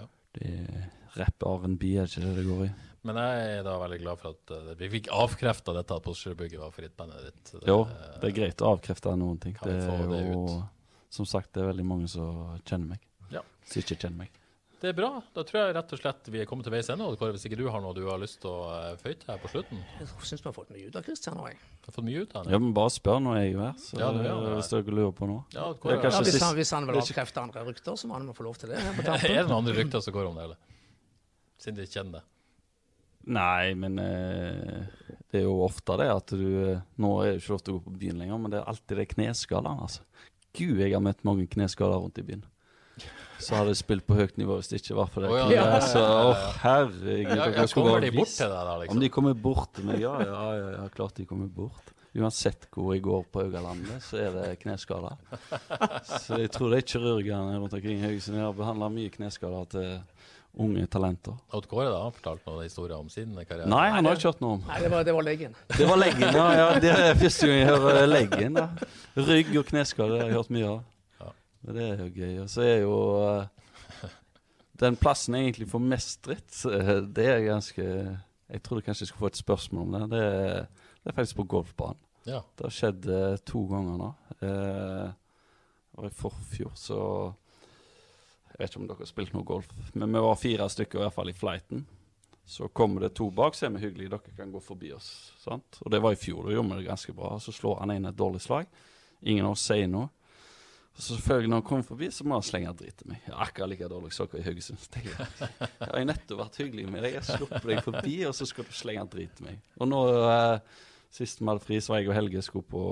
Ja. 0.00 0.06
Det 0.38 0.50
er 0.56 0.88
rapp 1.20 1.46
R&B, 1.46 1.92
er 2.00 2.10
ikke 2.10 2.24
det 2.26 2.34
det 2.40 2.46
går 2.48 2.64
i? 2.66 2.70
Men 3.08 3.16
jeg 3.16 3.52
er 3.58 3.62
da 3.64 3.76
veldig 3.80 3.98
glad 4.02 4.20
for 4.20 4.36
at 4.36 4.52
eh, 4.56 4.72
vi 4.80 4.90
fikk 4.96 5.08
avkrefta 5.16 5.72
dette 5.76 5.96
at 5.96 6.04
Postgirobygget 6.04 6.60
var 6.60 6.74
favorittbandet 6.74 7.30
ditt. 7.30 7.54
Det, 7.54 7.62
Jo, 7.70 7.78
det 8.20 8.28
er 8.28 8.36
greit 8.36 8.64
å 8.64 8.74
avkrefte 8.74 9.14
noen 9.16 9.40
ting. 9.40 9.56
Det 9.62 9.78
er 9.86 10.04
det 10.10 10.20
jo, 10.26 10.42
ut? 10.44 11.08
som 11.16 11.28
sagt, 11.28 11.54
det 11.56 11.64
er 11.64 11.72
veldig 11.72 11.86
mange 11.88 12.10
som 12.12 12.58
kjenner 12.68 12.92
meg. 12.96 13.08
Ja. 13.32 13.44
Som 13.64 13.80
ikke 13.80 13.96
kjenner 13.96 14.26
meg. 14.26 14.36
Det 14.80 14.88
er 14.88 14.94
bra. 14.96 15.10
Da 15.36 15.42
tror 15.44 15.58
jeg 15.60 15.72
rett 15.76 15.90
og 15.92 16.00
slett 16.00 16.28
vi 16.32 16.40
er 16.40 16.46
kommet 16.48 16.64
til 16.64 16.72
veis 16.72 16.88
ende. 16.92 17.04
Kåre, 17.20 17.34
Hvis 17.36 17.44
ikke 17.48 17.58
du 17.60 17.66
har 17.68 17.82
noe 17.84 17.92
du 17.96 18.00
har 18.06 18.20
lyst 18.20 18.38
til 18.40 18.48
å 18.48 18.68
eh, 18.72 18.94
føyte 19.00 19.28
her 19.28 19.40
på 19.42 19.50
slutten? 19.52 19.82
Jeg 19.98 20.08
syns 20.08 20.40
vi 20.40 20.48
har 20.48 20.54
fått 20.56 20.70
mye 20.72 20.88
ut 20.88 20.96
av 20.96 21.04
Kristian 21.04 21.36
nå, 21.36 21.48
jeg. 21.50 21.58
Har 21.84 21.96
fått 21.96 22.06
mye 22.06 22.22
ut 22.24 22.32
av 22.36 22.48
Ja, 22.48 22.60
men 22.60 22.72
bare 22.76 22.92
spør 22.94 23.20
når 23.20 23.40
jeg 23.42 23.52
er 23.52 23.60
her, 23.60 23.74
så, 23.80 23.98
Ja, 24.00 24.08
det, 24.16 24.24
ja, 24.24 24.38
det. 24.40 24.54
hvis 24.56 24.72
dere 24.72 24.96
lurer 24.96 25.12
på 25.16 25.28
noe. 25.28 25.44
Ja, 25.56 25.66
Kåre, 25.76 25.98
Ja, 26.00 26.12
hvis, 26.24 26.40
han, 26.40 26.56
hvis 26.56 26.72
han 26.76 26.88
vil 26.88 26.96
det 26.96 27.04
avkrefte 27.04 27.44
andre 27.44 27.64
rykter, 27.68 27.96
så 28.00 28.08
må 28.08 28.16
han 28.16 28.32
få 28.36 28.48
lov 28.48 28.56
til 28.60 28.72
det. 28.72 28.80
er 29.04 29.26
det 29.28 29.44
noen 29.50 29.58
andre 29.58 29.76
rykter 29.76 30.04
som 30.04 30.16
går 30.16 30.30
om 30.30 30.40
det, 30.40 30.48
eller? 30.48 30.76
Siden 31.60 31.80
de 31.82 31.88
kjenner 31.88 32.20
det. 32.20 32.24
Nei, 33.28 33.74
men 33.76 33.98
eh, 34.00 34.86
det 35.30 35.42
er 35.42 35.44
jo 35.44 35.58
ofte 35.66 35.98
det 36.00 36.08
at 36.08 36.32
du 36.32 36.46
eh, 36.64 36.80
Nå 37.02 37.10
er 37.20 37.34
det 37.34 37.42
ikke 37.42 37.52
lov 37.52 37.60
til 37.64 37.74
å 37.74 37.76
gå 37.76 37.82
på 37.90 37.98
byen 38.00 38.22
lenger, 38.22 38.40
men 38.40 38.54
det 38.54 38.60
er 38.62 38.70
alltid 38.72 39.02
det 39.02 39.10
kneskadene, 39.12 39.76
altså. 39.88 40.06
Gud, 40.56 40.80
jeg 40.80 40.94
har 40.96 41.04
møtt 41.04 41.20
mange 41.28 41.46
kneskaller 41.50 42.00
rundt 42.02 42.18
i 42.18 42.26
byen. 42.26 42.42
Så 43.40 43.54
hadde 43.56 43.72
jeg 43.72 43.80
spilt 43.80 44.04
på 44.04 44.16
høyt 44.18 44.36
nivå 44.40 44.58
hvis 44.58 44.68
det 44.68 44.80
ikke 44.82 44.96
var 44.98 45.12
for 45.12 45.24
det. 45.24 45.30
Oh, 45.32 45.52
ja, 45.52 45.78
Så, 45.84 46.00
oh, 46.02 46.42
herregud. 46.64 47.38
Ja, 47.38 47.46
ja, 47.54 47.64
kommer 47.72 48.02
de 48.02 48.10
bort 48.12 48.34
til 48.34 48.50
deg 48.50 48.66
da, 48.68 48.74
liksom? 48.82 48.98
Om 48.98 49.04
de 49.04 49.12
kommer 49.14 49.38
bort 49.46 49.70
til 49.76 49.88
meg, 49.88 50.02
ja, 50.02 50.12
ja, 50.26 50.42
ja, 50.58 50.68
ja, 50.74 50.84
klart 50.92 51.16
de 51.16 51.24
kommer 51.28 51.48
bort. 51.54 51.94
Uansett 52.10 52.66
hvor 52.74 52.90
jeg 52.92 53.04
går 53.06 53.22
på 53.30 53.44
Haugalandet, 53.44 54.02
så 54.02 54.18
er 54.18 54.34
det 54.34 54.48
kneskader. 54.64 55.14
Så 56.10 56.40
jeg 56.42 56.50
tror 56.52 56.72
det 56.72 56.82
er 56.82 56.88
kirurgene 56.90 57.60
rundt 57.62 57.76
omkring 57.78 58.00
i 58.00 58.08
Haugesund 58.08 58.40
har 58.42 58.56
behandla 58.58 58.90
mye 58.92 59.12
kneskader 59.14 59.68
til 59.70 59.92
unge 60.58 60.86
talenter. 60.90 61.36
Odd 61.54 61.68
Kåre 61.70 61.88
da, 61.92 62.00
han 62.02 62.14
fortalt 62.16 62.46
noen 62.48 62.64
historier 62.66 62.96
om 62.98 63.08
sin 63.12 63.32
karriere. 63.38 63.68
Nei, 63.70 63.86
han 63.94 64.08
har 64.08 64.18
ikke 64.18 64.32
hørt 64.32 64.42
noe 64.42 64.56
om. 64.58 64.64
Nei, 64.66 64.80
det 64.82 64.90
var, 64.92 65.04
det 65.06 65.14
var 65.16 65.26
leggen. 65.26 65.54
Det 65.76 65.86
var 65.88 66.00
leggen, 66.00 66.26
ja. 66.26 66.46
ja. 66.58 66.66
Det 66.82 66.90
er 66.94 67.14
første 67.20 67.50
gang 67.50 67.60
jeg 67.60 67.70
hører 67.84 68.10
leggen. 68.10 68.58
da. 68.58 68.90
Rygg 69.30 69.54
og 69.62 69.70
kneskader 69.70 70.16
det 70.16 70.20
har 70.24 70.32
jeg 70.32 70.38
hørt 70.40 70.52
mye 70.56 70.72
av. 70.72 70.82
Ja. 71.22 71.32
Men 71.62 71.78
det 71.78 71.86
er 71.86 72.02
jo 72.02 72.10
gøy. 72.16 72.34
Og 72.42 72.50
så 72.50 72.66
er 72.66 72.76
jo 72.82 72.98
uh, 73.22 73.60
den 74.80 74.96
plassen 74.96 75.36
jeg 75.36 75.50
egentlig 75.50 75.68
får 75.70 75.82
mest 75.84 76.22
dritt, 76.24 76.52
eh, 76.70 76.94
det 77.04 77.26
er 77.28 77.40
ganske 77.44 77.86
Jeg 78.50 78.62
trodde 78.66 78.82
kanskje 78.82 79.04
jeg 79.04 79.08
skulle 79.08 79.28
få 79.28 79.30
et 79.30 79.36
spørsmål 79.44 79.82
om 79.82 79.92
det. 79.92 80.06
Det 80.10 80.22
er, 80.26 80.86
det 81.04 81.10
er 81.12 81.14
faktisk 81.14 81.36
på 81.36 81.44
golfbanen. 81.52 82.00
Ja. 82.26 82.40
Det 82.56 82.64
har 82.66 82.72
skjedd 82.74 83.06
uh, 83.06 83.36
to 83.46 83.62
ganger 83.70 84.00
nå. 84.00 84.08
Eh, 84.42 85.12
og 86.00 86.08
i 86.08 86.10
forfjor 86.14 86.72
så 86.74 87.02
Jeg 88.60 88.66
vet 88.66 88.74
ikke 88.74 88.80
om 88.82 88.88
dere 88.90 89.00
har 89.00 89.08
spilt 89.08 89.32
noe 89.32 89.46
golf, 89.48 89.68
men 89.96 90.12
vi 90.12 90.20
var 90.20 90.36
fire 90.36 90.66
stykker 90.68 91.00
i 91.00 91.04
hvert 91.06 91.14
fall 91.16 91.30
i 91.32 91.32
flighten. 91.32 91.86
Så 92.44 92.66
kommer 92.76 93.00
det 93.06 93.14
to 93.16 93.30
bak, 93.32 93.54
så 93.56 93.66
er 93.66 93.70
vi 93.72 93.86
hyggelige, 93.86 94.10
dere 94.12 94.34
kan 94.36 94.52
gå 94.52 94.60
forbi 94.60 94.90
oss. 94.92 95.32
Sant? 95.40 95.78
Og 95.80 95.88
det 95.94 96.02
var 96.04 96.12
i 96.12 96.18
fjor, 96.20 96.44
da 96.44 96.52
gjorde 96.52 96.74
vi 96.74 96.82
det 96.82 96.88
ganske 96.90 97.14
bra. 97.16 97.30
Så 97.40 97.54
slår 97.56 97.78
han 97.80 97.94
inn 97.94 98.08
et 98.10 98.18
dårlig 98.18 98.42
slag. 98.44 98.68
Ingen 99.22 99.48
av 99.48 99.54
oss 99.56 99.64
sier 99.64 99.88
noe. 99.88 100.10
Og 100.90 101.00
så 101.00 101.14
selvfølgelig 101.14 101.52
når 101.54 101.62
han 101.62 101.66
kommer 101.70 101.88
forbi, 101.88 102.10
så 102.12 102.26
må 102.28 102.36
han 102.36 102.44
slenge 102.44 102.74
dritt 102.76 102.98
til 103.00 103.08
meg. 103.14 103.22
Ja, 103.30 103.38
akkurat 103.46 103.72
like 103.72 103.88
dårlig 103.88 104.12
som 104.12 104.28
dere 104.28 104.42
i 104.42 104.46
Haugesund. 104.50 104.84
Jeg 104.92 105.08
Jeg 105.08 105.88
har 105.88 106.04
nettopp 106.10 106.42
vært 106.42 106.60
hyggelig 106.60 106.86
med 106.90 107.06
deg, 107.06 107.16
jeg 107.16 107.28
slipper 107.30 107.72
deg 107.72 107.82
forbi, 107.86 108.16
og 108.28 108.36
så 108.36 108.50
skal 108.50 108.68
du 108.68 108.76
slenge 108.76 109.06
dritt 109.14 109.38
til 109.38 109.46
meg. 109.48 109.64
Og 109.80 109.88
nå, 109.88 110.02
eh, 110.28 110.84
sist 111.16 111.40
vi 111.40 111.48
hadde 111.48 111.64
fri, 111.64 111.80
så 111.80 111.94
var 111.94 112.02
jeg 112.02 112.10
og 112.12 112.18
Helge 112.18 112.42
skulle 112.44 112.68
på 112.76 112.84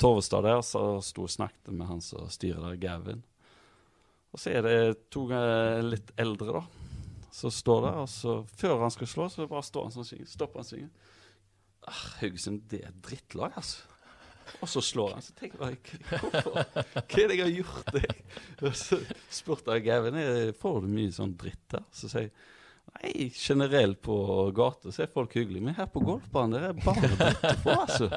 Torvestad 0.00 0.48
der, 0.48 0.64
så 0.64 0.84
sto 1.04 1.28
og 1.28 1.30
snakket 1.30 1.70
med 1.76 1.86
han 1.86 2.00
som 2.00 2.26
styrer 2.32 2.64
der, 2.70 2.80
Gavin. 2.80 3.22
Og 4.30 4.38
så 4.38 4.52
er 4.54 4.62
det 4.66 4.76
to 5.10 5.24
litt 5.86 6.12
eldre, 6.20 6.60
da, 6.60 6.64
som 7.34 7.50
står 7.54 7.80
der. 7.88 8.00
Og 8.04 8.10
så 8.12 8.36
før 8.60 8.76
han 8.84 8.92
skal 8.94 9.10
slå, 9.10 9.28
så 9.32 9.48
bare 9.50 9.66
står 9.66 9.88
han 9.88 9.94
sånn 9.96 10.04
og 10.06 10.10
synger. 10.12 10.28
Stopper 10.30 10.62
han 10.62 10.68
synger. 10.68 11.08
Ah, 11.90 12.02
Haugesund, 12.20 12.60
det 12.70 12.84
er 12.86 12.92
drittlag, 13.02 13.56
altså. 13.58 13.86
Og 14.60 14.66
så 14.68 14.80
slår 14.82 15.12
han. 15.14 15.22
Så 15.22 15.34
tenker 15.38 15.60
jeg 15.62 15.78
hvorfor? 16.10 16.56
Hva 16.74 17.20
er 17.22 17.28
det 17.30 17.36
jeg 17.38 17.44
har 17.44 17.52
gjort? 17.54 17.92
deg? 17.94 18.22
Og 18.66 18.72
så 18.78 18.98
spurte 19.30 19.76
jeg 19.76 19.84
Gavin 19.86 20.16
«Er- 20.18 20.54
får 20.58 20.80
du 20.84 20.88
mye 20.90 21.12
sånn 21.14 21.36
dritt 21.38 21.62
der. 21.70 21.84
Så 21.94 22.10
sier 22.10 22.26
jeg 22.26 22.32
nei, 22.90 23.28
generelt 23.30 24.00
på 24.02 24.16
gata 24.56 24.90
så 24.90 25.04
er 25.04 25.12
folk 25.14 25.36
hyggelige, 25.38 25.62
men 25.62 25.76
her 25.78 25.86
på 25.94 26.02
golfbanen 26.02 26.56
der 26.56 26.64
er 26.72 26.80
bare 26.82 27.10
dritt 27.14 27.44
å 27.46 27.52
få, 27.62 27.76
altså. 27.84 28.08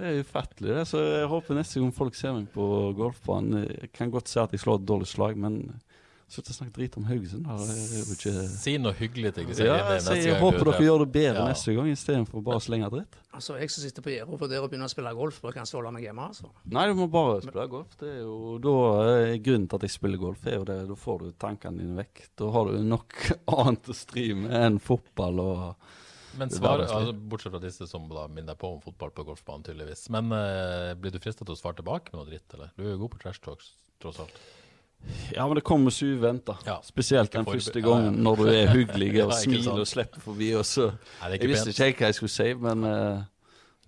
Det 0.00 0.08
er 0.14 0.22
ufattelig. 0.24 0.72
det. 0.80 0.86
Så 0.88 1.02
jeg 1.04 1.28
håper 1.28 1.60
neste 1.60 1.80
gang 1.84 1.92
folk 1.94 2.16
ser 2.18 2.32
meg 2.38 2.48
på 2.54 2.66
golfbanen 2.98 3.66
Jeg 3.68 3.92
kan 3.92 4.10
godt 4.10 4.28
si 4.32 4.40
at 4.40 4.50
jeg 4.56 4.60
slår 4.64 4.80
et 4.80 4.88
dårlig 4.88 5.06
slag, 5.12 5.36
men 5.36 5.62
slutt 6.30 6.46
å 6.46 6.54
snakke 6.54 6.70
drit 6.76 6.94
om 6.96 7.04
Haugesund. 7.08 7.42
da. 7.42 7.56
Jo 7.58 8.04
ikke 8.14 8.32
Si 8.54 8.76
noe 8.78 8.92
hyggelig 8.94 9.32
til 9.34 9.48
Kristian 9.48 9.66
ja, 9.66 9.96
jeg 9.98 10.28
gang 10.30 10.38
håper 10.44 10.68
dere 10.68 10.84
gjør 10.86 11.00
det 11.02 11.08
bedre 11.16 11.40
Ja. 11.42 11.46
neste 11.50 11.74
gang 11.74 11.88
istedenfor 11.90 12.44
bare 12.46 12.60
å 12.60 12.62
slenge 12.62 12.90
dritt. 12.92 13.16
Altså, 13.34 13.58
Jeg 13.58 13.70
som 13.74 13.82
sitter 13.82 14.02
på 14.06 14.12
gjerdet 14.14 14.38
for 14.38 14.46
dere 14.46 14.62
å 14.62 14.68
begynne 14.70 14.86
å 14.86 14.92
spille 14.92 15.10
golf, 15.18 15.40
bør 15.42 15.56
kanskje 15.58 15.74
holde 15.80 15.92
meg 15.96 16.04
hjemme. 16.06 16.28
altså. 16.30 16.46
Nei, 16.70 16.86
du 16.86 16.94
må 16.94 17.10
bare 17.10 17.40
spille 17.42 17.66
golf. 17.68 17.96
Det 17.98 18.08
er 18.14 18.20
jo 18.22 18.58
da 18.62 18.76
eh, 19.10 19.38
Grunnen 19.42 19.66
til 19.68 19.74
at 19.80 19.82
jeg 19.88 19.90
spiller 19.90 20.18
golf, 20.22 20.46
er 20.46 20.56
jo 20.60 20.64
det. 20.70 20.78
Da 20.88 20.94
får 20.94 21.18
du 21.18 21.32
tankene 21.32 21.78
dine 21.82 21.98
vekk. 21.98 22.22
Da 22.38 22.50
har 22.54 22.64
du 22.70 22.78
nok 22.84 23.18
annet 23.58 23.90
å 23.90 23.94
stri 23.98 24.28
med 24.32 24.54
enn 24.54 24.78
fotball 24.78 25.40
og 25.42 25.74
Men 26.38 26.52
svar, 26.52 26.84
altså, 26.84 27.12
Bortsett 27.12 27.52
fra 27.54 27.60
disse 27.62 27.86
som 27.90 28.06
da 28.10 28.26
minner 28.30 28.54
på 28.58 28.74
om 28.76 28.80
fotball 28.84 29.10
på 29.16 29.24
golfbanen, 29.26 29.64
tydeligvis. 29.66 30.06
Men 30.14 30.30
uh, 30.32 30.94
blir 31.00 31.14
du 31.14 31.18
frista 31.22 31.44
til 31.44 31.56
å 31.56 31.58
svare 31.58 31.80
tilbake 31.80 32.12
med 32.12 32.22
noe 32.22 32.30
dritt, 32.30 32.46
eller? 32.54 32.70
Du 32.76 32.84
er 32.86 32.94
jo 32.94 33.02
god 33.04 33.14
på 33.16 33.22
trash 33.24 33.42
talks, 33.44 33.72
tross 34.02 34.20
alt. 34.22 34.40
Ja, 35.32 35.46
men 35.48 35.54
det 35.56 35.64
kommer 35.64 35.90
så 35.90 36.06
uventa. 36.06 36.58
Ja, 36.66 36.80
Spesielt 36.84 37.32
den 37.32 37.46
første 37.48 37.80
gangen 37.80 38.14
ja. 38.14 38.22
når 38.28 38.36
du 38.36 38.48
er 38.52 38.72
hyggelig 38.74 39.12
og 39.24 39.34
smiler 39.38 39.80
og 39.80 39.88
slipper 39.88 40.20
forbi. 40.22 40.52
Og 40.60 40.66
så 40.68 40.90
Nei, 41.22 41.36
Jeg 41.38 41.52
visste 41.54 41.72
ikke 41.72 41.86
helt 41.88 42.02
hva 42.02 42.10
jeg 42.10 42.18
skulle 42.18 42.34
si, 42.34 42.48
men 42.60 42.84
uh, 42.84 43.22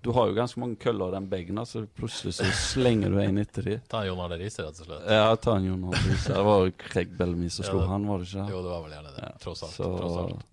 du 0.03 0.11
har 0.17 0.31
jo 0.31 0.35
ganske 0.35 0.59
mange 0.59 0.79
køller 0.83 1.13
i 1.13 1.15
den 1.15 1.27
bagen, 1.31 1.61
så 1.69 1.85
plutselig 1.95 2.35
så 2.41 2.49
slenger 2.59 3.13
du 3.13 3.21
en 3.23 3.37
etter 3.39 3.69
dem. 3.69 3.83
Ta 3.93 4.01
en 4.03 4.09
Jon 4.09 4.23
Arne 4.25 4.39
Riise, 4.41 4.65
rett 4.65 4.81
og 4.83 4.89
slett. 4.89 5.05
Ja, 5.07 5.29
ta 5.39 5.59
en 5.61 5.69
Jon 5.69 5.85
Riise. 5.93 6.33
Det 6.33 6.47
var 6.49 6.65
jo 6.65 6.73
Craig 6.81 7.13
Bellamy 7.19 7.51
som 7.53 7.67
Ja, 7.67 7.71
slo 7.71 7.83
det- 7.85 7.91
han, 7.93 8.09
var 8.09 8.19
det 8.19 8.27
ikke? 8.33 8.49
Jo, 8.51 8.63
det 8.65 8.73
var 8.73 8.83
vel 8.83 8.97
gjerne 8.97 9.13
det. 9.19 9.29
Tross 9.45 9.63
alt. 9.63 9.77
Så 9.77 9.93
Tross 10.01 10.17
alt. 10.25 10.49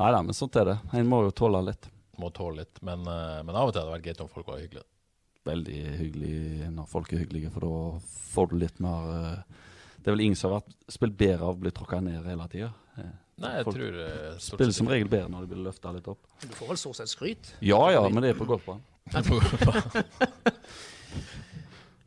Nei 0.00 0.10
da, 0.10 0.22
men 0.26 0.34
sånt 0.34 0.56
er 0.58 0.72
det. 0.72 0.78
En 0.98 1.06
må 1.10 1.20
jo 1.26 1.34
tåle 1.34 1.60
litt. 1.68 1.88
Må 2.18 2.30
tåle 2.34 2.62
litt. 2.64 2.80
Men, 2.82 3.06
eh, 3.06 3.42
men 3.46 3.54
av 3.54 3.68
og 3.68 3.74
til 3.74 3.82
hadde 3.82 3.90
det 3.90 3.96
vært 3.98 4.06
greit 4.08 4.22
om 4.24 4.30
folk 4.32 4.48
var 4.50 4.62
hyggelige. 4.62 4.88
Veldig 5.44 5.80
hyggelig 6.00 6.70
når 6.72 6.88
folk 6.88 7.12
er 7.12 7.20
hyggelige, 7.22 7.52
for 7.52 7.66
da 7.66 7.74
får 8.34 8.48
du 8.50 8.56
litt 8.62 8.80
mer 8.80 9.10
eh, 9.12 9.60
Det 10.00 10.10
er 10.10 10.16
vel 10.16 10.24
ingen 10.24 10.36
som 10.38 10.50
har 10.50 10.62
vært, 10.62 10.74
spilt 10.92 11.14
bedre 11.20 11.46
av 11.46 11.54
å 11.54 11.60
bli 11.60 11.72
tråkka 11.74 12.00
ned 12.04 12.26
hele 12.28 12.48
tida. 12.52 12.72
Nei, 13.40 13.50
jeg 13.56 13.66
Folk 13.66 13.78
tror 13.78 13.96
det... 13.98 14.08
Spiller 14.44 14.74
som 14.76 14.90
regel 14.90 15.08
bedre 15.10 15.30
når 15.32 15.46
de 15.46 15.54
blir 15.54 15.64
løfta 15.66 15.90
litt 15.94 16.10
opp. 16.10 16.26
Du 16.42 16.52
får 16.54 16.68
vel 16.70 16.78
stort 16.78 16.98
sett 17.00 17.10
skryt. 17.10 17.54
Ja 17.64 17.80
ja, 17.90 18.02
men 18.06 18.22
det 18.22 18.34
er 18.34 18.38
på 18.38 18.46
golfbanen. 18.46 18.84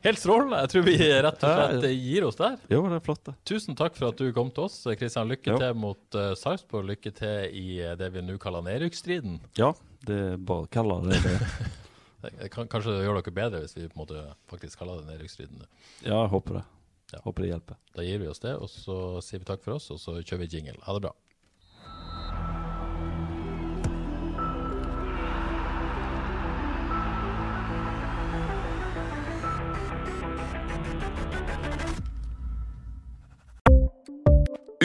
Helt 0.08 0.22
strålende. 0.22 0.60
Jeg 0.64 0.72
tror 0.72 0.86
vi 0.88 0.94
rett 1.28 1.42
og 1.44 1.58
slett 1.58 1.88
gir 2.00 2.26
oss 2.28 2.38
der. 2.40 2.56
Jo, 2.72 2.80
det 2.88 3.00
er 3.00 3.04
flott, 3.04 3.24
det. 3.28 3.34
Tusen 3.50 3.76
takk 3.76 3.98
for 3.98 4.14
at 4.14 4.22
du 4.22 4.30
kom 4.36 4.52
til 4.56 4.68
oss. 4.70 4.78
Kristian, 5.00 5.28
lykke 5.28 5.52
Jo. 5.52 5.58
til 5.60 5.76
mot 5.76 6.18
uh, 6.20 6.30
Sarpsborg. 6.40 6.88
Lykke 6.94 7.12
til 7.18 7.58
i 7.60 7.66
eh, 7.84 7.98
det 8.00 8.08
vi 8.16 8.24
nå 8.24 8.38
kaller 8.42 8.64
nedrykksstriden. 8.66 9.42
Ja, 9.60 9.74
det 10.08 10.22
er 10.30 10.40
bare 10.40 10.66
å 10.66 10.72
kalle 10.72 11.02
det 11.10 11.20
det. 11.26 11.36
Det 12.24 12.50
kan, 12.56 12.72
kanskje 12.72 12.96
det 12.96 13.04
gjør 13.06 13.20
dere 13.20 13.36
bedre 13.42 13.62
hvis 13.66 13.76
vi 13.76 13.86
på 13.90 13.98
en 14.00 14.04
måte 14.06 14.24
faktisk 14.52 14.80
kaller 14.80 15.04
det 15.04 15.12
nedrykksstriden. 15.12 15.68
Ja, 16.06 16.22
jeg 16.24 16.32
håper 16.38 16.62
det. 16.62 16.66
Ja. 17.14 17.22
Håper 17.24 17.44
det 17.44 17.52
hjelper. 17.54 17.78
Da 17.96 18.04
gir 18.04 18.20
vi 18.24 18.28
oss 18.32 18.42
det, 18.44 18.56
og 18.60 18.72
så 18.72 18.98
sier 19.24 19.44
vi 19.44 19.48
takk 19.48 19.62
for 19.64 19.78
oss, 19.78 19.92
og 19.96 20.00
så 20.02 20.18
kjører 20.22 20.44
vi 20.46 20.50
jingle. 20.58 20.80
Ha 20.88 20.96
det 20.98 21.04
bra. 21.08 21.14